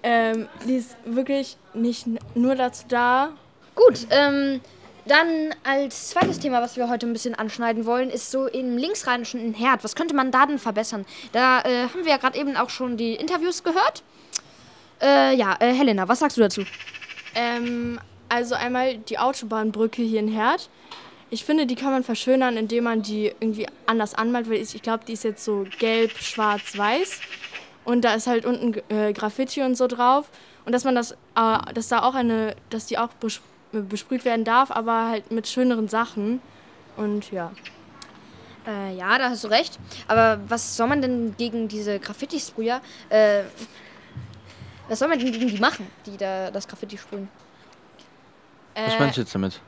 ähm, 0.04 0.47
die 0.67 0.75
ist 0.75 0.97
wirklich 1.06 1.58
nicht 1.73 2.08
nur 2.36 2.56
dazu 2.56 2.84
da. 2.89 3.30
Gut, 3.75 4.08
ähm, 4.10 4.60
dann 5.06 5.56
als 5.64 6.10
zweites 6.10 6.40
Thema, 6.40 6.62
was 6.62 6.78
wir 6.78 6.90
heute 6.90 7.08
ein 7.08 7.14
bisschen 7.14 7.36
anschneiden 7.36 7.86
wollen, 7.86 8.10
ist 8.10 8.32
so 8.32 8.48
im 8.48 8.78
Linksrheinischen 8.78 9.40
in 9.40 9.54
Herd. 9.54 9.84
Was 9.84 9.96
könnte 9.96 10.14
man 10.14 10.32
da 10.32 10.46
denn 10.46 10.60
verbessern? 10.60 11.06
Da 11.32 11.62
äh, 11.62 11.88
haben 11.88 12.04
wir 12.04 12.12
ja 12.12 12.18
gerade 12.18 12.38
eben 12.38 12.56
auch 12.58 12.70
schon 12.70 12.98
die 12.98 13.16
Interviews 13.16 13.64
gehört. 13.64 14.04
Äh, 15.02 15.36
ja, 15.36 15.56
äh, 15.60 15.74
Helena, 15.74 16.08
was 16.08 16.20
sagst 16.20 16.38
du 16.38 16.42
dazu? 16.42 16.64
Ähm, 17.34 18.00
also 18.30 18.56
einmal 18.56 18.98
die 18.98 19.18
Autobahnbrücke 19.18 20.02
hier 20.04 20.20
in 20.20 20.28
Herd. 20.28 20.70
Ich 21.30 21.46
finde, 21.46 21.66
die 21.66 21.76
kann 21.76 21.92
man 21.92 22.04
verschönern, 22.04 22.58
indem 22.58 22.84
man 22.84 23.02
die 23.02 23.34
irgendwie 23.40 23.66
anders 23.86 24.14
anmalt, 24.14 24.50
weil 24.50 24.58
ich, 24.58 24.82
glaube, 24.82 25.06
die 25.08 25.14
ist 25.14 25.24
jetzt 25.24 25.44
so 25.44 25.66
gelb, 25.80 26.12
schwarz, 26.18 26.78
weiß. 26.78 27.22
Und 27.86 28.02
da 28.02 28.14
ist 28.14 28.28
halt 28.28 28.46
unten 28.46 28.76
äh, 28.90 29.14
Graffiti 29.14 29.62
und 29.62 29.76
so 29.76 29.88
drauf. 29.88 30.30
Und 30.66 30.74
dass 30.74 30.84
man 30.84 30.94
das, 30.94 31.12
äh, 31.12 31.74
dass 31.74 31.88
da 31.88 32.04
auch 32.04 32.14
eine, 32.14 32.56
dass 32.70 32.86
die 32.86 32.98
auch 32.98 33.10
besprüht 33.71 34.25
werden 34.25 34.45
darf, 34.45 34.71
aber 34.71 35.10
halt 35.10 35.31
mit 35.31 35.47
schöneren 35.47 35.88
Sachen. 35.88 36.41
Und 36.97 37.31
ja. 37.31 37.51
Äh, 38.67 38.95
ja, 38.95 39.17
da 39.17 39.29
hast 39.29 39.43
du 39.43 39.47
recht. 39.47 39.79
Aber 40.07 40.39
was 40.47 40.75
soll 40.75 40.88
man 40.88 41.01
denn 41.01 41.36
gegen 41.38 41.67
diese 41.67 41.99
Graffiti-Sprüher, 41.99 42.81
äh, 43.10 43.41
was 44.88 44.99
soll 44.99 45.07
man 45.07 45.19
denn 45.19 45.31
gegen 45.31 45.47
die 45.47 45.60
machen, 45.60 45.88
die 46.05 46.17
da 46.17 46.51
das 46.51 46.67
Graffiti 46.67 46.97
sprühen? 46.97 47.29
Was 48.75 48.99
meinst 48.99 49.17
du 49.17 49.21
jetzt 49.21 49.34
damit? 49.34 49.60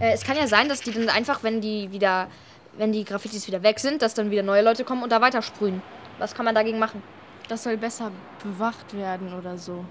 Äh, 0.00 0.12
es 0.12 0.22
kann 0.22 0.36
ja 0.36 0.46
sein, 0.46 0.68
dass 0.68 0.80
die 0.80 0.92
dann 0.92 1.08
einfach, 1.08 1.42
wenn 1.42 1.60
die 1.60 1.90
wieder, 1.90 2.28
wenn 2.76 2.92
die 2.92 3.04
Graffitis 3.04 3.46
wieder 3.46 3.62
weg 3.62 3.80
sind, 3.80 4.02
dass 4.02 4.14
dann 4.14 4.30
wieder 4.30 4.42
neue 4.42 4.62
Leute 4.62 4.84
kommen 4.84 5.02
und 5.02 5.10
da 5.10 5.20
weiter 5.20 5.42
sprühen. 5.42 5.82
Was 6.18 6.34
kann 6.34 6.44
man 6.44 6.54
dagegen 6.54 6.78
machen? 6.78 7.02
Das 7.50 7.64
soll 7.64 7.76
besser 7.76 8.12
bewacht 8.44 8.96
werden 8.96 9.34
oder 9.34 9.58
so. 9.58 9.84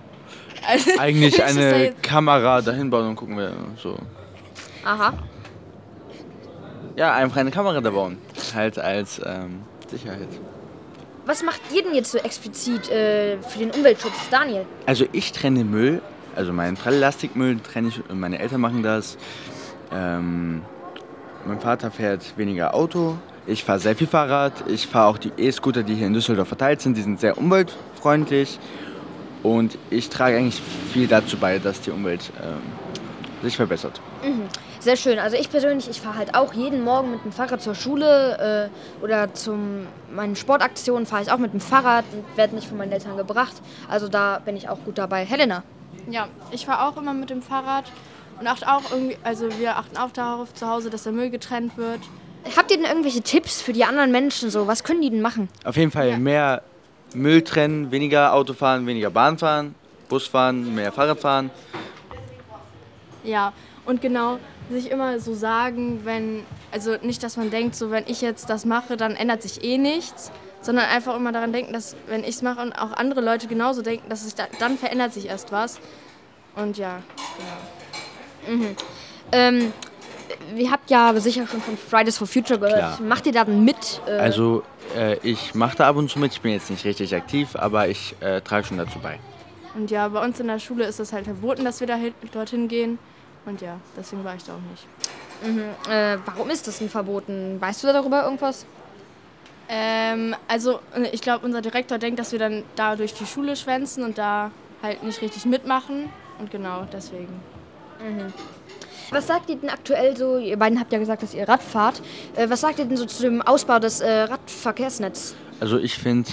Eigentlich 0.97 1.33
Ich 1.37 1.39
ist 1.39 1.57
da 1.57 1.61
eine 1.61 1.83
jetzt- 1.87 2.01
Kamera 2.03 2.61
dahin 2.61 2.89
bauen 2.89 3.09
und 3.09 3.15
gucken 3.17 3.37
wir 3.37 3.51
so. 3.75 3.97
Aha. 4.85 5.11
Ja, 6.95 7.13
einfach 7.15 7.37
eine 7.37 7.51
Kamera 7.51 7.81
da 7.81 7.89
bauen. 7.89 8.17
Halt 8.55 8.79
als 8.79 9.19
ähm, 9.25 9.63
Sicherheit. 9.89 10.29
Was 11.25 11.43
macht 11.43 11.59
ihr 11.73 11.83
denn 11.83 11.93
jetzt 11.93 12.11
so 12.11 12.17
explizit 12.17 12.89
äh, 12.89 13.37
für 13.41 13.59
den 13.59 13.71
Umweltschutz, 13.71 14.13
Daniel? 14.31 14.65
Also 14.85 15.05
ich 15.11 15.33
trenne 15.33 15.65
Müll, 15.65 16.01
also 16.37 16.53
meinen 16.53 16.77
Plastikmüll 16.77 17.59
trenne 17.59 17.89
ich, 17.89 18.09
und 18.09 18.21
meine 18.21 18.39
Eltern 18.39 18.61
machen 18.61 18.83
das. 18.83 19.17
Ähm, 19.91 20.61
mein 21.45 21.59
Vater 21.59 21.91
fährt 21.91 22.37
weniger 22.37 22.73
Auto, 22.73 23.17
ich 23.49 23.63
fahre 23.63 23.79
sehr 23.79 23.95
viel 23.95 24.07
Fahrrad, 24.07 24.53
ich 24.67 24.87
fahre 24.87 25.07
auch 25.07 25.17
die 25.17 25.31
E-Scooter, 25.35 25.83
die 25.83 25.95
hier 25.95 26.07
in 26.07 26.13
Düsseldorf 26.13 26.47
verteilt 26.47 26.81
sind, 26.81 26.95
die 26.95 27.01
sind 27.01 27.19
sehr 27.19 27.37
umweltfreundlich 27.37 28.59
und 29.43 29.77
ich 29.89 30.09
trage 30.09 30.37
eigentlich 30.37 30.61
viel 30.93 31.07
dazu 31.07 31.37
bei, 31.37 31.59
dass 31.59 31.81
die 31.81 31.91
Umwelt 31.91 32.31
ähm, 32.41 32.61
sich 33.41 33.55
verbessert. 33.55 33.99
Mhm. 34.23 34.43
Sehr 34.79 34.95
schön. 34.95 35.19
Also 35.19 35.35
ich 35.35 35.49
persönlich, 35.49 35.89
ich 35.89 35.99
fahre 35.99 36.17
halt 36.17 36.35
auch 36.35 36.53
jeden 36.53 36.83
Morgen 36.83 37.11
mit 37.11 37.25
dem 37.25 37.33
Fahrrad 37.33 37.61
zur 37.61 37.75
Schule 37.75 38.69
äh, 39.01 39.03
oder 39.03 39.33
zu 39.33 39.57
meinen 40.13 40.35
Sportaktionen 40.37 41.05
fahre 41.05 41.23
ich 41.23 41.31
auch 41.31 41.37
mit 41.37 41.51
dem 41.51 41.59
Fahrrad 41.59 42.05
und 42.13 42.23
werde 42.37 42.55
nicht 42.55 42.67
von 42.67 42.77
meinen 42.77 42.91
Eltern 42.91 43.17
gebracht. 43.17 43.55
Also 43.89 44.07
da 44.07 44.39
bin 44.39 44.55
ich 44.55 44.69
auch 44.69 44.79
gut 44.85 44.97
dabei. 44.97 45.25
Helena. 45.25 45.63
Ja, 46.09 46.27
ich 46.51 46.65
fahre 46.65 46.87
auch 46.87 46.97
immer 46.97 47.13
mit 47.13 47.29
dem 47.29 47.41
Fahrrad 47.41 47.91
und 48.39 48.47
achte 48.47 48.71
auch 48.71 48.91
irgendwie, 48.91 49.17
also 49.23 49.49
wir 49.59 49.75
achten 49.75 49.97
auch 49.97 50.11
darauf 50.11 50.53
zu 50.53 50.67
Hause, 50.67 50.89
dass 50.89 51.03
der 51.03 51.11
Müll 51.11 51.29
getrennt 51.29 51.77
wird. 51.77 51.99
Habt 52.55 52.71
ihr 52.71 52.77
denn 52.77 52.85
irgendwelche 52.85 53.21
Tipps 53.21 53.61
für 53.61 53.73
die 53.73 53.83
anderen 53.83 54.11
Menschen 54.11 54.49
so? 54.49 54.67
Was 54.67 54.83
können 54.83 55.01
die 55.01 55.09
denn 55.09 55.21
machen? 55.21 55.49
Auf 55.63 55.77
jeden 55.77 55.91
Fall 55.91 56.17
mehr 56.17 56.63
Müll 57.13 57.41
trennen, 57.41 57.91
weniger 57.91 58.33
Auto 58.33 58.53
fahren, 58.53 58.87
weniger 58.87 59.09
Bahn 59.09 59.37
fahren, 59.37 59.75
Bus 60.07 60.27
fahren, 60.27 60.73
mehr 60.75 60.91
Fahrrad 60.91 61.19
fahren. 61.19 61.51
Ja, 63.23 63.53
Und 63.85 64.01
genau, 64.01 64.37
sich 64.69 64.91
immer 64.91 65.19
so 65.19 65.33
sagen, 65.33 66.01
wenn, 66.03 66.43
also 66.71 66.95
nicht, 67.01 67.23
dass 67.23 67.37
man 67.37 67.49
denkt, 67.49 67.75
so 67.75 67.89
wenn 67.89 68.03
ich 68.07 68.21
jetzt 68.21 68.49
das 68.49 68.65
mache, 68.65 68.97
dann 68.97 69.15
ändert 69.15 69.41
sich 69.41 69.63
eh 69.63 69.77
nichts, 69.79 70.31
sondern 70.61 70.85
einfach 70.85 71.15
immer 71.15 71.31
daran 71.31 71.51
denken, 71.51 71.73
dass 71.73 71.95
wenn 72.07 72.21
ich 72.21 72.35
es 72.35 72.41
mache 72.43 72.61
und 72.61 72.73
auch 72.73 72.91
andere 72.93 73.21
Leute 73.21 73.47
genauso 73.47 73.81
denken, 73.81 74.09
dass 74.09 74.23
sich 74.25 74.35
da, 74.35 74.45
dann 74.59 74.77
verändert 74.77 75.13
sich 75.13 75.27
erst 75.27 75.51
was. 75.51 75.79
Und 76.55 76.77
ja, 76.77 77.01
genau. 78.45 78.57
Mhm. 78.57 78.75
Ähm, 79.31 79.73
ihr 80.55 80.71
habt 80.71 80.89
ja 80.89 81.13
sicher 81.19 81.47
schon 81.47 81.61
von 81.61 81.77
Fridays 81.77 82.17
for 82.17 82.27
Future 82.27 82.59
gehört. 82.59 82.77
Klar. 82.77 83.01
Macht 83.01 83.25
ihr 83.25 83.33
da 83.33 83.45
mit? 83.45 84.01
Äh, 84.07 84.11
Also 84.17 84.63
äh, 84.97 85.17
ich 85.23 85.55
mache 85.55 85.77
da 85.77 85.87
ab 85.89 85.95
und 85.95 86.09
zu 86.09 86.19
mit, 86.19 86.31
ich 86.33 86.41
bin 86.41 86.51
jetzt 86.51 86.69
nicht 86.69 86.85
richtig 86.85 87.15
aktiv, 87.15 87.55
aber 87.55 87.87
ich 87.87 88.15
äh, 88.21 88.41
trage 88.41 88.67
schon 88.67 88.77
dazu 88.77 88.99
bei. 88.99 89.19
Und 89.75 89.91
ja, 89.91 90.07
bei 90.07 90.23
uns 90.23 90.39
in 90.39 90.47
der 90.47 90.59
Schule 90.59 90.85
ist 90.85 90.99
es 90.99 91.13
halt 91.13 91.25
verboten, 91.25 91.63
dass 91.63 91.79
wir 91.79 91.87
da 91.87 91.95
hin, 91.95 92.13
dorthin 92.31 92.67
gehen. 92.67 92.99
Und 93.45 93.61
ja, 93.61 93.77
deswegen 93.97 94.23
war 94.23 94.35
ich 94.35 94.43
da 94.43 94.53
auch 94.53 94.69
nicht. 94.71 95.55
Mhm. 95.55 95.91
Äh, 95.91 96.17
warum 96.25 96.49
ist 96.49 96.67
das 96.67 96.79
denn 96.79 96.89
verboten? 96.89 97.59
Weißt 97.59 97.83
du 97.83 97.87
darüber 97.87 98.23
irgendwas? 98.23 98.65
Ähm, 99.69 100.35
also 100.47 100.79
äh, 100.95 101.09
ich 101.11 101.21
glaube, 101.21 101.45
unser 101.45 101.61
Direktor 101.61 101.97
denkt, 101.97 102.19
dass 102.19 102.31
wir 102.31 102.39
dann 102.39 102.63
da 102.75 102.95
durch 102.95 103.13
die 103.13 103.25
Schule 103.25 103.55
schwänzen 103.55 104.03
und 104.03 104.17
da 104.17 104.51
halt 104.81 105.03
nicht 105.03 105.21
richtig 105.21 105.45
mitmachen. 105.45 106.09
Und 106.39 106.51
genau 106.51 106.87
deswegen. 106.91 107.39
Mhm. 107.99 108.33
Was 109.11 109.27
sagt 109.27 109.49
ihr 109.49 109.55
denn 109.55 109.69
aktuell 109.69 110.15
so? 110.15 110.37
Ihr 110.37 110.57
beiden 110.57 110.79
habt 110.79 110.91
ja 110.93 110.99
gesagt, 110.99 111.23
dass 111.23 111.33
ihr 111.33 111.47
Rad 111.47 111.63
fahrt. 111.63 112.01
Äh, 112.35 112.49
was 112.49 112.61
sagt 112.61 112.79
ihr 112.79 112.85
denn 112.85 112.97
so 112.97 113.05
zu 113.05 113.23
dem 113.23 113.41
Ausbau 113.41 113.79
des 113.79 114.01
äh, 114.01 114.21
Radverkehrsnetzes? 114.23 115.35
Also 115.59 115.77
ich 115.79 115.95
finde 115.97 116.29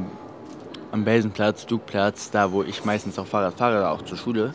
äh, 0.00 0.94
am 0.94 1.04
Belsenplatz, 1.04 1.66
Dugplatz, 1.66 2.30
da 2.30 2.50
wo 2.50 2.62
ich 2.62 2.84
meistens 2.84 3.18
auch 3.18 3.26
Fahrrad 3.26 3.54
fahre, 3.54 3.90
auch 3.90 4.02
zur 4.02 4.16
Schule, 4.16 4.52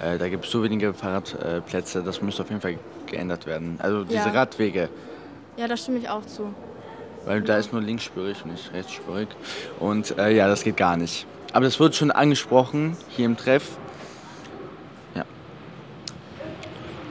äh, 0.00 0.18
da 0.18 0.28
gibt 0.28 0.44
es 0.44 0.50
so 0.50 0.62
wenige 0.62 0.94
Fahrradplätze, 0.94 2.02
das 2.02 2.22
müsste 2.22 2.42
auf 2.42 2.48
jeden 2.50 2.60
Fall 2.60 2.78
geändert 3.06 3.44
werden. 3.46 3.76
Also 3.82 4.04
diese 4.04 4.16
Ja. 4.28 4.30
Radwege, 4.30 4.88
Ja, 5.56 5.66
da 5.68 5.76
stimme 5.76 5.98
ich 5.98 6.08
auch 6.08 6.24
zu. 6.26 6.54
weil 7.26 7.42
da 7.42 7.56
ist 7.58 7.72
nur 7.72 7.82
linksspurig 7.82 8.36
und 8.44 8.52
nicht 8.52 8.72
rechtsspurig. 8.72 9.28
Und 9.80 10.16
äh, 10.18 10.30
ja, 10.34 10.46
das 10.48 10.62
geht 10.62 10.76
gar 10.76 10.96
nicht. 10.96 11.26
Aber 11.52 11.64
das 11.64 11.78
wird 11.80 11.94
schon 11.96 12.10
angesprochen 12.10 12.96
hier 13.08 13.26
im 13.26 13.36
Treff. 13.36 13.76
Ja. 15.14 15.24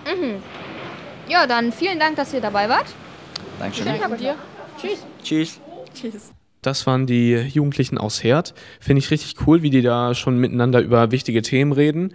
Mhm. 0.05 0.41
Ja, 1.33 1.47
dann 1.47 1.71
vielen 1.71 1.97
Dank, 1.97 2.15
dass 2.15 2.31
ihr 2.31 2.41
dabei 2.41 2.69
wart. 2.69 2.85
Dankeschön. 3.57 3.87
Euch 3.87 4.01
noch. 4.01 4.35
Tschüss. 4.79 5.03
Tschüss. 5.23 5.59
Tschüss. 5.95 6.31
Das 6.61 6.85
waren 6.85 7.07
die 7.07 7.33
Jugendlichen 7.33 7.97
aus 7.97 8.23
Herd. 8.23 8.53
Finde 8.79 8.99
ich 8.99 9.09
richtig 9.09 9.35
cool, 9.47 9.63
wie 9.63 9.71
die 9.71 9.81
da 9.81 10.13
schon 10.13 10.37
miteinander 10.37 10.79
über 10.79 11.09
wichtige 11.09 11.41
Themen 11.41 11.71
reden. 11.71 12.13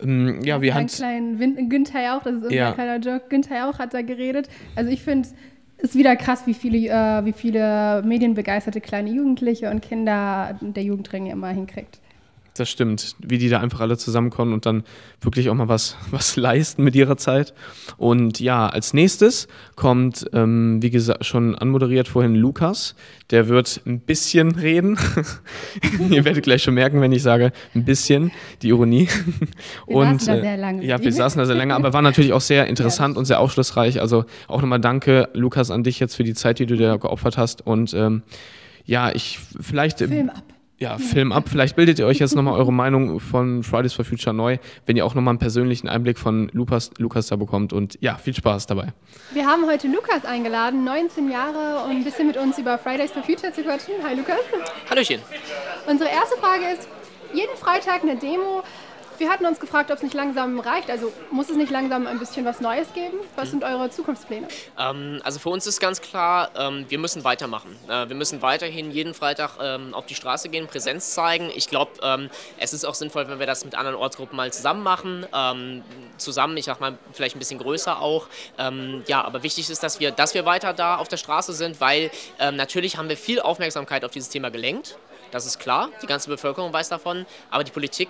Ähm, 0.00 0.40
ja, 0.44 0.62
wir 0.62 0.72
haben 0.76 0.86
kleinen 0.86 1.40
Win 1.40 1.68
Günther 1.68 2.00
Jauch, 2.00 2.22
das 2.22 2.34
ist 2.34 2.42
irgendwie 2.42 2.54
Ja. 2.54 2.68
ein 2.68 2.74
kleiner 2.74 2.96
Joke. 2.98 3.24
Günther 3.28 3.58
Jauch 3.58 3.80
hat 3.80 3.92
da 3.92 4.02
geredet. 4.02 4.48
Also 4.76 4.88
ich 4.92 5.02
finde, 5.02 5.26
es 5.78 5.84
ist 5.90 5.94
wieder 5.96 6.14
krass, 6.14 6.42
wie 6.46 6.54
viele, 6.54 6.78
äh, 6.90 7.24
wie 7.24 7.32
viele 7.32 8.02
medienbegeisterte 8.06 8.80
kleine 8.80 9.10
Jugendliche 9.10 9.68
und 9.68 9.82
Kinder 9.82 10.56
der 10.60 10.84
Jugendring 10.84 11.26
immer 11.26 11.48
hinkriegt. 11.48 11.98
Das 12.60 12.68
stimmt, 12.68 13.16
wie 13.20 13.38
die 13.38 13.48
da 13.48 13.58
einfach 13.60 13.80
alle 13.80 13.96
zusammenkommen 13.96 14.52
und 14.52 14.66
dann 14.66 14.84
wirklich 15.22 15.48
auch 15.48 15.54
mal 15.54 15.68
was, 15.68 15.96
was 16.10 16.36
leisten 16.36 16.84
mit 16.84 16.94
ihrer 16.94 17.16
Zeit. 17.16 17.54
Und 17.96 18.38
ja, 18.38 18.68
als 18.68 18.92
nächstes 18.92 19.48
kommt, 19.76 20.28
ähm, 20.34 20.82
wie 20.82 20.90
gesagt, 20.90 21.24
schon 21.24 21.54
anmoderiert 21.54 22.06
vorhin 22.06 22.34
Lukas. 22.34 22.96
Der 23.30 23.48
wird 23.48 23.80
ein 23.86 24.00
bisschen 24.00 24.56
reden. 24.56 24.98
Ihr 26.10 26.26
werdet 26.26 26.44
gleich 26.44 26.62
schon 26.62 26.74
merken, 26.74 27.00
wenn 27.00 27.12
ich 27.12 27.22
sage 27.22 27.52
ein 27.74 27.86
bisschen, 27.86 28.30
die 28.60 28.68
Ironie. 28.68 29.08
Wir 29.86 30.04
saßen 30.04 30.26
da 30.26 30.40
sehr 30.42 30.56
lange. 30.58 30.84
Ja, 30.84 31.02
wir 31.02 31.12
saßen 31.12 31.38
da 31.38 31.46
sehr 31.46 31.56
lange, 31.56 31.74
aber 31.74 31.94
war 31.94 32.02
natürlich 32.02 32.34
auch 32.34 32.40
sehr 32.42 32.66
interessant 32.66 33.16
und 33.16 33.24
sehr 33.24 33.40
aufschlussreich. 33.40 34.02
Also 34.02 34.26
auch 34.48 34.60
nochmal 34.60 34.80
danke, 34.80 35.30
Lukas, 35.32 35.70
an 35.70 35.82
dich 35.82 35.98
jetzt 35.98 36.14
für 36.14 36.24
die 36.24 36.34
Zeit, 36.34 36.58
die 36.58 36.66
du 36.66 36.76
dir 36.76 36.98
geopfert 36.98 37.38
hast. 37.38 37.66
Und 37.66 37.94
ähm, 37.94 38.22
ja, 38.84 39.12
ich 39.14 39.38
vielleicht. 39.60 39.98
Film 39.98 40.28
ab. 40.28 40.44
Ja, 40.80 40.96
Film 40.96 41.30
ab. 41.30 41.44
Vielleicht 41.46 41.76
bildet 41.76 41.98
ihr 41.98 42.06
euch 42.06 42.20
jetzt 42.20 42.34
nochmal 42.34 42.54
eure 42.54 42.72
Meinung 42.72 43.20
von 43.20 43.62
Fridays 43.62 43.92
for 43.92 44.02
Future 44.02 44.34
neu, 44.34 44.56
wenn 44.86 44.96
ihr 44.96 45.04
auch 45.04 45.14
nochmal 45.14 45.32
einen 45.32 45.38
persönlichen 45.38 45.90
Einblick 45.90 46.18
von 46.18 46.48
Lukas, 46.54 46.90
Lukas 46.96 47.26
da 47.26 47.36
bekommt. 47.36 47.74
Und 47.74 47.98
ja, 48.00 48.16
viel 48.16 48.34
Spaß 48.34 48.66
dabei. 48.66 48.94
Wir 49.34 49.46
haben 49.46 49.66
heute 49.66 49.88
Lukas 49.88 50.24
eingeladen, 50.24 50.82
19 50.84 51.30
Jahre, 51.30 51.84
um 51.84 51.90
ein 51.90 52.02
bisschen 52.02 52.28
mit 52.28 52.38
uns 52.38 52.56
über 52.56 52.78
Fridays 52.78 53.12
for 53.12 53.22
Future 53.22 53.52
zu 53.52 53.62
quatschen. 53.62 53.92
Hi 54.02 54.16
Lukas. 54.16 54.40
Hallöchen. 54.88 55.20
Unsere 55.86 56.08
erste 56.08 56.38
Frage 56.38 56.64
ist, 56.72 56.88
jeden 57.34 57.54
Freitag 57.58 58.02
eine 58.02 58.16
Demo. 58.16 58.62
Wir 59.20 59.28
hatten 59.28 59.44
uns 59.44 59.60
gefragt, 59.60 59.90
ob 59.90 59.98
es 59.98 60.02
nicht 60.02 60.14
langsam 60.14 60.58
reicht. 60.60 60.90
Also 60.90 61.12
muss 61.30 61.50
es 61.50 61.56
nicht 61.56 61.70
langsam 61.70 62.06
ein 62.06 62.18
bisschen 62.18 62.46
was 62.46 62.62
Neues 62.62 62.90
geben? 62.94 63.18
Was 63.36 63.50
sind 63.50 63.62
eure 63.62 63.90
Zukunftspläne? 63.90 64.48
Ähm, 64.78 65.20
also 65.22 65.38
für 65.38 65.50
uns 65.50 65.66
ist 65.66 65.78
ganz 65.78 66.00
klar, 66.00 66.50
ähm, 66.56 66.86
wir 66.88 66.98
müssen 66.98 67.22
weitermachen. 67.22 67.76
Äh, 67.86 68.08
wir 68.08 68.16
müssen 68.16 68.40
weiterhin 68.40 68.90
jeden 68.90 69.12
Freitag 69.12 69.58
ähm, 69.60 69.92
auf 69.92 70.06
die 70.06 70.14
Straße 70.14 70.48
gehen, 70.48 70.66
Präsenz 70.68 71.12
zeigen. 71.12 71.50
Ich 71.54 71.68
glaube, 71.68 71.90
ähm, 72.02 72.30
es 72.56 72.72
ist 72.72 72.86
auch 72.86 72.94
sinnvoll, 72.94 73.28
wenn 73.28 73.38
wir 73.38 73.46
das 73.46 73.62
mit 73.62 73.74
anderen 73.74 73.94
Ortsgruppen 73.94 74.38
mal 74.38 74.50
zusammen 74.54 74.82
machen. 74.82 75.26
Ähm, 75.34 75.82
zusammen, 76.16 76.56
ich 76.56 76.64
sag 76.64 76.80
mal, 76.80 76.96
vielleicht 77.12 77.36
ein 77.36 77.40
bisschen 77.40 77.58
größer 77.58 78.00
auch. 78.00 78.26
Ähm, 78.56 79.02
ja, 79.06 79.22
aber 79.22 79.42
wichtig 79.42 79.68
ist, 79.68 79.82
dass 79.82 80.00
wir, 80.00 80.12
dass 80.12 80.32
wir 80.32 80.46
weiter 80.46 80.72
da 80.72 80.96
auf 80.96 81.08
der 81.08 81.18
Straße 81.18 81.52
sind, 81.52 81.78
weil 81.82 82.10
natürlich 82.38 82.96
haben 82.96 83.10
wir 83.10 83.18
viel 83.18 83.40
Aufmerksamkeit 83.40 84.02
auf 84.04 84.12
dieses 84.12 84.30
Thema 84.30 84.50
gelenkt. 84.50 84.96
Das 85.30 85.46
ist 85.46 85.58
klar, 85.58 85.90
die 86.02 86.06
ganze 86.06 86.28
Bevölkerung 86.28 86.72
weiß 86.72 86.88
davon, 86.88 87.26
aber 87.50 87.64
die 87.64 87.70
Politik 87.70 88.08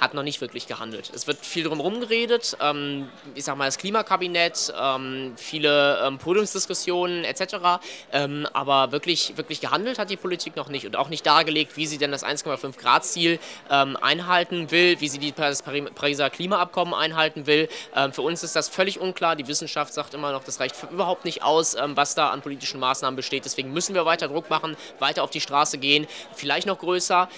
hat 0.00 0.14
noch 0.14 0.22
nicht 0.22 0.40
wirklich 0.40 0.66
gehandelt. 0.66 1.10
Es 1.14 1.26
wird 1.26 1.44
viel 1.44 1.64
drumherum 1.64 2.00
geredet, 2.00 2.56
ähm, 2.60 3.08
ich 3.34 3.44
sag 3.44 3.56
mal 3.56 3.66
das 3.66 3.78
Klimakabinett, 3.78 4.72
ähm, 4.80 5.32
viele 5.36 6.00
ähm, 6.04 6.18
Podiumsdiskussionen 6.18 7.24
etc., 7.24 7.80
ähm, 8.12 8.46
aber 8.52 8.92
wirklich, 8.92 9.36
wirklich 9.36 9.60
gehandelt 9.60 9.98
hat 9.98 10.10
die 10.10 10.16
Politik 10.16 10.56
noch 10.56 10.68
nicht 10.68 10.86
und 10.86 10.96
auch 10.96 11.08
nicht 11.08 11.26
dargelegt, 11.26 11.76
wie 11.76 11.86
sie 11.86 11.98
denn 11.98 12.10
das 12.10 12.24
1,5 12.24 12.78
Grad 12.78 13.04
Ziel 13.04 13.38
ähm, 13.70 13.96
einhalten 14.00 14.70
will, 14.70 15.00
wie 15.00 15.08
sie 15.08 15.18
die, 15.18 15.32
das 15.32 15.64
Pari- 15.64 15.82
Pariser 15.94 16.30
Klimaabkommen 16.30 16.94
einhalten 16.94 17.46
will. 17.46 17.68
Für 18.12 18.22
uns 18.22 18.42
ist 18.42 18.56
das 18.56 18.68
völlig 18.68 19.00
unklar. 19.00 19.36
Die 19.36 19.46
Wissenschaft 19.46 19.92
sagt 19.92 20.14
immer 20.14 20.32
noch, 20.32 20.44
das 20.44 20.60
reicht 20.60 20.76
überhaupt 20.90 21.24
nicht 21.24 21.42
aus, 21.42 21.76
was 21.78 22.14
da 22.14 22.30
an 22.30 22.40
politischen 22.42 22.80
Maßnahmen 22.80 23.16
besteht. 23.16 23.44
Deswegen 23.44 23.72
müssen 23.72 23.94
wir 23.94 24.04
weiter 24.04 24.28
Druck 24.28 24.50
machen, 24.50 24.76
weiter 24.98 25.22
auf 25.22 25.30
die 25.30 25.40
Straße 25.40 25.78
gehen, 25.78 26.06
vielleicht 26.34 26.66
noch 26.66 26.78
größer. 26.78 27.28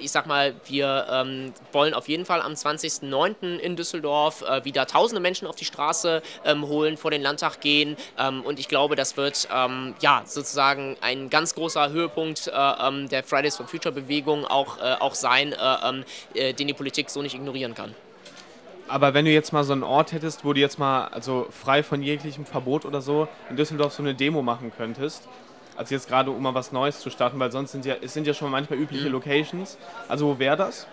Ich 0.00 0.10
sag 0.10 0.26
mal, 0.26 0.54
wir 0.66 1.06
ähm, 1.10 1.52
wollen 1.92 1.94
auf 1.94 2.08
jeden 2.08 2.24
Fall 2.24 2.40
am 2.40 2.52
20.09. 2.52 3.58
in 3.58 3.76
Düsseldorf 3.76 4.42
äh, 4.42 4.64
wieder 4.64 4.86
tausende 4.86 5.20
Menschen 5.20 5.46
auf 5.46 5.56
die 5.56 5.64
Straße 5.64 6.22
ähm, 6.44 6.66
holen, 6.66 6.96
vor 6.96 7.10
den 7.10 7.22
Landtag 7.22 7.60
gehen. 7.60 7.96
Ähm, 8.18 8.42
und 8.42 8.58
ich 8.58 8.68
glaube, 8.68 8.96
das 8.96 9.16
wird 9.16 9.48
ähm, 9.54 9.94
ja 10.00 10.22
sozusagen 10.24 10.96
ein 11.00 11.28
ganz 11.30 11.54
großer 11.54 11.90
Höhepunkt 11.90 12.48
äh, 12.48 12.50
ähm, 12.52 13.08
der 13.08 13.22
Fridays 13.22 13.56
for 13.56 13.66
Future 13.66 13.92
Bewegung 13.92 14.46
auch, 14.46 14.78
äh, 14.78 14.96
auch 15.00 15.14
sein, 15.14 15.52
äh, 15.52 15.56
ähm, 15.88 16.04
äh, 16.34 16.52
den 16.54 16.68
die 16.68 16.74
Politik 16.74 17.10
so 17.10 17.22
nicht 17.22 17.34
ignorieren 17.34 17.74
kann. 17.74 17.94
Aber 18.88 19.14
wenn 19.14 19.24
du 19.24 19.30
jetzt 19.30 19.52
mal 19.52 19.64
so 19.64 19.72
einen 19.72 19.84
Ort 19.84 20.12
hättest, 20.12 20.44
wo 20.44 20.52
du 20.52 20.60
jetzt 20.60 20.78
mal, 20.78 21.06
also 21.08 21.46
frei 21.50 21.82
von 21.82 22.02
jeglichem 22.02 22.44
Verbot 22.44 22.84
oder 22.84 23.00
so, 23.00 23.28
in 23.48 23.56
Düsseldorf 23.56 23.92
so 23.94 24.02
eine 24.02 24.14
Demo 24.14 24.42
machen 24.42 24.72
könntest, 24.76 25.28
also 25.76 25.94
jetzt 25.94 26.08
gerade 26.08 26.30
um 26.30 26.42
mal 26.42 26.54
was 26.54 26.72
Neues 26.72 27.00
zu 27.00 27.08
starten, 27.08 27.38
weil 27.38 27.50
sonst 27.50 27.72
sind 27.72 27.86
ja, 27.86 27.94
es 28.02 28.12
sind 28.12 28.26
ja 28.26 28.34
schon 28.34 28.50
manchmal 28.50 28.78
übliche 28.78 29.06
Mhm. 29.06 29.12
Locations. 29.12 29.78
Also 30.08 30.26
wo 30.26 30.38
wäre 30.38 30.56
das? 30.56 30.86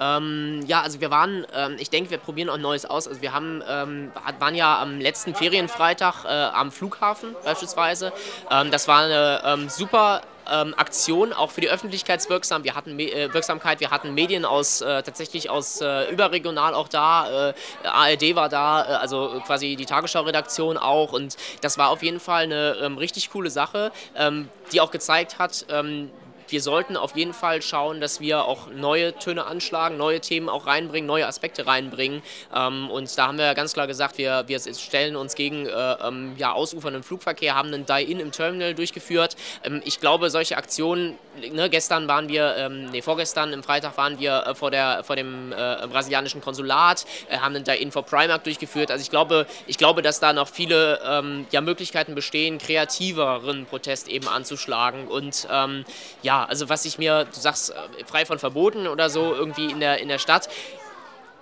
Ähm, 0.00 0.64
ja, 0.66 0.82
also 0.82 1.00
wir 1.00 1.10
waren, 1.10 1.46
ähm, 1.54 1.76
ich 1.78 1.88
denke, 1.88 2.10
wir 2.10 2.18
probieren 2.18 2.48
auch 2.50 2.58
Neues 2.58 2.84
aus. 2.84 3.06
Also 3.06 3.22
wir 3.22 3.32
haben, 3.32 3.62
ähm, 3.68 4.10
wa- 4.14 4.32
waren 4.40 4.54
ja 4.56 4.80
am 4.80 4.98
letzten 5.00 5.34
Ferienfreitag 5.36 6.24
äh, 6.24 6.28
am 6.28 6.72
Flughafen 6.72 7.36
beispielsweise. 7.44 8.12
Ähm, 8.50 8.72
das 8.72 8.88
war 8.88 9.04
eine 9.04 9.42
ähm, 9.44 9.68
super 9.68 10.22
ähm, 10.50 10.74
Aktion, 10.76 11.32
auch 11.32 11.52
für 11.52 11.60
die 11.60 11.70
Öffentlichkeitswirksam. 11.70 12.64
Wir 12.64 12.74
hatten 12.74 12.98
äh, 12.98 13.32
Wirksamkeit, 13.32 13.78
wir 13.78 13.90
hatten 13.90 14.14
Medien 14.14 14.44
aus 14.44 14.80
äh, 14.80 15.02
tatsächlich 15.04 15.48
aus 15.48 15.80
äh, 15.80 16.10
überregional 16.10 16.74
auch 16.74 16.88
da. 16.88 17.50
Äh, 17.50 17.54
ARD 17.84 18.34
war 18.34 18.48
da, 18.48 18.82
äh, 18.82 18.86
also 18.96 19.40
quasi 19.46 19.76
die 19.76 19.86
Tagesschau-Redaktion 19.86 20.76
auch. 20.76 21.12
Und 21.12 21.36
das 21.60 21.78
war 21.78 21.90
auf 21.90 22.02
jeden 22.02 22.18
Fall 22.20 22.42
eine 22.42 22.76
ähm, 22.82 22.98
richtig 22.98 23.30
coole 23.30 23.48
Sache, 23.48 23.92
ähm, 24.16 24.48
die 24.72 24.80
auch 24.80 24.90
gezeigt 24.90 25.38
hat, 25.38 25.66
ähm, 25.70 26.10
wir 26.48 26.60
sollten 26.60 26.96
auf 26.96 27.16
jeden 27.16 27.32
Fall 27.34 27.62
schauen, 27.62 28.00
dass 28.00 28.20
wir 28.20 28.44
auch 28.44 28.68
neue 28.70 29.16
Töne 29.18 29.46
anschlagen, 29.46 29.96
neue 29.96 30.20
Themen 30.20 30.48
auch 30.48 30.66
reinbringen, 30.66 31.06
neue 31.06 31.26
Aspekte 31.26 31.66
reinbringen. 31.66 32.22
Ähm, 32.54 32.90
und 32.90 33.16
da 33.16 33.28
haben 33.28 33.38
wir 33.38 33.54
ganz 33.54 33.72
klar 33.72 33.86
gesagt, 33.86 34.18
wir, 34.18 34.44
wir 34.46 34.60
stellen 34.60 35.16
uns 35.16 35.34
gegen 35.34 35.66
äh, 35.66 35.70
ähm, 35.70 36.34
ja, 36.36 36.52
ausufernden 36.52 37.02
Flugverkehr, 37.02 37.54
haben 37.54 37.72
einen 37.72 37.86
Die-In 37.86 38.20
im 38.20 38.32
Terminal 38.32 38.74
durchgeführt. 38.74 39.36
Ähm, 39.64 39.82
ich 39.84 40.00
glaube, 40.00 40.30
solche 40.30 40.56
Aktionen, 40.56 41.18
ne, 41.52 41.70
gestern 41.70 42.08
waren 42.08 42.28
wir, 42.28 42.56
ähm, 42.56 42.86
nee, 42.90 43.02
vorgestern, 43.02 43.52
im 43.52 43.62
Freitag 43.62 43.96
waren 43.96 44.18
wir 44.18 44.46
äh, 44.46 44.54
vor, 44.54 44.70
der, 44.70 45.04
vor 45.04 45.16
dem 45.16 45.52
äh, 45.52 45.86
brasilianischen 45.86 46.40
Konsulat, 46.40 47.04
äh, 47.28 47.38
haben 47.38 47.54
einen 47.54 47.64
Die-In 47.64 47.92
vor 47.92 48.04
Primark 48.04 48.44
durchgeführt. 48.44 48.90
Also 48.90 49.02
ich 49.02 49.10
glaube, 49.10 49.46
ich 49.66 49.78
glaube, 49.78 50.02
dass 50.02 50.20
da 50.20 50.32
noch 50.32 50.48
viele 50.48 51.00
ähm, 51.06 51.46
ja, 51.50 51.60
Möglichkeiten 51.60 52.14
bestehen, 52.14 52.58
kreativeren 52.58 53.66
Protest 53.66 54.08
eben 54.08 54.28
anzuschlagen. 54.28 55.08
Und 55.08 55.46
ähm, 55.50 55.84
ja, 56.34 56.44
also 56.46 56.68
was 56.68 56.84
ich 56.84 56.98
mir, 56.98 57.26
du 57.32 57.40
sagst, 57.40 57.70
äh, 57.70 58.04
frei 58.06 58.26
von 58.26 58.38
Verboten 58.38 58.86
oder 58.86 59.08
so 59.08 59.34
irgendwie 59.34 59.70
in 59.70 59.80
der, 59.80 60.00
in 60.00 60.08
der 60.08 60.18
Stadt. 60.18 60.48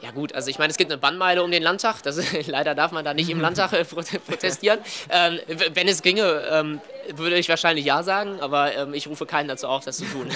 Ja 0.02 0.11
gut, 0.11 0.35
also 0.35 0.50
ich 0.50 0.59
meine, 0.59 0.70
es 0.72 0.76
gibt 0.76 0.90
eine 0.90 0.98
Bannmeile 0.98 1.44
um 1.44 1.50
den 1.50 1.62
Landtag. 1.62 2.02
Das, 2.02 2.20
leider 2.46 2.74
darf 2.74 2.92
man 2.92 3.05
da 3.05 3.14
nicht 3.14 3.31
im 3.31 3.40
Landtag 3.46 3.72
äh, 3.72 3.85
protestieren. 3.85 4.81
Ähm, 5.09 5.38
wenn 5.72 5.88
es 5.88 6.02
ginge, 6.02 6.42
ähm, 6.50 6.81
würde 7.14 7.37
ich 7.37 7.48
wahrscheinlich 7.48 7.87
ja 7.87 8.02
sagen, 8.02 8.40
aber 8.40 8.74
ähm, 8.74 8.94
ich 8.94 9.07
rufe 9.07 9.24
keinen 9.24 9.48
dazu 9.48 9.68
auf, 9.68 9.85
das 9.85 9.96
zu 9.96 10.05
tun. 10.05 10.28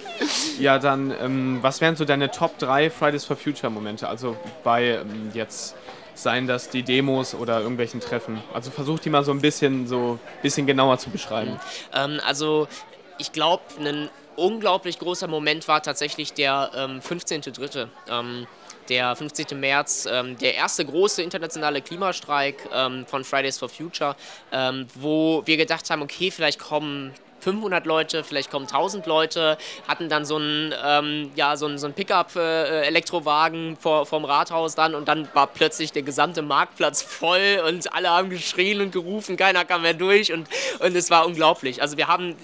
ja, 0.58 0.78
dann, 0.78 1.14
ähm, 1.22 1.58
was 1.62 1.80
wären 1.80 1.96
so 1.96 2.04
deine 2.04 2.30
Top 2.30 2.58
3 2.58 2.90
Fridays 2.90 3.24
for 3.24 3.36
Future 3.36 3.70
Momente? 3.70 4.08
Also 4.08 4.36
bei 4.64 4.98
ähm, 4.98 5.30
jetzt 5.32 5.76
seien 6.14 6.46
das 6.46 6.68
die 6.68 6.82
Demos 6.82 7.34
oder 7.34 7.60
irgendwelchen 7.60 8.00
Treffen. 8.00 8.42
Also 8.52 8.70
versuch 8.70 8.98
die 8.98 9.10
mal 9.10 9.24
so 9.24 9.32
ein 9.32 9.40
bisschen 9.40 9.86
so 9.86 10.18
bisschen 10.42 10.66
genauer 10.66 10.98
zu 10.98 11.10
beschreiben. 11.10 11.58
Ähm, 11.92 12.20
also 12.24 12.68
ich 13.18 13.32
glaube, 13.32 13.62
ein 13.78 14.10
unglaublich 14.36 14.98
großer 14.98 15.28
Moment 15.28 15.68
war 15.68 15.82
tatsächlich 15.82 16.32
der 16.32 16.70
ähm, 16.74 17.00
15.3. 17.00 17.88
Ähm, 18.08 18.46
der 18.88 19.16
15. 19.16 19.58
März, 19.58 20.06
ähm, 20.10 20.36
der 20.38 20.54
erste 20.54 20.84
große 20.84 21.22
internationale 21.22 21.80
Klimastreik 21.80 22.68
ähm, 22.72 23.06
von 23.06 23.24
Fridays 23.24 23.58
for 23.58 23.68
Future, 23.68 24.14
ähm, 24.52 24.86
wo 24.94 25.42
wir 25.46 25.56
gedacht 25.56 25.88
haben, 25.88 26.02
okay, 26.02 26.30
vielleicht 26.30 26.58
kommen 26.58 27.14
500 27.44 27.84
Leute, 27.84 28.24
vielleicht 28.24 28.50
kommen 28.50 28.66
1000 28.66 29.06
Leute, 29.06 29.58
hatten 29.86 30.08
dann 30.08 30.24
so 30.24 30.36
einen, 30.36 30.74
ähm, 30.82 31.30
ja, 31.36 31.56
so 31.56 31.66
einen, 31.66 31.78
so 31.78 31.86
einen 31.86 31.94
Pickup-Elektrowagen 31.94 33.74
äh, 33.74 33.76
vor, 33.76 34.06
vorm 34.06 34.24
Rathaus 34.24 34.74
dann 34.74 34.94
und 34.94 35.08
dann 35.08 35.28
war 35.34 35.46
plötzlich 35.46 35.92
der 35.92 36.02
gesamte 36.02 36.40
Marktplatz 36.40 37.02
voll 37.02 37.62
und 37.68 37.92
alle 37.94 38.08
haben 38.10 38.30
geschrien 38.30 38.80
und 38.80 38.92
gerufen, 38.92 39.36
keiner 39.36 39.64
kam 39.66 39.82
mehr 39.82 39.94
durch 39.94 40.32
und, 40.32 40.48
und 40.80 40.96
es 40.96 41.10
war 41.10 41.26
unglaublich. 41.26 41.82
Also 41.82 41.98
wir 41.98 42.08
haben 42.08 42.34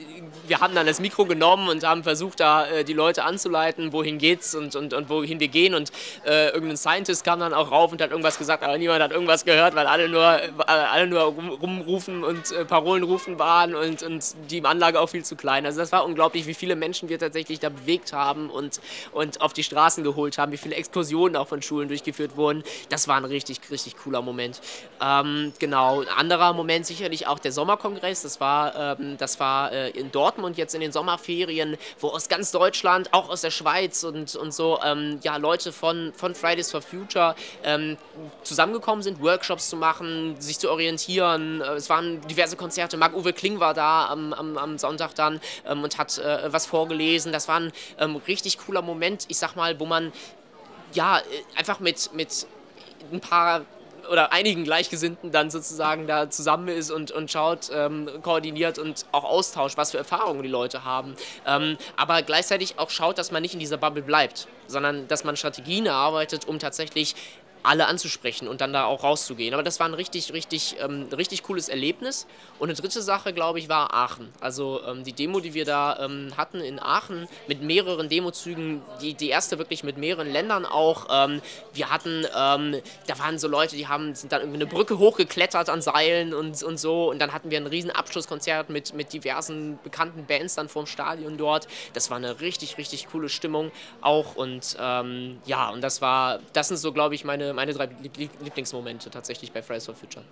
wir 0.50 0.60
haben 0.60 0.74
dann 0.74 0.86
das 0.86 1.00
Mikro 1.00 1.26
genommen 1.26 1.68
und 1.68 1.86
haben 1.86 2.02
versucht, 2.02 2.40
da 2.40 2.66
äh, 2.66 2.84
die 2.84 2.92
Leute 2.92 3.22
anzuleiten, 3.22 3.92
wohin 3.92 4.18
geht's 4.18 4.54
und, 4.54 4.74
und, 4.74 4.92
und 4.92 5.08
wohin 5.08 5.38
wir 5.38 5.46
gehen. 5.46 5.74
Und 5.74 5.92
äh, 6.26 6.48
irgendein 6.48 6.76
Scientist 6.76 7.24
kam 7.24 7.38
dann 7.38 7.54
auch 7.54 7.70
rauf 7.70 7.92
und 7.92 8.02
hat 8.02 8.10
irgendwas 8.10 8.36
gesagt, 8.36 8.64
aber 8.64 8.76
niemand 8.76 9.00
hat 9.00 9.12
irgendwas 9.12 9.44
gehört, 9.44 9.76
weil 9.76 9.86
alle 9.86 10.08
nur, 10.08 10.24
äh, 10.24 10.50
alle 10.66 11.06
nur 11.06 11.22
rum, 11.22 11.50
rumrufen 11.50 12.24
und 12.24 12.50
äh, 12.50 12.64
Parolen 12.64 13.04
rufen 13.04 13.38
waren 13.38 13.76
und, 13.76 14.02
und 14.02 14.34
die 14.50 14.64
Anlage 14.64 14.89
auch 14.96 15.08
viel 15.08 15.24
zu 15.24 15.36
klein. 15.36 15.66
Also 15.66 15.80
das 15.80 15.92
war 15.92 16.04
unglaublich, 16.04 16.46
wie 16.46 16.54
viele 16.54 16.76
Menschen 16.76 17.08
wir 17.08 17.18
tatsächlich 17.18 17.60
da 17.60 17.68
bewegt 17.68 18.12
haben 18.12 18.50
und, 18.50 18.80
und 19.12 19.40
auf 19.40 19.52
die 19.52 19.62
Straßen 19.62 20.04
geholt 20.04 20.38
haben, 20.38 20.52
wie 20.52 20.56
viele 20.56 20.74
Explosionen 20.74 21.36
auch 21.36 21.48
von 21.48 21.62
Schulen 21.62 21.88
durchgeführt 21.88 22.36
wurden. 22.36 22.62
Das 22.88 23.08
war 23.08 23.16
ein 23.16 23.24
richtig, 23.24 23.60
richtig 23.70 23.96
cooler 23.96 24.22
Moment. 24.22 24.60
Ähm, 25.02 25.52
genau, 25.58 26.00
ein 26.00 26.08
anderer 26.08 26.52
Moment 26.52 26.86
sicherlich 26.86 27.26
auch 27.26 27.38
der 27.38 27.52
Sommerkongress. 27.52 28.22
Das 28.22 28.40
war, 28.40 28.98
ähm, 28.98 29.16
das 29.18 29.40
war 29.40 29.72
äh, 29.72 29.90
in 29.90 30.10
Dortmund 30.10 30.30
Dortmund 30.40 30.58
jetzt 30.58 30.74
in 30.74 30.80
den 30.80 30.92
Sommerferien, 30.92 31.76
wo 31.98 32.08
aus 32.08 32.28
ganz 32.28 32.50
Deutschland, 32.50 33.12
auch 33.12 33.28
aus 33.28 33.40
der 33.40 33.50
Schweiz 33.50 34.04
und, 34.04 34.34
und 34.36 34.54
so, 34.54 34.78
ähm, 34.84 35.18
ja, 35.22 35.36
Leute 35.36 35.72
von, 35.72 36.12
von 36.14 36.34
Fridays 36.34 36.70
for 36.70 36.82
Future 36.82 37.34
ähm, 37.62 37.96
zusammengekommen 38.42 39.02
sind, 39.02 39.20
Workshops 39.22 39.68
zu 39.68 39.76
machen, 39.76 40.36
sich 40.40 40.58
zu 40.58 40.70
orientieren. 40.70 41.60
Äh, 41.60 41.74
es 41.74 41.90
waren 41.90 42.20
diverse 42.28 42.56
Konzerte. 42.56 42.96
Marc-Uwe 42.96 43.32
Kling 43.32 43.60
war 43.60 43.74
da 43.74 44.06
am, 44.06 44.32
am, 44.32 44.56
am 44.56 44.78
Sonntag 44.80 45.14
dann 45.14 45.40
ähm, 45.66 45.82
und 45.82 45.98
hat 45.98 46.18
äh, 46.18 46.52
was 46.52 46.66
vorgelesen. 46.66 47.32
Das 47.32 47.48
war 47.48 47.60
ein 47.60 47.72
ähm, 47.98 48.16
richtig 48.16 48.58
cooler 48.58 48.82
Moment, 48.82 49.26
ich 49.28 49.38
sag 49.38 49.56
mal, 49.56 49.78
wo 49.78 49.86
man 49.86 50.12
ja 50.92 51.18
äh, 51.18 51.22
einfach 51.56 51.80
mit, 51.80 52.12
mit 52.14 52.46
ein 53.12 53.20
paar 53.20 53.62
oder 54.10 54.32
einigen 54.32 54.64
Gleichgesinnten 54.64 55.30
dann 55.30 55.50
sozusagen 55.50 56.06
da 56.06 56.28
zusammen 56.30 56.68
ist 56.68 56.90
und, 56.90 57.12
und 57.12 57.30
schaut, 57.30 57.70
ähm, 57.72 58.08
koordiniert 58.22 58.78
und 58.78 59.06
auch 59.12 59.24
austauscht, 59.24 59.76
was 59.76 59.92
für 59.92 59.98
Erfahrungen 59.98 60.42
die 60.42 60.48
Leute 60.48 60.84
haben. 60.84 61.14
Ähm, 61.46 61.76
aber 61.96 62.22
gleichzeitig 62.22 62.78
auch 62.78 62.90
schaut, 62.90 63.18
dass 63.18 63.30
man 63.30 63.42
nicht 63.42 63.54
in 63.54 63.60
dieser 63.60 63.76
Bubble 63.76 64.02
bleibt, 64.02 64.48
sondern 64.66 65.06
dass 65.08 65.24
man 65.24 65.36
Strategien 65.36 65.86
erarbeitet, 65.86 66.46
um 66.46 66.58
tatsächlich 66.58 67.14
alle 67.62 67.86
anzusprechen 67.86 68.48
und 68.48 68.60
dann 68.60 68.72
da 68.72 68.84
auch 68.84 69.04
rauszugehen. 69.04 69.54
Aber 69.54 69.62
das 69.62 69.80
war 69.80 69.86
ein 69.86 69.94
richtig, 69.94 70.32
richtig, 70.32 70.76
ähm, 70.80 71.08
richtig 71.16 71.42
cooles 71.42 71.68
Erlebnis. 71.68 72.26
Und 72.58 72.68
eine 72.68 72.76
dritte 72.76 73.02
Sache, 73.02 73.32
glaube 73.32 73.58
ich, 73.58 73.68
war 73.68 73.92
Aachen. 73.92 74.32
Also 74.40 74.80
ähm, 74.86 75.04
die 75.04 75.12
Demo, 75.12 75.40
die 75.40 75.54
wir 75.54 75.64
da 75.64 75.98
ähm, 76.00 76.32
hatten 76.36 76.60
in 76.60 76.80
Aachen 76.80 77.28
mit 77.46 77.62
mehreren 77.62 78.08
Demozügen, 78.08 78.82
die, 79.00 79.14
die 79.14 79.28
erste 79.28 79.58
wirklich 79.58 79.84
mit 79.84 79.98
mehreren 79.98 80.30
Ländern 80.30 80.64
auch. 80.64 81.06
Ähm, 81.10 81.42
wir 81.72 81.90
hatten, 81.90 82.26
ähm, 82.36 82.76
da 83.06 83.18
waren 83.18 83.38
so 83.38 83.48
Leute, 83.48 83.76
die 83.76 83.88
haben, 83.88 84.14
sind 84.14 84.32
dann 84.32 84.40
irgendwie 84.40 84.58
eine 84.58 84.66
Brücke 84.66 84.98
hochgeklettert 84.98 85.68
an 85.68 85.82
Seilen 85.82 86.34
und, 86.34 86.62
und 86.62 86.78
so. 86.78 87.10
Und 87.10 87.18
dann 87.18 87.32
hatten 87.32 87.50
wir 87.50 87.58
ein 87.58 87.66
riesen 87.66 87.90
Abschlusskonzert 87.90 88.70
mit, 88.70 88.94
mit 88.94 89.12
diversen 89.12 89.78
bekannten 89.82 90.24
Bands 90.26 90.54
dann 90.54 90.68
vorm 90.68 90.86
Stadion 90.86 91.36
dort. 91.36 91.68
Das 91.92 92.10
war 92.10 92.16
eine 92.16 92.40
richtig, 92.40 92.78
richtig 92.78 93.08
coole 93.08 93.28
Stimmung 93.28 93.70
auch. 94.00 94.36
Und 94.36 94.76
ähm, 94.80 95.38
ja, 95.44 95.70
und 95.70 95.82
das 95.82 96.00
war, 96.00 96.40
das 96.52 96.68
sind 96.68 96.78
so, 96.78 96.92
glaube 96.92 97.14
ich, 97.14 97.24
meine 97.24 97.49
meine, 97.54 97.72
drei 97.72 97.88
Lieblingsmomente 98.42 99.10
tatsächlich 99.10 99.52
bei 99.52 99.62
Fridays 99.62 99.86
for 99.86 99.94
Future. 99.94 100.24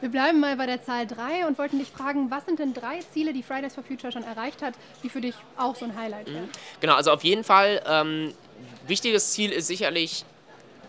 Wir 0.00 0.08
bleiben 0.08 0.40
mal 0.40 0.56
bei 0.56 0.66
der 0.66 0.82
Zahl 0.82 1.06
3 1.06 1.46
und 1.46 1.58
wollten 1.58 1.78
dich 1.78 1.88
fragen, 1.88 2.28
was 2.28 2.44
sind 2.44 2.58
denn 2.58 2.74
drei 2.74 2.98
Ziele, 3.12 3.32
die 3.32 3.44
Fridays 3.44 3.74
for 3.74 3.84
Future 3.84 4.12
schon 4.12 4.24
erreicht 4.24 4.60
hat, 4.60 4.74
die 5.04 5.08
für 5.08 5.20
dich 5.20 5.34
auch 5.56 5.76
so 5.76 5.84
ein 5.84 5.96
Highlight 5.96 6.26
sind? 6.26 6.42
Mhm. 6.42 6.50
Genau, 6.80 6.94
also 6.94 7.12
auf 7.12 7.22
jeden 7.22 7.44
Fall, 7.44 7.80
ähm, 7.86 8.34
wichtiges 8.88 9.30
Ziel 9.30 9.52
ist 9.52 9.68
sicherlich 9.68 10.24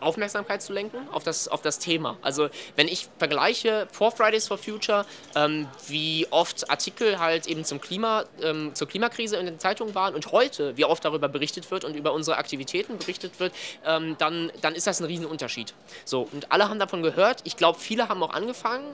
Aufmerksamkeit 0.03 0.61
zu 0.61 0.73
lenken 0.73 1.07
auf 1.11 1.23
das, 1.23 1.47
auf 1.47 1.61
das 1.61 1.79
Thema. 1.79 2.17
Also 2.21 2.49
wenn 2.75 2.87
ich 2.87 3.07
vergleiche 3.17 3.87
vor 3.91 4.11
Fridays 4.11 4.47
for 4.47 4.57
Future, 4.57 5.05
ähm, 5.35 5.67
wie 5.87 6.27
oft 6.29 6.69
Artikel 6.69 7.19
halt 7.19 7.47
eben 7.47 7.65
zum 7.65 7.81
Klima, 7.81 8.25
ähm, 8.41 8.75
zur 8.75 8.87
Klimakrise 8.87 9.37
in 9.37 9.45
den 9.45 9.59
Zeitungen 9.59 9.95
waren 9.95 10.15
und 10.15 10.31
heute, 10.31 10.77
wie 10.77 10.85
oft 10.85 11.03
darüber 11.05 11.27
berichtet 11.27 11.71
wird 11.71 11.83
und 11.85 11.95
über 11.95 12.13
unsere 12.13 12.37
Aktivitäten 12.37 12.97
berichtet 12.97 13.39
wird, 13.39 13.53
ähm, 13.85 14.15
dann, 14.17 14.51
dann 14.61 14.75
ist 14.75 14.87
das 14.87 14.99
ein 14.99 15.05
Riesenunterschied. 15.05 15.73
So, 16.05 16.27
und 16.31 16.51
alle 16.51 16.69
haben 16.69 16.79
davon 16.79 17.03
gehört. 17.03 17.41
Ich 17.43 17.57
glaube, 17.57 17.79
viele 17.79 18.09
haben 18.09 18.21
auch 18.23 18.33
angefangen, 18.33 18.85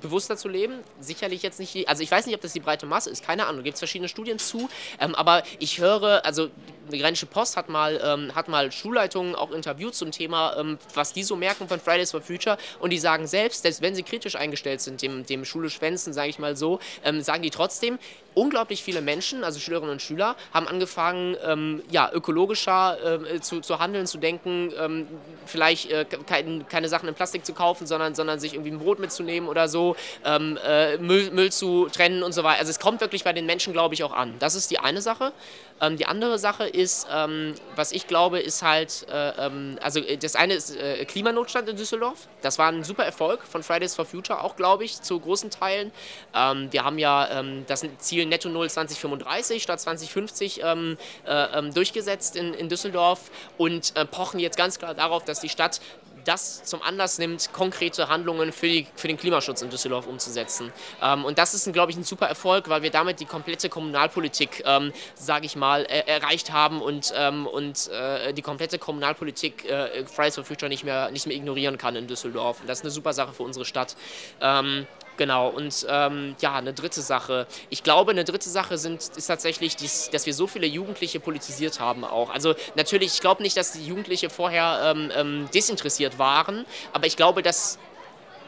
bewusster 0.00 0.36
zu 0.36 0.48
leben. 0.48 0.74
Sicherlich 1.00 1.42
jetzt 1.42 1.58
nicht, 1.60 1.88
also 1.88 2.02
ich 2.02 2.10
weiß 2.10 2.26
nicht, 2.26 2.34
ob 2.34 2.40
das 2.40 2.52
die 2.52 2.60
breite 2.60 2.86
Masse 2.86 3.10
ist, 3.10 3.24
keine 3.24 3.46
Ahnung, 3.46 3.62
gibt 3.62 3.74
es 3.74 3.80
verschiedene 3.80 4.08
Studien 4.08 4.38
zu, 4.38 4.68
ähm, 5.00 5.14
aber 5.14 5.42
ich 5.58 5.78
höre, 5.80 6.24
also 6.24 6.48
die 6.92 7.02
Rheinische 7.02 7.26
Post 7.26 7.56
hat 7.56 7.68
mal, 7.68 8.00
ähm, 8.02 8.34
hat 8.34 8.48
mal 8.48 8.72
Schulleitungen 8.72 9.34
auch 9.34 9.50
interviewt 9.50 9.94
zum 9.94 10.10
Thema, 10.10 10.56
ähm, 10.58 10.78
was 10.94 11.12
die 11.12 11.22
so 11.22 11.36
merken 11.36 11.68
von 11.68 11.80
Fridays 11.80 12.10
for 12.10 12.20
Future 12.20 12.58
und 12.80 12.90
die 12.90 12.98
sagen 12.98 13.26
selbst, 13.26 13.62
selbst 13.62 13.82
wenn 13.82 13.94
sie 13.94 14.02
kritisch 14.02 14.36
eingestellt 14.36 14.80
sind, 14.80 15.02
dem, 15.02 15.24
dem 15.26 15.44
Schule 15.44 15.70
schwänzen, 15.70 16.12
sage 16.12 16.28
ich 16.28 16.38
mal 16.38 16.56
so, 16.56 16.80
ähm, 17.04 17.20
sagen 17.22 17.42
die 17.42 17.50
trotzdem, 17.50 17.98
unglaublich 18.38 18.82
viele 18.82 19.00
Menschen, 19.00 19.42
also 19.42 19.58
Schülerinnen 19.58 19.90
und 19.90 20.02
Schüler, 20.02 20.36
haben 20.54 20.68
angefangen, 20.68 21.36
ähm, 21.44 21.82
ja, 21.90 22.10
ökologischer 22.12 23.20
äh, 23.24 23.40
zu, 23.40 23.60
zu 23.60 23.78
handeln, 23.80 24.06
zu 24.06 24.18
denken, 24.18 24.72
ähm, 24.78 25.08
vielleicht 25.44 25.90
äh, 25.90 26.04
kein, 26.04 26.66
keine 26.68 26.88
Sachen 26.88 27.08
in 27.08 27.14
Plastik 27.14 27.44
zu 27.44 27.52
kaufen, 27.52 27.86
sondern, 27.86 28.14
sondern 28.14 28.38
sich 28.38 28.54
irgendwie 28.54 28.70
ein 28.70 28.78
Brot 28.78 29.00
mitzunehmen 29.00 29.48
oder 29.48 29.68
so, 29.68 29.96
ähm, 30.24 30.58
äh, 30.64 30.98
Müll, 30.98 31.30
Müll 31.32 31.50
zu 31.50 31.88
trennen 31.88 32.22
und 32.22 32.32
so 32.32 32.44
weiter. 32.44 32.60
Also 32.60 32.70
es 32.70 32.78
kommt 32.78 33.00
wirklich 33.00 33.24
bei 33.24 33.32
den 33.32 33.46
Menschen, 33.46 33.72
glaube 33.72 33.94
ich, 33.94 34.04
auch 34.04 34.12
an. 34.12 34.34
Das 34.38 34.54
ist 34.54 34.70
die 34.70 34.78
eine 34.78 35.02
Sache. 35.02 35.32
Ähm, 35.80 35.96
die 35.96 36.06
andere 36.06 36.38
Sache 36.38 36.66
ist, 36.66 37.06
ähm, 37.12 37.54
was 37.76 37.92
ich 37.92 38.06
glaube, 38.06 38.40
ist 38.40 38.62
halt, 38.62 39.06
äh, 39.10 39.46
ähm, 39.46 39.78
also 39.82 40.00
äh, 40.00 40.16
das 40.16 40.36
eine 40.36 40.54
ist 40.54 40.76
äh, 40.76 41.04
Klimanotstand 41.04 41.68
in 41.68 41.76
Düsseldorf. 41.76 42.28
Das 42.42 42.58
war 42.58 42.68
ein 42.68 42.84
super 42.84 43.04
Erfolg 43.04 43.42
von 43.44 43.62
Fridays 43.62 43.94
for 43.94 44.04
Future, 44.04 44.42
auch 44.42 44.56
glaube 44.56 44.84
ich, 44.84 45.00
zu 45.02 45.18
großen 45.18 45.50
Teilen. 45.50 45.92
Ähm, 46.34 46.68
wir 46.72 46.84
haben 46.84 46.98
ja 46.98 47.28
ähm, 47.40 47.64
das 47.66 47.84
Ziel 47.98 48.26
Netto 48.26 48.48
Null 48.48 48.68
2035 48.68 49.62
statt 49.62 49.80
2050 49.80 50.60
ähm, 50.62 50.98
äh, 51.24 51.62
durchgesetzt 51.70 52.36
in, 52.36 52.54
in 52.54 52.68
Düsseldorf 52.68 53.30
und 53.56 53.96
äh, 53.96 54.04
pochen 54.04 54.40
jetzt 54.40 54.56
ganz 54.56 54.78
klar 54.78 54.94
darauf, 54.94 55.24
dass 55.24 55.40
die 55.40 55.48
Stadt 55.48 55.80
das 56.28 56.62
zum 56.64 56.82
Anlass 56.82 57.18
nimmt, 57.18 57.52
konkrete 57.52 58.08
Handlungen 58.08 58.52
für, 58.52 58.66
die, 58.66 58.86
für 58.94 59.08
den 59.08 59.16
Klimaschutz 59.16 59.62
in 59.62 59.70
Düsseldorf 59.70 60.06
umzusetzen. 60.06 60.72
Ähm, 61.02 61.24
und 61.24 61.38
das 61.38 61.54
ist, 61.54 61.72
glaube 61.72 61.90
ich, 61.90 61.96
ein 61.96 62.04
super 62.04 62.26
Erfolg, 62.26 62.68
weil 62.68 62.82
wir 62.82 62.90
damit 62.90 63.20
die 63.20 63.24
komplette 63.24 63.68
Kommunalpolitik, 63.68 64.62
ähm, 64.66 64.92
sage 65.14 65.46
ich 65.46 65.56
mal, 65.56 65.84
er 65.84 66.06
erreicht 66.06 66.52
haben 66.52 66.82
und, 66.82 67.12
ähm, 67.16 67.46
und 67.46 67.88
äh, 67.88 68.32
die 68.34 68.42
komplette 68.42 68.78
Kommunalpolitik 68.78 69.64
äh, 69.64 70.04
Fridays 70.06 70.34
for 70.34 70.44
Future 70.44 70.68
nicht 70.68 70.84
mehr, 70.84 71.10
nicht 71.10 71.26
mehr 71.26 71.36
ignorieren 71.36 71.78
kann 71.78 71.96
in 71.96 72.06
Düsseldorf. 72.06 72.60
Und 72.60 72.68
das 72.68 72.78
ist 72.78 72.84
eine 72.84 72.90
super 72.90 73.12
Sache 73.12 73.32
für 73.32 73.42
unsere 73.42 73.64
Stadt. 73.64 73.96
Ähm, 74.40 74.86
Genau, 75.18 75.48
und 75.48 75.84
ähm, 75.90 76.36
ja, 76.40 76.54
eine 76.54 76.72
dritte 76.72 77.02
Sache. 77.02 77.48
Ich 77.70 77.82
glaube, 77.82 78.12
eine 78.12 78.22
dritte 78.22 78.48
Sache 78.48 78.78
sind, 78.78 79.02
ist 79.16 79.26
tatsächlich, 79.26 79.74
dies, 79.74 80.10
dass 80.10 80.26
wir 80.26 80.32
so 80.32 80.46
viele 80.46 80.66
Jugendliche 80.66 81.18
politisiert 81.18 81.80
haben 81.80 82.04
auch. 82.04 82.30
Also 82.30 82.54
natürlich, 82.76 83.14
ich 83.14 83.20
glaube 83.20 83.42
nicht, 83.42 83.56
dass 83.56 83.72
die 83.72 83.84
Jugendliche 83.84 84.30
vorher 84.30 84.94
ähm, 84.96 85.10
ähm, 85.14 85.48
desinteressiert 85.52 86.20
waren, 86.20 86.64
aber 86.92 87.06
ich 87.06 87.16
glaube, 87.16 87.42
dass 87.42 87.80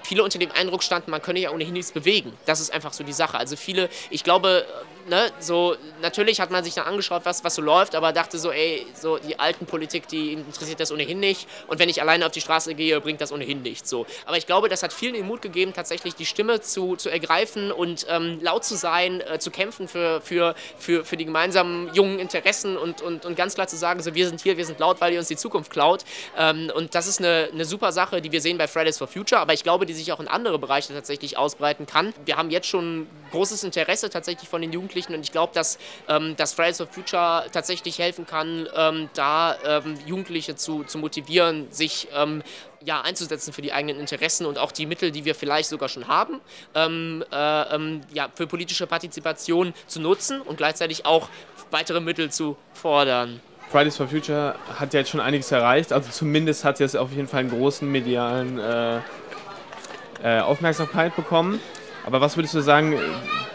viele 0.03 0.23
unter 0.23 0.39
dem 0.39 0.51
Eindruck 0.53 0.83
standen, 0.83 1.11
man 1.11 1.23
könne 1.23 1.41
ja 1.41 1.51
ohnehin 1.51 1.73
nichts 1.73 1.93
bewegen. 1.93 2.33
Das 2.47 2.61
ist 2.61 2.73
einfach 2.73 2.93
so 2.93 3.05
die 3.05 3.13
Sache. 3.13 3.39
Also 3.39 3.57
viele, 3.57 3.89
ich 4.11 4.25
glaube, 4.25 4.67
ne, 5.09 5.31
so 5.41 5.77
natürlich 6.03 6.41
hat 6.41 6.51
man 6.51 6.65
sich 6.65 6.75
dann 6.75 6.87
angeschaut, 6.87 7.23
was, 7.25 7.45
was 7.45 7.55
so 7.55 7.63
läuft, 7.63 7.95
aber 7.95 8.13
dachte 8.13 8.39
so, 8.39 8.51
ey, 8.51 8.87
so 8.95 9.19
die 9.19 9.39
alten 9.39 9.67
Politik, 9.67 10.09
die 10.09 10.33
interessiert 10.33 10.81
das 10.81 10.93
ohnehin 10.93 11.21
nicht. 11.21 11.47
Und 11.67 11.79
wenn 11.79 11.89
ich 11.89 12.01
alleine 12.01 12.27
auf 12.27 12.33
die 12.33 12.41
Straße 12.41 12.75
gehe, 12.75 13.01
bringt 13.01 13.21
das 13.21 13.33
ohnehin 13.33 13.63
nichts. 13.63 13.91
So. 13.91 14.07
Aber 14.27 14.37
ich 14.37 14.47
glaube, 14.47 14.69
das 14.69 14.83
hat 14.83 14.93
vielen 14.93 15.15
den 15.15 15.27
Mut 15.27 15.43
gegeben, 15.43 15.73
tatsächlich 15.73 16.15
die 16.15 16.27
Stimme 16.27 16.61
zu, 16.61 16.97
zu 16.97 17.11
ergreifen 17.11 17.73
und 17.73 18.07
ähm, 18.09 18.39
laut 18.41 18.65
zu 18.65 18.77
sein, 18.77 19.21
äh, 19.21 19.39
zu 19.39 19.51
kämpfen 19.51 19.89
für, 19.89 20.21
für, 20.21 20.55
für, 20.79 21.05
für 21.05 21.17
die 21.17 21.25
gemeinsamen 21.25 21.93
jungen 21.95 22.19
Interessen 22.19 22.77
und, 22.77 23.03
und, 23.03 23.25
und 23.25 23.37
ganz 23.37 23.55
klar 23.55 23.67
zu 23.67 23.77
sagen, 23.77 24.03
so 24.03 24.15
wir 24.15 24.29
sind 24.29 24.41
hier, 24.41 24.57
wir 24.57 24.67
sind 24.67 24.79
laut, 24.79 25.01
weil 25.01 25.13
ihr 25.13 25.19
uns 25.19 25.29
die 25.29 25.37
Zukunft 25.37 25.71
klaut. 25.71 26.05
Ähm, 26.39 26.71
und 26.75 26.95
das 26.95 27.07
ist 27.07 27.19
eine, 27.19 27.51
eine 27.53 27.65
super 27.65 27.93
Sache, 27.93 28.21
die 28.21 28.33
wir 28.33 28.41
sehen 28.41 28.59
bei 28.59 28.69
Fridays 28.69 28.99
for 28.99 29.09
Future, 29.09 29.41
aber 29.41 29.53
ich 29.53 29.63
glaube, 29.63 29.87
die 29.91 29.95
sich 29.97 30.13
auch 30.13 30.21
in 30.21 30.29
andere 30.29 30.59
Bereiche 30.59 30.93
tatsächlich 30.95 31.37
ausbreiten 31.37 31.87
kann. 31.87 32.15
Wir 32.25 32.37
haben 32.37 32.51
jetzt 32.51 32.69
schon 32.69 33.07
großes 33.33 33.65
Interesse 33.65 34.09
tatsächlich 34.09 34.49
von 34.49 34.61
den 34.61 34.73
Jugendlichen 34.73 35.15
und 35.15 35.21
ich 35.21 35.33
glaube, 35.33 35.53
dass, 35.55 35.79
ähm, 36.09 36.37
dass 36.37 36.55
Fridays 36.55 36.79
for 36.79 36.87
Future 36.87 37.47
tatsächlich 37.53 37.99
helfen 37.99 38.27
kann, 38.27 38.69
ähm, 38.75 39.11
da 39.15 39.57
ähm, 39.65 39.99
Jugendliche 40.07 40.55
zu, 40.57 40.85
zu 40.85 40.99
motivieren, 40.99 41.67
sich 41.71 42.09
ähm, 42.15 42.43
ja, 42.85 43.01
einzusetzen 43.03 43.53
für 43.53 43.63
die 43.63 43.73
eigenen 43.73 43.99
Interessen 43.99 44.47
und 44.47 44.59
auch 44.59 44.73
die 44.73 44.87
Mittel, 44.87 45.11
die 45.11 45.25
wir 45.25 45.35
vielleicht 45.35 45.69
sogar 45.69 45.89
schon 45.89 46.09
haben, 46.09 46.41
ähm, 46.75 47.25
äh, 47.33 47.75
ähm, 47.75 48.01
ja, 48.13 48.29
für 48.35 48.47
politische 48.47 48.87
Partizipation 48.87 49.75
zu 49.87 50.01
nutzen 50.01 50.41
und 50.41 50.57
gleichzeitig 50.57 51.05
auch 51.05 51.29
weitere 51.71 52.01
Mittel 52.01 52.31
zu 52.31 52.57
fordern. 52.73 53.41
Fridays 53.71 53.97
for 53.97 54.09
Future 54.09 54.57
hat 54.81 54.93
ja 54.95 55.01
jetzt 55.01 55.11
schon 55.11 55.21
einiges 55.21 55.53
erreicht, 55.53 55.93
also 55.93 56.11
zumindest 56.11 56.65
hat 56.65 56.81
es 56.81 56.97
auf 56.97 57.13
jeden 57.13 57.29
Fall 57.29 57.41
einen 57.41 57.51
großen 57.51 57.91
medialen 57.91 58.59
äh, 58.59 58.99
äh, 60.23 60.41
Aufmerksamkeit 60.41 61.17
bekommen. 61.17 61.61
Aber 62.07 62.21
was 62.21 62.37
würdest 62.37 62.55
du 62.55 62.61
sagen, 62.61 62.97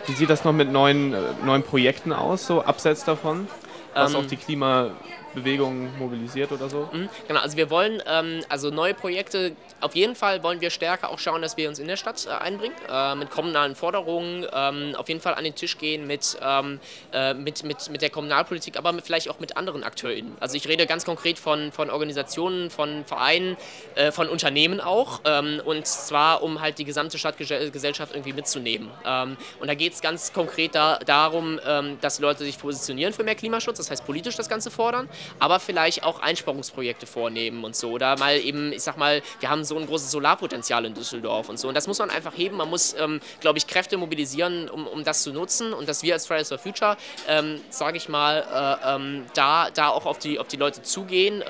wie 0.06 0.13
sieht 0.13 0.30
das 0.30 0.43
noch 0.43 0.54
mit 0.54 0.71
neuen, 0.71 1.13
äh, 1.13 1.17
neuen 1.43 1.63
Projekten 1.63 2.13
aus, 2.13 2.45
so 2.45 2.63
abseits 2.63 3.04
davon? 3.04 3.47
Was 3.93 4.13
ähm, 4.13 4.19
auch 4.19 4.25
die 4.25 4.38
Klima 4.38 4.91
Bewegung 5.35 5.97
mobilisiert 5.99 6.51
oder 6.51 6.69
so? 6.69 6.89
Mhm, 6.91 7.09
genau, 7.27 7.41
also 7.41 7.57
wir 7.57 7.69
wollen 7.69 8.01
ähm, 8.07 8.41
also 8.49 8.69
neue 8.69 8.93
Projekte, 8.93 9.51
auf 9.81 9.95
jeden 9.95 10.15
Fall 10.15 10.41
wollen 10.41 10.61
wir 10.61 10.69
stärker 10.69 11.09
auch 11.09 11.19
schauen, 11.19 11.41
dass 11.41 11.57
wir 11.57 11.69
uns 11.69 11.79
in 11.79 11.87
der 11.87 11.97
Stadt 11.97 12.25
äh, 12.25 12.29
einbringen, 12.29 12.75
äh, 12.89 13.15
mit 13.15 13.29
kommunalen 13.29 13.75
Forderungen, 13.75 14.45
ähm, 14.53 14.95
auf 14.97 15.07
jeden 15.09 15.21
Fall 15.21 15.35
an 15.35 15.43
den 15.43 15.55
Tisch 15.55 15.77
gehen 15.77 16.07
mit, 16.07 16.37
ähm, 16.41 16.79
äh, 17.11 17.33
mit, 17.33 17.63
mit, 17.63 17.89
mit 17.89 18.01
der 18.01 18.09
Kommunalpolitik, 18.09 18.77
aber 18.77 18.91
mit, 18.93 19.05
vielleicht 19.05 19.29
auch 19.29 19.39
mit 19.39 19.57
anderen 19.57 19.83
AkteurInnen. 19.83 20.37
Also 20.39 20.55
ich 20.55 20.67
rede 20.67 20.85
ganz 20.87 21.05
konkret 21.05 21.37
von, 21.37 21.71
von 21.71 21.89
Organisationen, 21.89 22.69
von 22.69 23.05
Vereinen, 23.05 23.57
äh, 23.95 24.11
von 24.11 24.29
Unternehmen 24.29 24.79
auch 24.79 25.21
ähm, 25.25 25.61
und 25.65 25.85
zwar 25.85 26.41
um 26.41 26.61
halt 26.61 26.79
die 26.79 26.85
gesamte 26.85 27.17
Stadtgesellschaft 27.17 28.13
irgendwie 28.13 28.33
mitzunehmen. 28.33 28.89
Ähm, 29.05 29.37
und 29.59 29.67
da 29.67 29.75
geht 29.75 29.93
es 29.93 30.01
ganz 30.01 30.33
konkret 30.33 30.75
da, 30.75 30.99
darum, 30.99 31.59
ähm, 31.65 31.97
dass 32.01 32.19
Leute 32.19 32.43
sich 32.43 32.57
positionieren 32.57 33.13
für 33.13 33.23
mehr 33.23 33.35
Klimaschutz, 33.35 33.77
das 33.77 33.91
heißt 33.91 34.05
politisch 34.05 34.35
das 34.35 34.49
Ganze 34.49 34.71
fordern, 34.71 35.09
aber 35.39 35.59
vielleicht 35.59 36.03
auch 36.03 36.19
Einsparungsprojekte 36.19 37.07
vornehmen 37.07 37.63
und 37.63 37.75
so. 37.75 37.91
Oder 37.91 38.17
mal 38.17 38.39
eben, 38.39 38.71
ich 38.71 38.83
sag 38.83 38.97
mal, 38.97 39.21
wir 39.39 39.49
haben 39.49 39.63
so 39.63 39.77
ein 39.77 39.88
großes 39.88 40.11
Solarpotenzial 40.11 40.85
in 40.85 40.93
Düsseldorf 40.93 41.49
und 41.49 41.59
so. 41.59 41.67
Und 41.67 41.75
das 41.75 41.88
muss 41.88 41.99
man 41.99 42.09
einfach 42.09 42.35
heben. 42.35 42.57
Man 42.57 42.69
muss, 42.69 42.95
ähm, 42.99 43.19
glaube 43.39 43.57
ich, 43.57 43.67
Kräfte 43.67 43.97
mobilisieren, 43.97 44.69
um, 44.69 44.88
um 44.88 45.03
das 45.03 45.23
zu 45.23 45.31
nutzen. 45.31 45.73
Und 45.73 45.89
dass 45.89 46.03
wir 46.03 46.13
als 46.13 46.27
Fridays 46.27 46.49
for 46.49 46.57
Future, 46.57 46.97
ähm, 47.27 47.61
sage 47.69 47.97
ich 47.97 48.09
mal, 48.09 48.79
äh, 48.83 48.95
ähm, 48.95 49.25
da, 49.33 49.69
da 49.71 49.89
auch 49.89 50.05
auf 50.05 50.19
die, 50.19 50.39
auf 50.39 50.47
die 50.47 50.57
Leute 50.57 50.81
zugehen. 50.81 51.43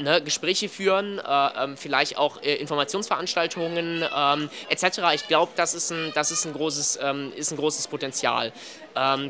Ne, 0.00 0.22
Gespräche 0.22 0.70
führen, 0.70 1.18
äh, 1.18 1.64
ähm, 1.64 1.76
vielleicht 1.76 2.16
auch 2.16 2.42
äh, 2.42 2.54
Informationsveranstaltungen 2.54 4.02
ähm, 4.16 4.50
etc. 4.70 5.00
Ich 5.14 5.28
glaube, 5.28 5.52
das, 5.56 5.74
ist 5.74 5.90
ein, 5.90 6.12
das 6.14 6.30
ist, 6.30 6.46
ein 6.46 6.54
großes, 6.54 6.98
ähm, 7.02 7.32
ist 7.36 7.50
ein 7.50 7.56
großes 7.56 7.88
Potenzial. 7.88 8.52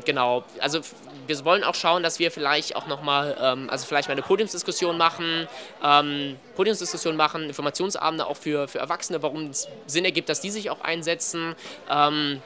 Genau, 0.05 0.43
also 0.59 0.81
wir 1.27 1.45
wollen 1.45 1.63
auch 1.63 1.75
schauen, 1.75 2.01
dass 2.01 2.17
wir 2.17 2.31
vielleicht 2.31 2.75
auch 2.75 2.87
nochmal, 2.87 3.37
ähm, 3.39 3.69
also 3.69 3.85
vielleicht 3.85 4.07
mal 4.07 4.13
eine 4.13 4.23
Podiumsdiskussion 4.23 4.97
machen, 4.97 5.47
ähm, 5.83 6.37
Podiumsdiskussion 6.55 7.15
machen, 7.15 7.43
Informationsabende 7.43 8.25
auch 8.25 8.37
für, 8.37 8.67
für 8.67 8.79
Erwachsene, 8.79 9.21
warum 9.21 9.51
es 9.51 9.67
Sinn 9.85 10.03
ergibt, 10.03 10.29
dass 10.29 10.41
die 10.41 10.49
sich 10.49 10.71
auch 10.71 10.81
einsetzen. 10.81 11.55
Ähm, 11.89 12.41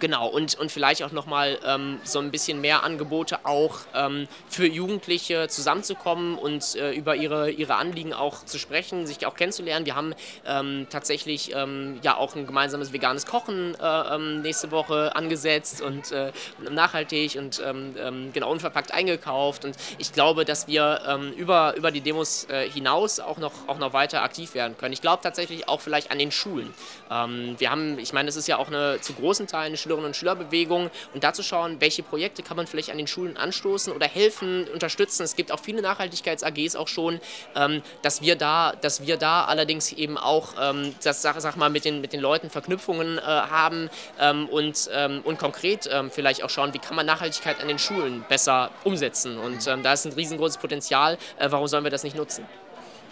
Genau, 0.00 0.28
und, 0.28 0.54
und 0.54 0.70
vielleicht 0.70 1.02
auch 1.02 1.10
nochmal 1.10 1.58
ähm, 1.66 1.98
so 2.04 2.20
ein 2.20 2.30
bisschen 2.30 2.60
mehr 2.60 2.84
Angebote 2.84 3.44
auch 3.44 3.80
ähm, 3.94 4.28
für 4.48 4.66
Jugendliche 4.66 5.48
zusammenzukommen 5.48 6.38
und 6.38 6.76
äh, 6.76 6.92
über 6.92 7.16
ihre, 7.16 7.50
ihre 7.50 7.74
Anliegen 7.76 8.12
auch 8.12 8.44
zu 8.44 8.58
sprechen, 8.58 9.06
sich 9.08 9.26
auch 9.26 9.34
kennenzulernen. 9.34 9.86
Wir 9.86 9.96
haben 9.96 10.14
ähm, 10.46 10.86
tatsächlich 10.88 11.52
ähm, 11.54 11.98
ja 12.02 12.16
auch 12.16 12.36
ein 12.36 12.46
gemeinsames 12.46 12.92
veganes 12.92 13.26
Kochen 13.26 13.74
äh, 13.74 14.14
ähm, 14.14 14.42
nächste 14.42 14.70
Woche 14.70 15.16
angesetzt 15.16 15.82
und 15.82 16.12
äh, 16.12 16.30
nachhaltig 16.70 17.36
und 17.36 17.60
ähm, 17.64 18.32
genau 18.32 18.52
unverpackt 18.52 18.92
eingekauft. 18.92 19.64
Und 19.64 19.76
ich 19.98 20.12
glaube, 20.12 20.44
dass 20.44 20.66
wir 20.68 21.18
über, 21.36 21.74
über 21.76 21.90
die 21.90 22.00
Demos 22.00 22.46
äh, 22.48 22.68
hinaus 22.68 23.20
auch 23.20 23.38
noch, 23.38 23.52
auch 23.66 23.78
noch 23.78 23.92
weiter 23.92 24.22
aktiv 24.22 24.54
werden 24.54 24.76
können. 24.76 24.92
Ich 24.92 25.00
glaube 25.00 25.22
tatsächlich 25.22 25.68
auch 25.68 25.80
vielleicht 25.80 26.10
an 26.10 26.18
den 26.18 26.30
Schulen. 26.30 26.72
wir 27.08 27.70
haben, 27.70 27.98
ich 27.98 28.12
meine, 28.12 28.28
es 28.28 28.36
ist 28.36 28.46
ja 28.46 28.58
auch 28.58 28.68
eine 28.68 29.00
zu 29.00 29.12
großen 29.14 29.46
Teilen 29.46 29.68
eine 29.68 29.76
Schülerinnen- 29.88 30.06
und 30.08 30.16
Schülerbewegung 30.16 30.90
und 31.14 31.24
dazu 31.24 31.42
schauen, 31.42 31.80
welche 31.80 32.02
Projekte 32.02 32.42
kann 32.42 32.56
man 32.56 32.66
vielleicht 32.66 32.90
an 32.90 32.98
den 32.98 33.06
Schulen 33.06 33.36
anstoßen 33.36 33.92
oder 33.92 34.06
helfen, 34.06 34.68
unterstützen. 34.68 35.22
Es 35.22 35.34
gibt 35.34 35.50
auch 35.50 35.60
viele 35.60 35.80
Nachhaltigkeits-AGs 35.80 36.76
auch 36.76 36.88
schon, 36.88 37.20
ähm, 37.56 37.82
dass, 38.02 38.20
wir 38.20 38.36
da, 38.36 38.74
dass 38.80 39.06
wir 39.06 39.16
da 39.16 39.44
allerdings 39.44 39.92
eben 39.92 40.18
auch, 40.18 40.54
ähm, 40.60 40.94
das, 41.02 41.22
sag, 41.22 41.40
sag, 41.40 41.56
mal, 41.56 41.70
mit 41.70 41.84
den, 41.84 42.00
mit 42.00 42.12
den 42.12 42.20
Leuten 42.20 42.50
Verknüpfungen 42.50 43.18
äh, 43.18 43.22
haben 43.22 43.88
ähm, 44.20 44.48
und, 44.48 44.90
ähm, 44.92 45.22
und 45.24 45.38
konkret 45.38 45.88
ähm, 45.90 46.10
vielleicht 46.10 46.42
auch 46.42 46.50
schauen, 46.50 46.74
wie 46.74 46.78
kann 46.78 46.96
man 46.96 47.06
Nachhaltigkeit 47.06 47.60
an 47.60 47.68
den 47.68 47.78
Schulen 47.78 48.24
besser 48.28 48.70
umsetzen. 48.84 49.38
Und 49.38 49.66
ähm, 49.66 49.82
da 49.82 49.94
ist 49.94 50.04
ein 50.04 50.12
riesengroßes 50.12 50.58
Potenzial. 50.58 51.16
Äh, 51.38 51.50
warum 51.50 51.66
sollen 51.66 51.84
wir 51.84 51.90
das 51.90 52.04
nicht 52.04 52.16
nutzen? 52.16 52.44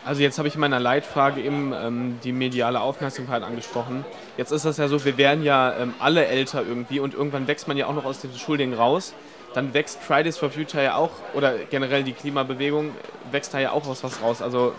Also 0.06 0.22
jetzt 0.22 0.38
habe 0.38 0.46
ich 0.46 0.54
in 0.54 0.60
meiner 0.60 0.78
Leitfrage 0.78 1.40
eben 1.40 1.72
ähm, 1.72 2.20
die 2.22 2.30
mediale 2.30 2.80
Aufmerksamkeit 2.80 3.42
angesprochen. 3.42 4.04
Jetzt 4.36 4.52
ist 4.52 4.64
das 4.64 4.76
ja 4.76 4.86
so, 4.86 5.04
wir 5.04 5.18
werden 5.18 5.42
ja 5.42 5.76
ähm, 5.76 5.94
alle 5.98 6.26
älter 6.26 6.62
irgendwie 6.62 7.00
und 7.00 7.12
irgendwann 7.12 7.48
wächst 7.48 7.66
man 7.66 7.76
ja 7.76 7.88
auch 7.88 7.94
noch 7.94 8.04
aus 8.04 8.20
dem 8.20 8.32
Schulding 8.32 8.72
raus. 8.72 9.14
Dann 9.52 9.74
wächst 9.74 10.00
Fridays 10.00 10.38
for 10.38 10.50
Future 10.50 10.84
ja 10.84 10.94
auch, 10.94 11.10
oder 11.34 11.58
generell 11.58 12.04
die 12.04 12.12
Klimabewegung, 12.12 12.92
wächst 13.32 13.52
da 13.52 13.58
ja 13.58 13.72
auch 13.72 13.88
aus 13.88 14.04
was 14.04 14.22
raus. 14.22 14.42
Also 14.42 14.74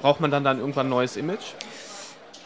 braucht 0.00 0.20
man 0.20 0.30
dann 0.30 0.44
dann 0.44 0.60
irgendwann 0.60 0.86
ein 0.86 0.90
neues 0.90 1.16
Image? 1.16 1.54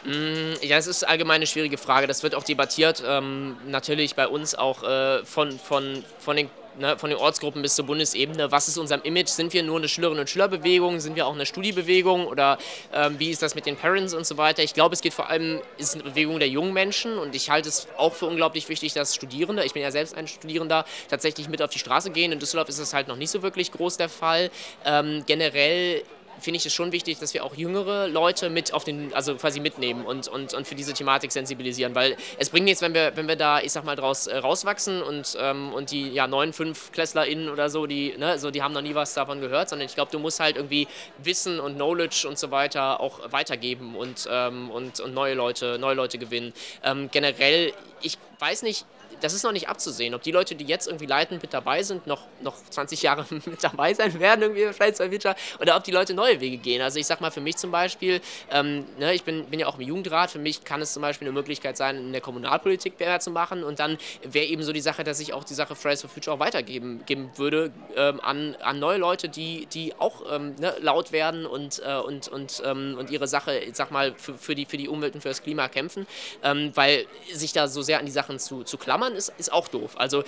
Mm, 0.03 0.53
ja, 0.61 0.77
es 0.77 0.87
ist 0.87 1.07
allgemein 1.07 1.35
eine 1.35 1.47
schwierige 1.47 1.77
Frage. 1.77 2.07
Das 2.07 2.23
wird 2.23 2.33
auch 2.33 2.43
debattiert, 2.43 3.03
ähm, 3.05 3.57
natürlich 3.67 4.15
bei 4.15 4.27
uns 4.27 4.55
auch 4.55 4.81
äh, 4.81 5.23
von, 5.23 5.59
von, 5.59 6.03
von 6.17 6.35
den 6.35 6.49
ne, 6.79 6.97
von 6.97 7.09
den 7.09 7.19
Ortsgruppen 7.19 7.61
bis 7.61 7.75
zur 7.75 7.85
Bundesebene. 7.85 8.51
Was 8.51 8.67
ist 8.67 8.77
unser 8.77 9.03
Image? 9.05 9.29
Sind 9.29 9.53
wir 9.53 9.63
nur 9.63 9.77
eine 9.77 9.87
Schülerinnen- 9.87 10.19
und 10.19 10.29
Schülerbewegung? 10.29 10.99
Sind 10.99 11.15
wir 11.15 11.27
auch 11.27 11.33
eine 11.33 11.45
Studiebewegung? 11.45 12.27
Oder 12.27 12.57
ähm, 12.93 13.19
wie 13.19 13.29
ist 13.29 13.41
das 13.41 13.55
mit 13.55 13.65
den 13.65 13.75
Parents 13.75 14.13
und 14.13 14.25
so 14.25 14.37
weiter? 14.37 14.63
Ich 14.63 14.73
glaube, 14.73 14.93
es 14.93 15.01
geht 15.01 15.13
vor 15.13 15.29
allem, 15.29 15.61
ist 15.77 15.95
eine 15.95 16.03
Bewegung 16.03 16.39
der 16.39 16.49
jungen 16.49 16.73
Menschen 16.73 17.17
und 17.17 17.35
ich 17.35 17.49
halte 17.49 17.69
es 17.69 17.87
auch 17.97 18.13
für 18.13 18.25
unglaublich 18.25 18.67
wichtig, 18.69 18.93
dass 18.93 19.15
Studierende, 19.15 19.63
ich 19.63 19.73
bin 19.73 19.81
ja 19.81 19.91
selbst 19.91 20.15
ein 20.15 20.27
Studierender, 20.27 20.85
tatsächlich 21.09 21.49
mit 21.49 21.61
auf 21.61 21.69
die 21.69 21.79
Straße 21.79 22.11
gehen. 22.11 22.31
In 22.31 22.39
Düsseldorf 22.39 22.69
ist 22.69 22.79
das 22.79 22.93
halt 22.93 23.07
noch 23.07 23.17
nicht 23.17 23.29
so 23.29 23.41
wirklich 23.41 23.71
groß 23.71 23.97
der 23.97 24.09
Fall. 24.09 24.49
Ähm, 24.85 25.23
generell 25.25 26.03
finde 26.39 26.57
ich 26.57 26.65
es 26.65 26.73
schon 26.73 26.91
wichtig, 26.91 27.19
dass 27.19 27.33
wir 27.33 27.43
auch 27.43 27.55
jüngere 27.55 28.07
Leute 28.07 28.49
mit 28.49 28.73
auf 28.73 28.83
den, 28.83 29.13
also 29.13 29.35
quasi 29.35 29.59
mitnehmen 29.59 30.05
und, 30.05 30.27
und, 30.27 30.53
und 30.53 30.67
für 30.67 30.75
diese 30.75 30.93
Thematik 30.93 31.31
sensibilisieren, 31.31 31.95
weil 31.95 32.15
es 32.37 32.49
bringt 32.49 32.65
nichts, 32.65 32.81
wenn 32.81 32.93
wir, 32.93 33.15
wenn 33.15 33.27
wir 33.27 33.35
da, 33.35 33.59
ich 33.59 33.71
sag 33.71 33.83
mal, 33.83 33.95
draus 33.95 34.27
äh, 34.27 34.37
rauswachsen 34.37 35.01
und, 35.01 35.37
ähm, 35.39 35.73
und 35.73 35.91
die 35.91 36.09
ja, 36.09 36.27
neun, 36.27 36.53
fünf 36.53 36.91
KlässlerInnen 36.91 37.49
oder 37.49 37.69
so, 37.69 37.85
die, 37.87 38.15
ne, 38.17 38.39
so, 38.39 38.51
die 38.51 38.61
haben 38.61 38.73
noch 38.73 38.81
nie 38.81 38.95
was 38.95 39.13
davon 39.13 39.41
gehört, 39.41 39.69
sondern 39.69 39.87
ich 39.87 39.95
glaube, 39.95 40.11
du 40.11 40.19
musst 40.19 40.39
halt 40.39 40.55
irgendwie 40.55 40.87
Wissen 41.17 41.59
und 41.59 41.75
Knowledge 41.75 42.27
und 42.27 42.37
so 42.37 42.51
weiter 42.51 42.99
auch 42.99 43.31
weitergeben 43.31 43.95
und, 43.95 44.27
ähm, 44.31 44.69
und, 44.69 44.99
und 44.99 45.13
neue 45.13 45.33
Leute, 45.33 45.77
neue 45.79 45.95
Leute 45.95 46.17
gewinnen. 46.17 46.53
Ähm, 46.83 47.09
generell, 47.11 47.73
ich 48.01 48.17
weiß 48.39 48.63
nicht, 48.63 48.85
das 49.21 49.33
ist 49.33 49.43
noch 49.43 49.51
nicht 49.51 49.69
abzusehen, 49.69 50.13
ob 50.13 50.21
die 50.23 50.31
Leute, 50.31 50.55
die 50.55 50.65
jetzt 50.65 50.87
irgendwie 50.87 51.05
leitend 51.05 51.41
mit 51.41 51.53
dabei 51.53 51.83
sind, 51.83 52.07
noch, 52.07 52.23
noch 52.41 52.55
20 52.69 53.01
Jahre 53.01 53.25
mit 53.29 53.63
dabei 53.63 53.93
sein 53.93 54.19
werden, 54.19 54.41
irgendwie 54.41 54.73
vielleicht 54.73 54.97
bei 54.97 55.11
Wirtschaft, 55.11 55.39
oder 55.59 55.75
ob 55.75 55.83
die 55.83 55.91
Leute 55.91 56.13
neue 56.13 56.39
Wege 56.39 56.57
gehen. 56.57 56.81
Also 56.81 56.99
ich 56.99 57.07
sag 57.07 57.21
mal, 57.21 57.31
für 57.31 57.41
mich 57.41 57.57
zum 57.57 57.71
Beispiel, 57.71 58.21
ähm, 58.51 58.85
ne, 58.99 59.13
ich 59.13 59.23
bin, 59.23 59.45
bin 59.45 59.59
ja 59.59 59.67
auch 59.67 59.77
im 59.79 59.87
Jugendrat, 59.87 60.31
für 60.31 60.39
mich 60.39 60.63
kann 60.63 60.81
es 60.81 60.93
zum 60.93 61.01
Beispiel 61.01 61.27
eine 61.27 61.33
Möglichkeit 61.33 61.77
sein, 61.77 61.97
in 61.97 62.11
der 62.11 62.21
Kommunalpolitik 62.21 62.99
mehr 62.99 63.19
zu 63.19 63.31
machen 63.31 63.63
und 63.63 63.79
dann 63.79 63.97
wäre 64.23 64.45
eben 64.45 64.63
so 64.63 64.73
die 64.73 64.81
Sache, 64.81 65.03
dass 65.03 65.19
ich 65.19 65.33
auch 65.33 65.43
die 65.43 65.53
Sache 65.53 65.75
Fridays 65.75 66.01
for 66.01 66.09
Future 66.09 66.35
auch 66.35 66.39
weitergeben 66.39 67.05
geben 67.05 67.31
würde 67.35 67.71
ähm, 67.95 68.19
an, 68.21 68.55
an 68.61 68.79
neue 68.79 68.97
Leute, 68.97 69.29
die, 69.29 69.65
die 69.67 69.93
auch 69.99 70.23
ähm, 70.31 70.55
ne, 70.59 70.75
laut 70.79 71.11
werden 71.11 71.45
und, 71.45 71.81
äh, 71.85 71.95
und, 71.95 72.27
und, 72.27 72.61
ähm, 72.65 72.95
und 72.97 73.09
ihre 73.09 73.27
Sache, 73.27 73.57
ich 73.57 73.75
sag 73.75 73.91
mal, 73.91 74.13
für, 74.15 74.33
für, 74.35 74.55
die, 74.55 74.65
für 74.65 74.77
die 74.77 74.87
Umwelt 74.87 75.15
und 75.15 75.21
für 75.21 75.29
das 75.29 75.41
Klima 75.41 75.67
kämpfen, 75.67 76.07
ähm, 76.43 76.71
weil 76.75 77.05
sich 77.33 77.53
da 77.53 77.67
so 77.67 77.81
sehr 77.81 77.99
an 77.99 78.05
die 78.05 78.11
Sachen 78.11 78.39
zu, 78.39 78.63
zu 78.63 78.77
klammern 78.77 79.06
klammern 79.07 79.17
ist, 79.17 79.33
ist 79.37 79.51
auch 79.51 79.67
doof. 79.67 79.95
Also 79.97 80.23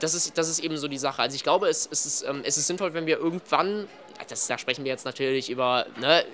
das 0.00 0.14
ist, 0.14 0.36
das 0.36 0.48
ist 0.48 0.58
eben 0.60 0.76
so 0.76 0.88
die 0.88 0.98
Sache. 0.98 1.22
Also 1.22 1.36
ich 1.36 1.42
glaube, 1.42 1.68
es, 1.68 1.88
es, 1.90 2.06
ist, 2.06 2.22
ähm, 2.24 2.42
es 2.44 2.58
ist 2.58 2.66
sinnvoll, 2.66 2.94
wenn 2.94 3.06
wir 3.06 3.18
irgendwann, 3.18 3.88
das, 4.28 4.46
da 4.46 4.58
sprechen 4.58 4.84
wir 4.84 4.92
jetzt 4.92 5.04
natürlich 5.04 5.50
über, 5.50 5.86
ne, 6.00 6.24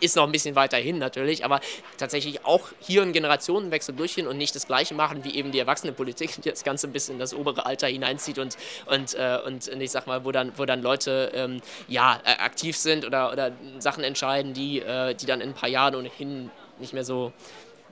ist 0.00 0.16
noch 0.16 0.24
ein 0.24 0.32
bisschen 0.32 0.54
weiterhin 0.54 0.98
natürlich, 0.98 1.44
aber 1.44 1.60
tatsächlich 1.98 2.46
auch 2.46 2.68
hier 2.80 3.02
einen 3.02 3.12
Generationenwechsel 3.12 3.94
durchführen 3.94 4.28
und 4.28 4.38
nicht 4.38 4.54
das 4.54 4.66
Gleiche 4.66 4.94
machen 4.94 5.24
wie 5.24 5.34
eben 5.34 5.52
die 5.52 5.58
erwachsene 5.58 5.92
Politik, 5.92 6.40
die 6.40 6.48
das 6.48 6.64
Ganze 6.64 6.86
ein 6.86 6.92
bisschen 6.92 7.16
in 7.16 7.18
das 7.18 7.34
obere 7.34 7.66
Alter 7.66 7.86
hineinzieht 7.86 8.38
und, 8.38 8.56
und, 8.86 9.14
äh, 9.14 9.38
und 9.44 9.68
ich 9.68 9.90
sag 9.90 10.06
mal, 10.06 10.24
wo 10.24 10.32
dann, 10.32 10.52
wo 10.56 10.64
dann 10.64 10.80
Leute 10.80 11.30
ähm, 11.34 11.60
ja, 11.86 12.18
äh, 12.24 12.42
aktiv 12.42 12.78
sind 12.78 13.04
oder, 13.04 13.30
oder 13.30 13.52
Sachen 13.78 14.02
entscheiden, 14.02 14.54
die, 14.54 14.80
äh, 14.80 15.14
die 15.14 15.26
dann 15.26 15.42
in 15.42 15.50
ein 15.50 15.54
paar 15.54 15.68
Jahren 15.68 15.94
ohnehin 15.94 16.50
nicht 16.78 16.94
mehr 16.94 17.04
so 17.04 17.34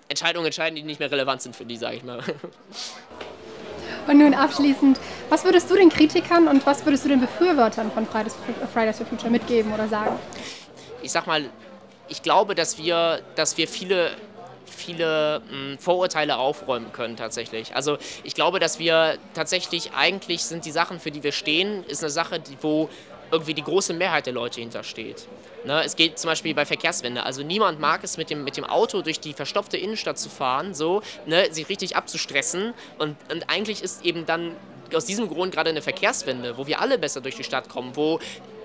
Entscheidungen 0.08 0.46
entscheiden, 0.46 0.76
die 0.76 0.82
nicht 0.82 1.00
mehr 1.00 1.10
relevant 1.10 1.42
sind 1.42 1.54
für 1.54 1.64
die, 1.64 1.76
sage 1.76 1.96
ich 1.96 2.04
mal. 2.04 2.22
Und 4.06 4.18
nun 4.18 4.32
abschließend, 4.32 4.98
was 5.28 5.44
würdest 5.44 5.70
du 5.70 5.76
den 5.76 5.90
Kritikern 5.90 6.48
und 6.48 6.64
was 6.64 6.84
würdest 6.86 7.04
du 7.04 7.10
den 7.10 7.20
Befürwortern 7.20 7.92
von 7.92 8.06
Fridays 8.06 8.34
for 8.96 9.06
Future 9.06 9.30
mitgeben 9.30 9.72
oder 9.74 9.86
sagen? 9.86 10.18
Ich 11.02 11.12
sag 11.12 11.26
mal, 11.26 11.44
ich 12.08 12.22
glaube, 12.22 12.54
dass 12.54 12.78
wir, 12.78 13.20
dass 13.34 13.58
wir 13.58 13.68
viele 13.68 14.12
viele 14.78 15.40
mh, 15.40 15.50
hm, 15.50 15.78
Vorurteile 15.78 16.38
aufräumen 16.38 16.92
können 16.92 17.16
tatsächlich. 17.16 17.74
Also 17.74 17.98
ich 18.22 18.34
glaube, 18.34 18.60
dass 18.60 18.78
wir 18.78 19.18
tatsächlich 19.34 19.92
eigentlich 19.92 20.44
sind 20.44 20.64
die 20.64 20.70
Sachen, 20.70 21.00
für 21.00 21.10
die 21.10 21.22
wir 21.22 21.32
stehen, 21.32 21.84
ist 21.84 22.02
eine 22.02 22.10
Sache, 22.10 22.40
die, 22.40 22.56
wo 22.62 22.88
irgendwie 23.30 23.54
die 23.54 23.62
große 23.62 23.92
Mehrheit 23.92 24.26
der 24.26 24.32
Leute 24.32 24.60
hintersteht. 24.60 25.26
Ne, 25.64 25.82
es 25.84 25.96
geht 25.96 26.18
zum 26.18 26.28
Beispiel 26.28 26.54
bei 26.54 26.64
Verkehrswende. 26.64 27.24
Also 27.24 27.42
niemand 27.42 27.80
mag 27.80 28.04
es, 28.04 28.16
mit 28.16 28.30
dem, 28.30 28.44
mit 28.44 28.56
dem 28.56 28.64
Auto 28.64 29.02
durch 29.02 29.20
die 29.20 29.32
verstopfte 29.32 29.76
Innenstadt 29.76 30.18
zu 30.18 30.28
fahren, 30.28 30.74
so, 30.74 31.02
ne, 31.26 31.52
sich 31.52 31.68
richtig 31.68 31.96
abzustressen. 31.96 32.74
Und, 32.98 33.16
und 33.30 33.50
eigentlich 33.50 33.82
ist 33.82 34.04
eben 34.04 34.24
dann 34.24 34.54
aus 34.94 35.04
diesem 35.04 35.28
Grund 35.28 35.52
gerade 35.52 35.70
eine 35.70 35.82
Verkehrswende, 35.82 36.56
wo 36.56 36.66
wir 36.66 36.80
alle 36.80 36.98
besser 36.98 37.20
durch 37.20 37.36
die 37.36 37.44
Stadt 37.44 37.68
kommen, 37.68 37.96
wo 37.96 38.20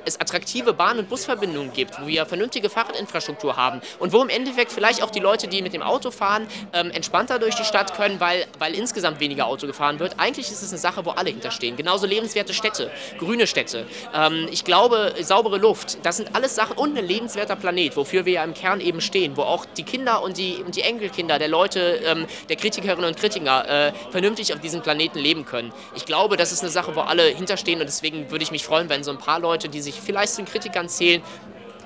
es 0.06 0.20
attraktive 0.20 0.74
Bahn- 0.74 1.00
und 1.00 1.10
Busverbindungen 1.10 1.74
gibt, 1.74 2.02
wo 2.02 2.08
wir 2.08 2.26
vernünftige 2.26 2.70
Fahrradinfrastruktur 2.70 3.58
haben 3.58 3.82
und 4.00 4.14
wo 4.14 4.22
im 4.22 4.30
Endeffekt 4.30 4.72
vielleicht 4.72 5.04
auch 5.04 5.10
die 5.10 5.20
Leute, 5.20 5.48
die 5.48 5.62
mit 5.62 5.74
dem 5.74 5.82
Auto 5.82 6.12
fahren, 6.12 6.48
ähm, 6.74 6.92
entspannter 6.92 7.40
durch 7.40 7.56
die 7.56 7.64
Stadt 7.64 7.96
können, 7.96 8.20
weil, 8.20 8.46
weil 8.60 8.74
insgesamt 8.76 9.20
weniger 9.20 9.48
Auto 9.48 9.68
gefahren 9.68 10.00
wird. 10.00 10.16
Eigentlich 10.18 10.52
ist 10.52 10.62
es 10.62 10.70
eine 10.70 10.80
Sache, 10.80 11.06
wo 11.06 11.12
alle 11.12 11.30
hinterstehen. 11.30 11.76
Genauso 11.76 12.06
lebenswerte 12.06 12.54
Städte, 12.54 12.92
grüne 13.18 13.48
Städte. 13.48 13.86
Ähm, 14.14 14.48
ich 14.52 14.64
glaube, 14.64 15.14
saubere 15.22 15.58
Luft, 15.58 15.98
das 16.04 16.18
sind 16.18 16.36
alles 16.36 16.56
Sachen 16.56 16.78
und 16.78 16.98
ein 16.98 17.06
lebenswerter 17.06 17.56
Planet, 17.56 17.96
wofür 17.96 18.26
wir 18.26 18.34
ja 18.34 18.44
im 18.44 18.54
Kern 18.54 18.82
eben 18.82 19.02
stehen, 19.02 19.38
wo 19.38 19.44
auch 19.44 19.66
die 19.66 19.84
Kinder 19.84 20.22
und 20.22 20.38
die, 20.38 20.64
und 20.66 20.76
die 20.76 20.82
Enkelkinder 20.82 21.40
der 21.40 21.48
Leute, 21.48 22.02
ähm, 22.06 22.26
der 22.50 22.56
Kritikerinnen 22.56 23.06
und 23.06 23.18
Kritiker 23.18 23.88
äh, 23.88 23.94
vernünftig 24.12 24.54
auf 24.54 24.60
diesem 24.60 24.82
Planeten 24.82 25.20
leben 25.20 25.46
können. 25.46 25.72
Ich 25.96 26.06
glaube, 26.06 26.38
das 26.38 26.52
ist 26.52 26.62
eine 26.62 26.72
Sache, 26.72 26.96
wo 26.96 27.02
alle 27.02 27.24
hinterstehen 27.24 27.80
und 27.80 27.86
deswegen 27.86 28.32
würde 28.32 28.44
ich 28.44 28.52
mich 28.52 28.64
freuen, 28.64 28.90
wenn 28.90 29.04
so 29.04 29.12
ein 29.12 29.18
paar 29.18 29.40
Leute, 29.40 29.70
die 29.70 29.82
sich 29.82 29.93
sich 29.94 30.02
vielleicht 30.02 30.34
zu 30.34 30.42
den 30.42 30.52
Kritikern 30.52 30.90
zählen, 30.90 31.22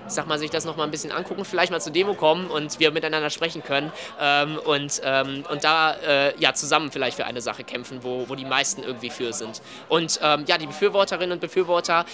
ich 0.07 0.13
sag 0.13 0.25
mal, 0.27 0.39
sich 0.39 0.49
das 0.49 0.65
noch 0.65 0.77
mal 0.77 0.85
ein 0.85 0.91
bisschen 0.91 1.11
angucken, 1.11 1.43
vielleicht 1.43 1.71
mal 1.71 1.81
zur 1.81 1.91
Demo 1.91 2.13
kommen 2.13 2.47
und 2.47 2.79
wir 2.79 2.91
miteinander 2.91 3.29
sprechen 3.29 3.63
können 3.63 3.91
ähm, 4.19 4.57
und, 4.65 5.01
ähm, 5.03 5.43
und 5.51 5.63
da 5.63 5.93
äh, 5.95 6.33
ja, 6.39 6.53
zusammen 6.53 6.91
vielleicht 6.91 7.17
für 7.17 7.25
eine 7.25 7.41
Sache 7.41 7.63
kämpfen, 7.63 8.03
wo, 8.03 8.27
wo 8.29 8.35
die 8.35 8.45
meisten 8.45 8.83
irgendwie 8.83 9.09
für 9.09 9.33
sind. 9.33 9.61
Und 9.89 10.19
ähm, 10.23 10.45
ja, 10.47 10.57
die 10.57 10.67
Befürworterinnen 10.67 11.33
und 11.33 11.41
Befürworter, 11.41 12.05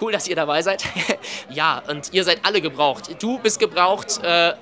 cool, 0.00 0.12
dass 0.12 0.26
ihr 0.26 0.36
dabei 0.36 0.62
seid. 0.62 0.84
ja, 1.50 1.82
und 1.88 2.12
ihr 2.12 2.24
seid 2.24 2.44
alle 2.44 2.60
gebraucht. 2.60 3.22
Du 3.22 3.38
bist 3.38 3.60
gebraucht. 3.60 4.20
Äh, 4.22 4.54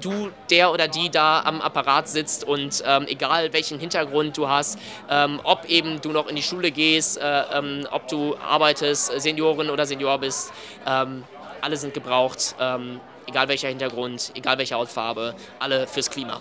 du, 0.00 0.30
der 0.50 0.72
oder 0.72 0.88
die 0.88 1.10
da 1.10 1.40
am 1.40 1.60
Apparat 1.60 2.08
sitzt 2.08 2.44
und 2.44 2.82
ähm, 2.86 3.06
egal 3.08 3.52
welchen 3.52 3.78
Hintergrund 3.78 4.36
du 4.36 4.48
hast, 4.48 4.78
ähm, 5.10 5.40
ob 5.44 5.64
eben 5.66 6.00
du 6.00 6.10
noch 6.10 6.28
in 6.28 6.36
die 6.36 6.42
Schule 6.42 6.70
gehst, 6.70 7.18
äh, 7.18 7.42
ähm, 7.52 7.86
ob 7.90 8.08
du 8.08 8.36
arbeitest, 8.36 9.20
Seniorin 9.20 9.70
oder 9.70 9.86
Senior 9.86 10.18
bist, 10.18 10.52
ähm, 10.86 11.24
alle 11.60 11.76
sind 11.76 11.94
gebraucht, 11.94 12.54
ähm, 12.60 13.00
egal 13.26 13.48
welcher 13.48 13.68
Hintergrund, 13.68 14.32
egal 14.34 14.58
welche 14.58 14.74
Hautfarbe, 14.74 15.34
alle 15.58 15.86
fürs 15.86 16.10
Klima. 16.10 16.40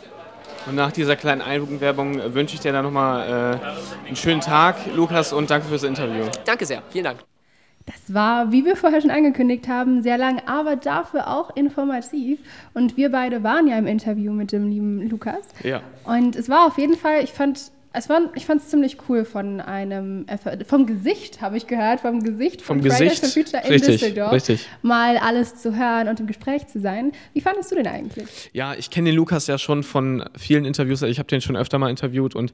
Und 0.66 0.76
nach 0.76 0.92
dieser 0.92 1.16
kleinen 1.16 1.42
Eigenwerbung 1.42 2.34
wünsche 2.34 2.56
ich 2.56 2.62
dir 2.62 2.72
dann 2.72 2.86
nochmal 2.86 3.60
äh, 3.64 4.08
einen 4.08 4.16
schönen 4.16 4.42
Tag, 4.42 4.78
Lukas, 4.96 5.32
und 5.32 5.50
danke 5.50 5.68
fürs 5.68 5.84
Interview. 5.84 6.26
Danke 6.44 6.66
sehr, 6.66 6.82
vielen 6.90 7.06
Dank. 7.06 7.35
Das 7.86 8.14
war, 8.14 8.52
wie 8.52 8.66
wir 8.66 8.76
vorher 8.76 9.00
schon 9.00 9.12
angekündigt 9.12 9.68
haben, 9.68 10.02
sehr 10.02 10.18
lang, 10.18 10.42
aber 10.48 10.76
dafür 10.76 11.28
auch 11.28 11.56
informativ. 11.56 12.40
Und 12.74 12.98
wir 12.98 13.12
beide 13.12 13.44
waren 13.44 13.68
ja 13.68 13.78
im 13.78 13.86
Interview 13.86 14.32
mit 14.32 14.52
dem 14.52 14.70
lieben 14.70 15.08
Lukas. 15.08 15.48
Ja. 15.64 15.82
Und 16.04 16.36
es 16.36 16.50
war 16.50 16.66
auf 16.66 16.80
jeden 16.80 16.96
Fall, 16.96 17.24
ich 17.24 17.34
fand 17.34 17.72
es 17.96 18.10
war, 18.10 18.22
ich 18.36 18.46
fand 18.46 18.62
es 18.62 18.70
ziemlich 18.70 18.98
cool 19.10 19.26
von 19.26 19.62
einem, 19.62 20.26
vom 20.68 20.86
Gesicht 20.86 21.42
habe 21.42 21.58
ich 21.58 21.68
gehört, 21.68 22.02
vom 22.02 22.22
Gesicht 22.24 22.62
vom 22.62 22.82
von 22.82 22.90
Gesicht, 22.90 23.20
Fridays 23.20 23.34
for 23.34 23.44
Future 23.44 23.64
in 23.64 23.70
richtig, 23.72 24.02
Düsseldorf, 24.02 24.32
richtig. 24.34 24.68
mal 24.82 25.18
alles 25.18 25.56
zu 25.56 25.76
hören 25.76 26.08
und 26.08 26.20
im 26.20 26.28
Gespräch 26.28 26.68
zu 26.68 26.80
sein. 26.80 27.12
Wie 27.34 27.42
fandest 27.42 27.72
du 27.72 27.76
den 27.76 27.88
eigentlich? 27.88 28.50
Ja, 28.54 28.74
ich 28.74 28.90
kenne 28.90 29.10
den 29.10 29.16
Lukas 29.16 29.48
ja 29.48 29.58
schon 29.58 29.84
von 29.84 30.24
vielen 30.38 30.66
Interviews, 30.66 31.02
ich 31.02 31.20
habe 31.20 31.28
den 31.28 31.42
schon 31.42 31.56
öfter 31.56 31.78
mal 31.78 31.90
interviewt 31.90 32.36
und 32.36 32.54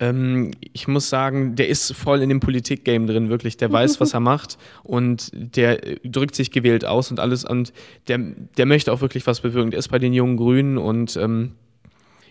ähm, 0.00 0.52
ich 0.72 0.88
muss 0.88 1.08
sagen, 1.08 1.56
der 1.56 1.68
ist 1.68 1.92
voll 1.92 2.22
in 2.22 2.28
dem 2.28 2.40
Politik-Game 2.40 3.06
drin, 3.06 3.28
wirklich. 3.28 3.56
Der 3.56 3.72
weiß, 3.72 4.00
was 4.00 4.14
er 4.14 4.20
macht 4.20 4.58
und 4.82 5.30
der 5.32 5.78
drückt 6.04 6.34
sich 6.34 6.50
gewählt 6.50 6.84
aus 6.84 7.10
und 7.10 7.20
alles 7.20 7.44
und 7.44 7.72
der, 8.06 8.18
der 8.18 8.66
möchte 8.66 8.92
auch 8.92 9.00
wirklich 9.00 9.26
was 9.26 9.40
bewirken. 9.40 9.70
Der 9.70 9.78
ist 9.78 9.88
bei 9.88 9.98
den 9.98 10.12
jungen 10.12 10.36
Grünen 10.36 10.78
und 10.78 11.16
ähm, 11.16 11.52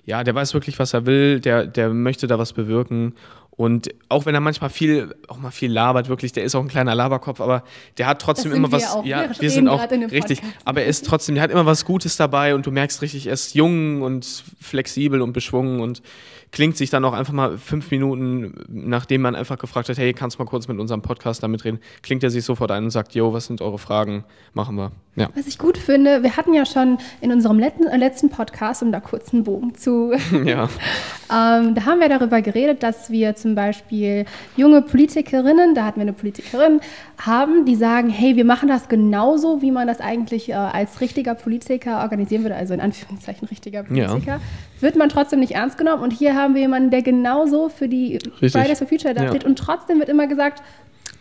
ja, 0.07 0.23
der 0.23 0.33
weiß 0.33 0.53
wirklich, 0.53 0.79
was 0.79 0.93
er 0.93 1.05
will, 1.05 1.41
der, 1.41 1.67
der 1.67 1.89
möchte 1.89 2.27
da 2.27 2.39
was 2.39 2.53
bewirken. 2.53 3.13
Und 3.57 3.89
auch 4.07 4.27
wenn 4.27 4.35
er 4.35 4.39
manchmal 4.39 4.69
viel, 4.69 5.15
auch 5.27 5.39
mal 5.39 5.49
viel 5.49 5.71
labert, 5.71 6.09
wirklich, 6.09 6.31
der 6.31 6.43
ist 6.43 6.53
auch 6.53 6.61
ein 6.61 6.67
kleiner 6.67 6.93
Laberkopf, 6.93 7.41
aber 7.41 7.63
der 7.97 8.05
hat 8.05 8.21
trotzdem 8.21 8.51
immer 8.51 8.71
was. 8.71 8.93
Auch. 8.93 9.03
Ja, 9.03 9.29
wir, 9.31 9.41
wir 9.41 9.49
sind 9.49 9.67
auch 9.67 9.81
richtig. 9.89 10.43
Aber 10.63 10.83
er 10.83 10.87
ist 10.87 11.07
trotzdem, 11.07 11.33
der 11.33 11.43
hat 11.43 11.49
immer 11.49 11.65
was 11.65 11.83
Gutes 11.83 12.17
dabei 12.17 12.53
und 12.53 12.67
du 12.67 12.71
merkst 12.71 13.01
richtig, 13.01 13.25
er 13.25 13.33
ist 13.33 13.55
jung 13.55 14.03
und 14.03 14.43
flexibel 14.61 15.23
und 15.23 15.33
beschwungen 15.33 15.79
und 15.79 16.03
klingt 16.51 16.77
sich 16.77 16.89
dann 16.89 17.03
auch 17.05 17.13
einfach 17.13 17.33
mal 17.33 17.57
fünf 17.57 17.91
Minuten, 17.91 18.53
nachdem 18.67 19.21
man 19.21 19.35
einfach 19.35 19.57
gefragt 19.57 19.89
hat, 19.89 19.97
hey, 19.97 20.13
kannst 20.13 20.37
du 20.37 20.43
mal 20.43 20.49
kurz 20.49 20.67
mit 20.67 20.79
unserem 20.79 21.01
Podcast 21.01 21.43
damit 21.43 21.65
reden, 21.65 21.79
klingt 22.01 22.23
er 22.23 22.29
sich 22.29 22.45
sofort 22.45 22.71
ein 22.71 22.85
und 22.85 22.91
sagt, 22.91 23.15
yo, 23.15 23.33
was 23.33 23.45
sind 23.45 23.61
eure 23.61 23.77
Fragen? 23.77 24.23
Machen 24.53 24.75
wir. 24.75 24.91
Ja. 25.15 25.29
Was 25.35 25.47
ich 25.47 25.57
gut 25.57 25.77
finde, 25.77 26.23
wir 26.23 26.37
hatten 26.37 26.53
ja 26.53 26.65
schon 26.65 26.99
in 27.21 27.31
unserem 27.31 27.59
letzten, 27.59 27.87
äh, 27.87 27.97
letzten 27.97 28.29
Podcast, 28.29 28.83
um 28.83 28.91
da 28.91 28.99
kurz 28.99 29.33
einen 29.33 29.43
Bogen 29.43 29.75
zu, 29.75 30.13
ja. 30.45 30.63
ähm, 31.31 31.75
da 31.75 31.85
haben 31.85 31.99
wir 31.99 32.09
darüber 32.09 32.41
geredet, 32.41 32.83
dass 32.83 33.09
wir 33.09 33.35
zum 33.35 33.46
Beispiel 33.55 34.25
junge 34.55 34.81
Politikerinnen, 34.81 35.75
da 35.75 35.85
hatten 35.85 35.97
wir 35.97 36.03
eine 36.03 36.13
Politikerin, 36.13 36.79
haben, 37.17 37.65
die 37.65 37.75
sagen, 37.75 38.09
hey, 38.09 38.35
wir 38.35 38.45
machen 38.45 38.69
das 38.69 38.89
genauso, 38.89 39.61
wie 39.61 39.71
man 39.71 39.87
das 39.87 39.99
eigentlich 39.99 40.49
äh, 40.49 40.53
als 40.53 41.01
richtiger 41.01 41.35
Politiker 41.35 42.01
organisieren 42.01 42.43
würde, 42.43 42.55
also 42.55 42.73
in 42.73 42.81
Anführungszeichen 42.81 43.47
richtiger 43.47 43.83
Politiker, 43.83 44.33
ja. 44.33 44.39
wird 44.79 44.95
man 44.95 45.09
trotzdem 45.09 45.39
nicht 45.39 45.53
ernst 45.53 45.77
genommen. 45.77 46.03
Und 46.03 46.11
hier 46.11 46.35
haben 46.35 46.53
wir 46.53 46.61
jemanden, 46.61 46.89
der 46.89 47.01
genauso 47.01 47.69
für 47.69 47.87
die 47.87 48.19
Richtig. 48.41 48.51
Fridays 48.51 48.79
for 48.79 48.87
Future 48.87 49.13
da 49.13 49.27
steht. 49.27 49.43
Und 49.43 49.57
trotzdem 49.57 49.99
wird 49.99 50.09
immer 50.09 50.27
gesagt, 50.27 50.61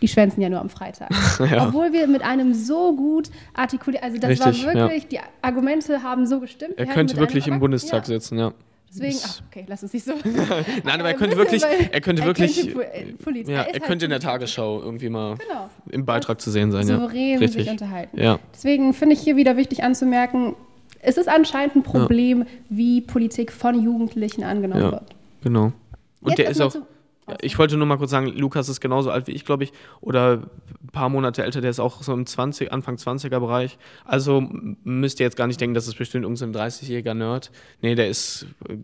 die 0.01 0.07
schwänzen 0.07 0.41
ja 0.41 0.49
nur 0.49 0.59
am 0.59 0.69
Freitag. 0.69 1.09
ja. 1.51 1.67
Obwohl 1.67 1.93
wir 1.93 2.07
mit 2.07 2.21
einem 2.21 2.53
so 2.53 2.95
gut 2.95 3.29
artikuliert, 3.53 4.03
also 4.03 4.17
das 4.17 4.29
Richtig, 4.29 4.65
war 4.65 4.73
wirklich, 4.73 5.03
ja. 5.03 5.09
die 5.09 5.19
Argumente 5.41 6.03
haben 6.03 6.25
so 6.25 6.39
gestimmt. 6.39 6.73
Er 6.77 6.85
könnte 6.85 7.17
wirklich 7.17 7.47
im 7.47 7.59
Bundestag 7.59 8.03
ja. 8.03 8.05
sitzen, 8.05 8.37
ja. 8.37 8.53
Deswegen, 8.89 9.17
ach, 9.23 9.41
okay, 9.49 9.65
lass 9.67 9.83
uns 9.83 9.93
nicht 9.93 10.05
so. 10.05 10.13
Nein, 10.83 10.99
aber 10.99 11.09
er 11.09 11.13
könnte 11.13 11.37
wirklich, 11.37 11.63
er 11.63 12.01
könnte 12.01 12.23
wirklich, 12.23 12.73
könnte, 12.73 13.51
ja, 13.51 13.61
er 13.61 13.65
halt 13.65 13.83
könnte 13.83 14.05
in 14.05 14.11
der 14.11 14.19
Tagesschau 14.19 14.81
irgendwie 14.81 15.09
mal 15.09 15.35
genau. 15.37 15.69
im 15.89 16.05
Beitrag 16.05 16.39
zu 16.39 16.51
sehen 16.51 16.71
sein. 16.71 16.87
Souverän 16.87 17.33
ja. 17.33 17.39
Richtig. 17.39 17.63
sich 17.63 17.69
unterhalten. 17.69 18.19
Ja. 18.19 18.39
Deswegen 18.53 18.93
finde 18.93 19.15
ich 19.15 19.21
hier 19.21 19.35
wieder 19.35 19.57
wichtig 19.57 19.83
anzumerken, 19.83 20.55
es 21.01 21.17
ist 21.17 21.29
anscheinend 21.29 21.75
ein 21.75 21.83
Problem, 21.83 22.39
ja. 22.39 22.45
wie 22.69 23.01
Politik 23.01 23.51
von 23.51 23.81
Jugendlichen 23.81 24.43
angenommen 24.43 24.81
ja, 24.81 24.91
wird. 24.91 25.15
Genau. 25.43 25.71
Und 26.21 26.29
Jetzt 26.29 26.37
der 26.37 26.49
ist 26.49 26.61
auch. 26.61 26.81
Ich 27.41 27.57
wollte 27.59 27.75
nur 27.75 27.87
mal 27.87 27.97
kurz 27.97 28.11
sagen, 28.11 28.27
Lukas 28.27 28.69
ist 28.69 28.79
genauso 28.79 29.11
alt 29.11 29.27
wie 29.27 29.31
ich, 29.31 29.43
glaube 29.43 29.65
ich, 29.65 29.73
oder 29.99 30.43
ein 30.81 30.89
paar 30.93 31.09
Monate 31.09 31.43
älter, 31.43 31.59
der 31.59 31.71
ist 31.71 31.79
auch 31.79 32.01
so 32.01 32.13
im 32.13 32.25
20, 32.25 32.71
Anfang 32.71 32.95
20er 32.95 33.39
Bereich. 33.39 33.77
Also 34.05 34.41
müsst 34.83 35.19
ihr 35.19 35.25
jetzt 35.25 35.35
gar 35.35 35.47
nicht 35.47 35.59
denken, 35.59 35.73
das 35.73 35.87
ist 35.87 35.97
bestimmt 35.97 36.23
irgendein 36.23 36.53
so 36.53 36.59
30-jähriger 36.59 37.13
Nerd. 37.13 37.51
Nee, 37.81 37.95
der 37.95 38.07
ist 38.07 38.45
äh, 38.69 38.77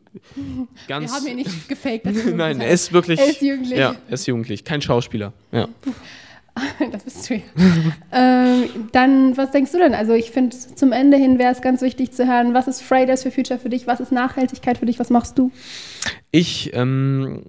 ganz. 0.88 1.12
Wir 1.12 1.16
haben 1.16 1.28
ihn 1.28 1.36
nicht 1.38 1.70
gefaked. 1.70 2.06
Nein, 2.36 2.60
er 2.60 2.72
ist 2.72 2.92
wirklich. 2.92 3.20
Er 3.20 3.30
ist 3.30 3.42
jugendlich. 3.42 3.80
Ja, 3.80 3.96
er 4.08 4.14
ist 4.14 4.26
jugendlich, 4.26 4.64
kein 4.66 4.82
Schauspieler. 4.82 5.32
Ja. 5.52 5.70
das 6.92 7.04
bist 7.04 7.30
du 7.30 7.36
ja. 7.36 7.42
ähm, 8.12 8.70
dann, 8.92 9.36
was 9.38 9.52
denkst 9.52 9.72
du 9.72 9.80
denn? 9.80 9.94
Also 9.94 10.14
ich 10.14 10.32
finde, 10.32 10.56
zum 10.56 10.92
Ende 10.92 11.18
hin 11.18 11.40
wäre 11.40 11.52
es 11.52 11.62
ganz 11.62 11.82
wichtig 11.82 12.12
zu 12.12 12.28
hören, 12.28 12.54
was 12.54 12.68
ist 12.68 12.82
Fridays 12.82 13.24
for 13.24 13.32
Future 13.32 13.60
für 13.60 13.70
dich? 13.70 13.88
Was 13.88 14.00
ist 14.00 14.12
Nachhaltigkeit 14.12 14.78
für 14.78 14.86
dich? 14.86 15.00
Was 15.00 15.10
machst 15.10 15.38
du? 15.38 15.52
Ich 16.32 16.72
ähm, 16.74 17.44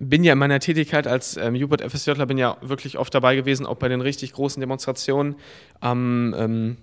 bin 0.00 0.24
ja 0.24 0.34
in 0.34 0.38
meiner 0.38 0.60
Tätigkeit 0.60 1.06
als 1.06 1.36
ähm, 1.36 1.54
Jubert 1.54 1.82
FSJler 1.82 2.26
bin 2.26 2.38
ja 2.38 2.56
wirklich 2.60 2.98
oft 2.98 3.14
dabei 3.14 3.34
gewesen, 3.34 3.66
auch 3.66 3.76
bei 3.76 3.88
den 3.88 4.00
richtig 4.00 4.32
großen 4.32 4.60
Demonstrationen 4.60 5.36
am 5.80 6.34
ähm, 6.38 6.76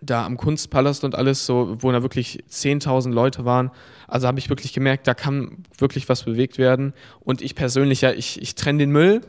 da 0.00 0.24
am 0.24 0.36
Kunstpalast 0.36 1.04
und 1.04 1.14
alles, 1.14 1.46
so, 1.46 1.76
wo 1.80 1.92
da 1.92 2.02
wirklich 2.02 2.42
10.000 2.50 3.12
Leute 3.12 3.44
waren. 3.44 3.70
Also 4.08 4.26
habe 4.26 4.38
ich 4.38 4.48
wirklich 4.48 4.72
gemerkt, 4.72 5.06
da 5.06 5.14
kann 5.14 5.64
wirklich 5.78 6.08
was 6.08 6.24
bewegt 6.24 6.58
werden. 6.58 6.94
Und 7.20 7.42
ich 7.42 7.54
persönlich, 7.54 8.00
ja, 8.00 8.12
ich, 8.12 8.40
ich 8.40 8.54
trenne 8.54 8.78
den 8.78 8.90
Müll 8.90 9.20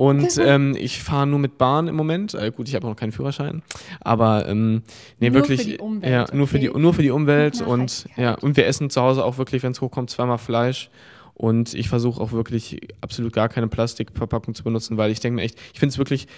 Und 0.00 0.38
ähm, 0.38 0.74
ich 0.78 1.02
fahre 1.02 1.26
nur 1.26 1.38
mit 1.38 1.58
Bahn 1.58 1.86
im 1.86 1.94
Moment. 1.94 2.32
Äh, 2.32 2.50
gut, 2.56 2.66
ich 2.70 2.74
habe 2.74 2.86
noch 2.86 2.96
keinen 2.96 3.12
Führerschein. 3.12 3.60
Aber 4.00 4.48
ähm, 4.48 4.82
nee, 5.18 5.28
Nur 5.28 5.40
wirklich. 5.40 5.60
für 5.60 5.68
die 5.68 5.76
Umwelt, 5.76 6.10
ja, 6.10 6.34
nur 6.34 6.46
für 6.46 6.58
die, 6.58 6.70
okay. 6.70 6.80
nur 6.80 6.94
für 6.94 7.02
die 7.02 7.10
Umwelt. 7.10 7.60
Und 7.60 8.06
ja, 8.16 8.32
und 8.36 8.56
wir 8.56 8.66
essen 8.66 8.88
zu 8.88 9.02
Hause 9.02 9.22
auch 9.22 9.36
wirklich, 9.36 9.62
wenn 9.62 9.72
es 9.72 9.82
hochkommt, 9.82 10.08
zweimal 10.08 10.38
Fleisch. 10.38 10.88
Und 11.34 11.74
ich 11.74 11.90
versuche 11.90 12.18
auch 12.18 12.32
wirklich 12.32 12.80
absolut 13.02 13.34
gar 13.34 13.50
keine 13.50 13.68
Plastikverpackung 13.68 14.54
zu 14.54 14.64
benutzen, 14.64 14.96
weil 14.96 15.10
ich 15.10 15.20
denke 15.20 15.36
mir 15.36 15.42
echt, 15.42 15.58
ich 15.74 15.78
finde 15.78 15.92
es 15.92 15.98
wirklich, 15.98 16.28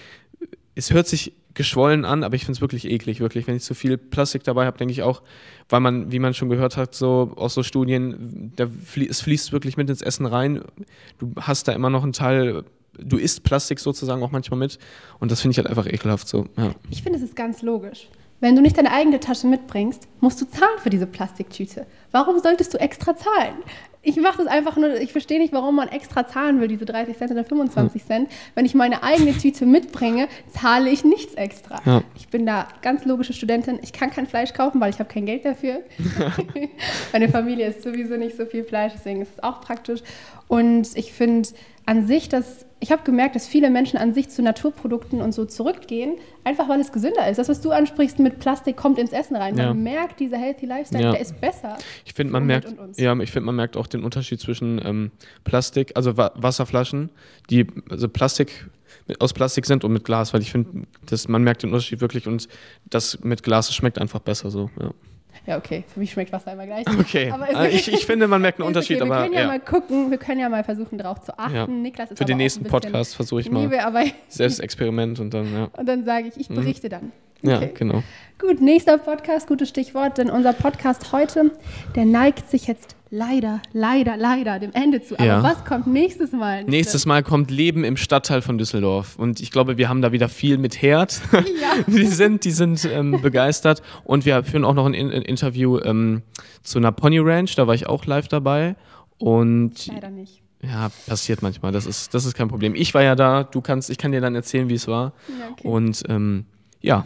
es 0.74 0.92
hört 0.92 1.06
sich 1.06 1.32
geschwollen 1.54 2.04
an, 2.04 2.24
aber 2.24 2.34
ich 2.34 2.44
finde 2.44 2.56
es 2.56 2.62
wirklich 2.62 2.90
eklig, 2.90 3.20
wirklich. 3.20 3.46
Wenn 3.46 3.54
ich 3.54 3.62
zu 3.62 3.74
viel 3.74 3.96
Plastik 3.96 4.42
dabei 4.42 4.66
habe, 4.66 4.76
denke 4.76 4.90
ich 4.90 5.04
auch, 5.04 5.22
weil 5.68 5.78
man, 5.78 6.10
wie 6.10 6.18
man 6.18 6.34
schon 6.34 6.48
gehört 6.48 6.76
hat, 6.76 6.96
so 6.96 7.32
aus 7.36 7.54
so 7.54 7.62
Studien, 7.62 8.52
da 8.56 8.66
flie 8.66 9.06
es 9.06 9.20
fließt 9.20 9.52
wirklich 9.52 9.76
mit 9.76 9.88
ins 9.88 10.02
Essen 10.02 10.26
rein. 10.26 10.62
Du 11.20 11.32
hast 11.38 11.68
da 11.68 11.72
immer 11.72 11.90
noch 11.90 12.02
einen 12.02 12.12
Teil, 12.12 12.64
du 12.98 13.16
isst 13.16 13.42
Plastik 13.42 13.80
sozusagen 13.80 14.22
auch 14.22 14.30
manchmal 14.30 14.58
mit. 14.58 14.78
Und 15.18 15.30
das 15.30 15.40
finde 15.40 15.52
ich 15.52 15.58
halt 15.58 15.68
einfach 15.68 15.86
ekelhaft 15.86 16.28
so. 16.28 16.46
Ja. 16.56 16.72
Ich 16.90 17.02
finde, 17.02 17.18
es 17.18 17.24
ist 17.24 17.36
ganz 17.36 17.62
logisch. 17.62 18.08
Wenn 18.42 18.56
du 18.56 18.60
nicht 18.60 18.76
deine 18.76 18.90
eigene 18.90 19.20
Tasche 19.20 19.46
mitbringst, 19.46 20.08
musst 20.18 20.40
du 20.40 20.46
zahlen 20.46 20.78
für 20.82 20.90
diese 20.90 21.06
Plastiktüte. 21.06 21.86
Warum 22.10 22.40
solltest 22.40 22.74
du 22.74 22.80
extra 22.80 23.16
zahlen? 23.16 23.54
Ich 24.04 24.16
mache 24.16 24.38
das 24.38 24.48
einfach 24.48 24.76
nur, 24.76 25.00
ich 25.00 25.12
verstehe 25.12 25.38
nicht, 25.38 25.52
warum 25.52 25.76
man 25.76 25.86
extra 25.86 26.26
zahlen 26.26 26.60
will, 26.60 26.66
diese 26.66 26.84
30 26.84 27.16
Cent 27.16 27.30
oder 27.30 27.44
25 27.44 28.04
Cent. 28.04 28.28
Wenn 28.56 28.66
ich 28.66 28.74
meine 28.74 29.04
eigene 29.04 29.32
Tüte 29.32 29.64
mitbringe, 29.64 30.26
zahle 30.48 30.90
ich 30.90 31.04
nichts 31.04 31.34
extra. 31.34 31.80
Ja. 31.84 32.02
Ich 32.16 32.26
bin 32.30 32.44
da 32.44 32.66
ganz 32.82 33.04
logische 33.04 33.32
Studentin. 33.32 33.78
Ich 33.80 33.92
kann 33.92 34.10
kein 34.10 34.26
Fleisch 34.26 34.52
kaufen, 34.54 34.80
weil 34.80 34.90
ich 34.90 34.98
habe 34.98 35.08
kein 35.08 35.24
Geld 35.24 35.44
dafür. 35.44 35.82
Meine 37.12 37.28
Familie 37.28 37.68
isst 37.68 37.82
sowieso 37.82 38.16
nicht 38.16 38.36
so 38.36 38.44
viel 38.44 38.64
Fleisch, 38.64 38.92
deswegen 38.96 39.22
ist 39.22 39.34
es 39.36 39.42
auch 39.44 39.60
praktisch. 39.60 40.00
Und 40.48 40.96
ich 40.96 41.12
finde 41.12 41.48
an 41.86 42.08
sich, 42.08 42.28
dass 42.28 42.66
ich 42.82 42.90
habe 42.90 43.04
gemerkt, 43.04 43.36
dass 43.36 43.46
viele 43.46 43.70
Menschen 43.70 43.96
an 43.96 44.12
sich 44.12 44.28
zu 44.28 44.42
Naturprodukten 44.42 45.20
und 45.20 45.32
so 45.32 45.44
zurückgehen, 45.44 46.16
einfach 46.42 46.68
weil 46.68 46.80
es 46.80 46.90
gesünder 46.90 47.30
ist. 47.30 47.36
Das, 47.38 47.48
was 47.48 47.60
du 47.60 47.70
ansprichst 47.70 48.18
mit 48.18 48.40
Plastik, 48.40 48.76
kommt 48.76 48.98
ins 48.98 49.12
Essen 49.12 49.36
rein. 49.36 49.56
Ja. 49.56 49.68
Man 49.68 49.84
merkt, 49.84 50.18
dieser 50.18 50.36
Healthy 50.36 50.66
Lifestyle, 50.66 51.04
Ja. 51.04 51.12
der 51.12 51.20
ist 51.20 51.40
besser. 51.40 51.78
Ich 52.04 52.12
finde, 52.12 52.32
man 52.32 52.44
merkt, 52.44 52.74
ja, 52.96 53.16
ich 53.20 53.30
finde, 53.30 53.46
man 53.46 53.54
merkt 53.54 53.76
auch 53.76 53.86
den 53.86 54.02
Unterschied 54.02 54.40
zwischen 54.40 54.80
ähm, 54.84 55.12
Plastik, 55.44 55.92
also 55.94 56.16
Wa 56.16 56.32
Wasserflaschen, 56.34 57.10
die 57.50 57.68
also 57.88 58.08
Plastik 58.08 58.66
aus 59.20 59.32
Plastik 59.32 59.64
sind 59.64 59.84
und 59.84 59.92
mit 59.92 60.04
Glas, 60.04 60.34
weil 60.34 60.40
ich 60.42 60.50
finde, 60.50 60.88
dass 61.06 61.28
man 61.28 61.44
merkt 61.44 61.62
den 61.62 61.70
Unterschied 61.70 62.00
wirklich 62.00 62.26
und 62.26 62.48
das 62.90 63.20
mit 63.22 63.44
Glas 63.44 63.72
schmeckt 63.72 64.00
einfach 64.00 64.20
besser 64.20 64.50
so. 64.50 64.70
Ja. 64.80 64.90
Ja, 65.46 65.56
okay. 65.58 65.84
Für 65.92 65.98
mich 66.00 66.12
schmeckt 66.12 66.32
Wasser 66.32 66.52
immer 66.52 66.66
gleich. 66.66 66.84
Okay. 66.98 67.30
Aber 67.30 67.44
Also 67.48 67.62
ich, 67.64 67.92
ich 67.92 68.06
finde, 68.06 68.28
man 68.28 68.40
merkt 68.42 68.60
einen 68.60 68.68
Unterschied, 68.68 69.00
okay. 69.00 69.08
Wir 69.10 69.14
aber 69.14 69.22
können 69.24 69.34
ja, 69.34 69.40
ja. 69.40 69.46
mal 69.48 69.60
gucken, 69.60 70.10
wir 70.10 70.18
können 70.18 70.40
ja 70.40 70.48
mal 70.48 70.62
versuchen, 70.64 70.98
darauf 70.98 71.20
zu 71.22 71.36
achten. 71.38 71.54
Ja. 71.54 71.66
Niklas 71.66 72.10
ist 72.10 72.18
Für 72.18 72.24
den 72.24 72.36
nächsten 72.36 72.64
Podcast 72.64 73.16
versuche 73.16 73.40
ich 73.40 73.50
mal 73.50 73.68
Selbstexperiment 74.28 75.20
und 75.20 75.34
dann, 75.34 75.52
ja. 75.52 75.68
Und 75.76 75.86
dann 75.86 76.04
sage 76.04 76.28
ich, 76.28 76.36
ich 76.38 76.50
Mhm. 76.50 76.54
berichte 76.56 76.88
dann. 76.88 77.12
Ja, 77.42 77.56
Okay. 77.56 77.72
genau. 77.74 78.02
Gut, 78.38 78.60
nächster 78.60 78.98
Podcast, 78.98 79.48
gutes 79.48 79.68
Stichwort, 79.68 80.18
denn 80.18 80.30
unser 80.30 80.52
Podcast 80.52 81.12
heute, 81.12 81.50
der 81.96 82.04
neigt 82.04 82.48
sich 82.48 82.66
jetzt 82.68 82.94
leider, 83.14 83.60
leider, 83.72 84.16
leider 84.16 84.58
dem 84.58 84.72
Ende 84.72 85.02
zu. 85.02 85.14
Aber 85.16 85.24
Ja. 85.24 85.42
was 85.42 85.64
kommt 85.64 85.86
nächstes 85.86 86.32
Mal? 86.32 86.64
Nächstes 86.64 87.06
Mal 87.06 87.22
kommt 87.22 87.50
Leben 87.50 87.84
im 87.84 87.96
Stadtteil 87.96 88.42
von 88.42 88.56
Düsseldorf. 88.58 89.16
Und 89.18 89.38
ich 89.40 89.50
glaube, 89.50 89.76
wir 89.76 89.88
haben 89.88 90.00
da 90.02 90.10
wieder 90.12 90.28
viel 90.28 90.56
mit 90.58 90.80
Herd. 90.82 91.20
die 91.86 92.06
sind, 92.06 92.44
die 92.44 92.50
sind 92.50 92.84
ähm, 92.90 93.20
begeistert. 93.22 93.82
Und 94.04 94.24
wir 94.24 94.42
führen 94.44 94.64
auch 94.64 94.74
noch 94.74 94.86
ein, 94.86 94.94
In- 94.94 95.10
ein 95.12 95.22
Interview 95.22 95.78
ähm, 95.78 96.22
zu 96.62 96.78
einer 96.78 96.90
Pony 96.90 97.18
Ranch. 97.20 97.54
Da 97.54 97.66
war 97.66 97.74
ich 97.74 97.86
auch 97.86 98.06
live 98.06 98.28
dabei. 98.28 98.74
Und 99.18 99.86
Leider 99.86 100.10
nicht. 100.10 100.42
ja, 100.62 100.90
passiert 101.06 101.42
manchmal. 101.42 101.70
Das 101.70 101.86
ist, 101.86 102.14
das 102.14 102.24
ist 102.24 102.34
kein 102.34 102.48
Problem. 102.48 102.74
Ich 102.74 102.94
war 102.94 103.02
ja 103.02 103.14
da. 103.14 103.44
Du 103.44 103.60
kannst, 103.60 103.90
ich 103.90 103.98
kann 103.98 104.10
dir 104.12 104.20
dann 104.20 104.34
erzählen, 104.34 104.68
wie 104.68 104.74
es 104.74 104.88
war. 104.88 105.12
Ja, 105.28 105.48
okay. 105.52 105.68
Und 105.68 106.02
ähm, 106.08 106.46
ja, 106.80 107.04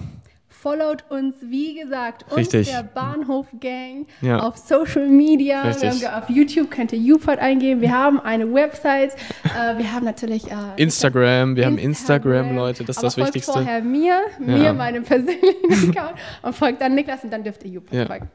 Followt 0.67 1.05
uns, 1.11 1.37
wie 1.43 1.79
gesagt, 1.79 2.25
uns 2.25 2.39
Richtig. 2.39 2.69
der 2.73 2.83
Bahnhof 2.83 3.47
Gang 3.61 4.09
Ja. 4.21 4.41
auf 4.41 4.57
Social 4.57 5.07
Media. 5.07 5.62
Wir 5.81 5.91
haben, 6.11 6.23
auf 6.25 6.29
YouTube 6.29 6.73
könnt 6.73 6.93
ihr 6.93 6.99
YouPod 6.99 7.39
eingeben. 7.39 7.81
Wir 7.81 7.93
haben 7.93 8.19
eine 8.19 8.53
Website. 8.53 9.14
Äh, 9.45 9.79
wir 9.79 9.93
haben 9.93 10.05
natürlich 10.05 10.51
äh, 10.51 10.55
Instagram. 10.77 11.55
Wir 11.55 11.67
haben 11.67 11.79
Instagram, 11.79 12.57
Leute. 12.57 12.83
Das 12.83 12.97
ist 12.97 12.99
aber 12.99 13.07
das 13.07 13.14
folgt 13.14 13.29
Wichtigste. 13.29 13.53
vorher 13.53 13.81
mir, 13.81 14.19
mir, 14.41 14.57
Ja. 14.57 14.73
meinem 14.73 15.05
persönlichen 15.05 15.91
Account 15.97 16.19
und 16.43 16.53
folgt 16.57 16.81
dann 16.81 16.97
Niklas 16.97 17.23
und 17.23 17.33
dann 17.33 17.45
dürft 17.45 17.62
ihr 17.62 17.71
YouPod 17.71 17.93
Ja. 17.93 18.07
folgen. 18.07 18.29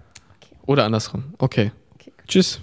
Oder 0.68 0.86
andersrum. 0.86 1.34
Okay. 1.38 1.74
Tschüss. 2.30 2.62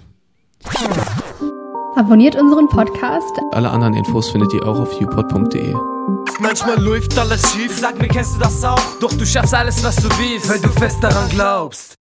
Abonniert 1.95 2.35
unseren 2.35 2.67
Podcast. 2.69 3.37
Alle 3.51 3.69
anderen 3.69 3.93
Infos 3.93 4.31
findet 4.31 4.51
ihr 4.51 4.65
auch 4.67 4.79
auf 4.79 4.99
upod.de. 4.99 5.98
Manchmal 6.39 6.79
läuft 6.79 7.17
alles 7.17 7.41
schief. 7.51 7.77
Sag 7.79 7.99
mir, 7.99 8.07
kennst 8.07 8.35
du 8.35 8.39
das 8.39 8.63
auch? 8.63 8.79
Doch 8.99 9.13
du 9.13 9.25
schaffst 9.25 9.53
alles, 9.53 9.83
was 9.83 9.95
du 9.97 10.09
willst, 10.17 10.49
weil 10.49 10.59
du 10.59 10.69
fest 10.69 10.97
daran 11.01 11.29
glaubst. 11.29 11.97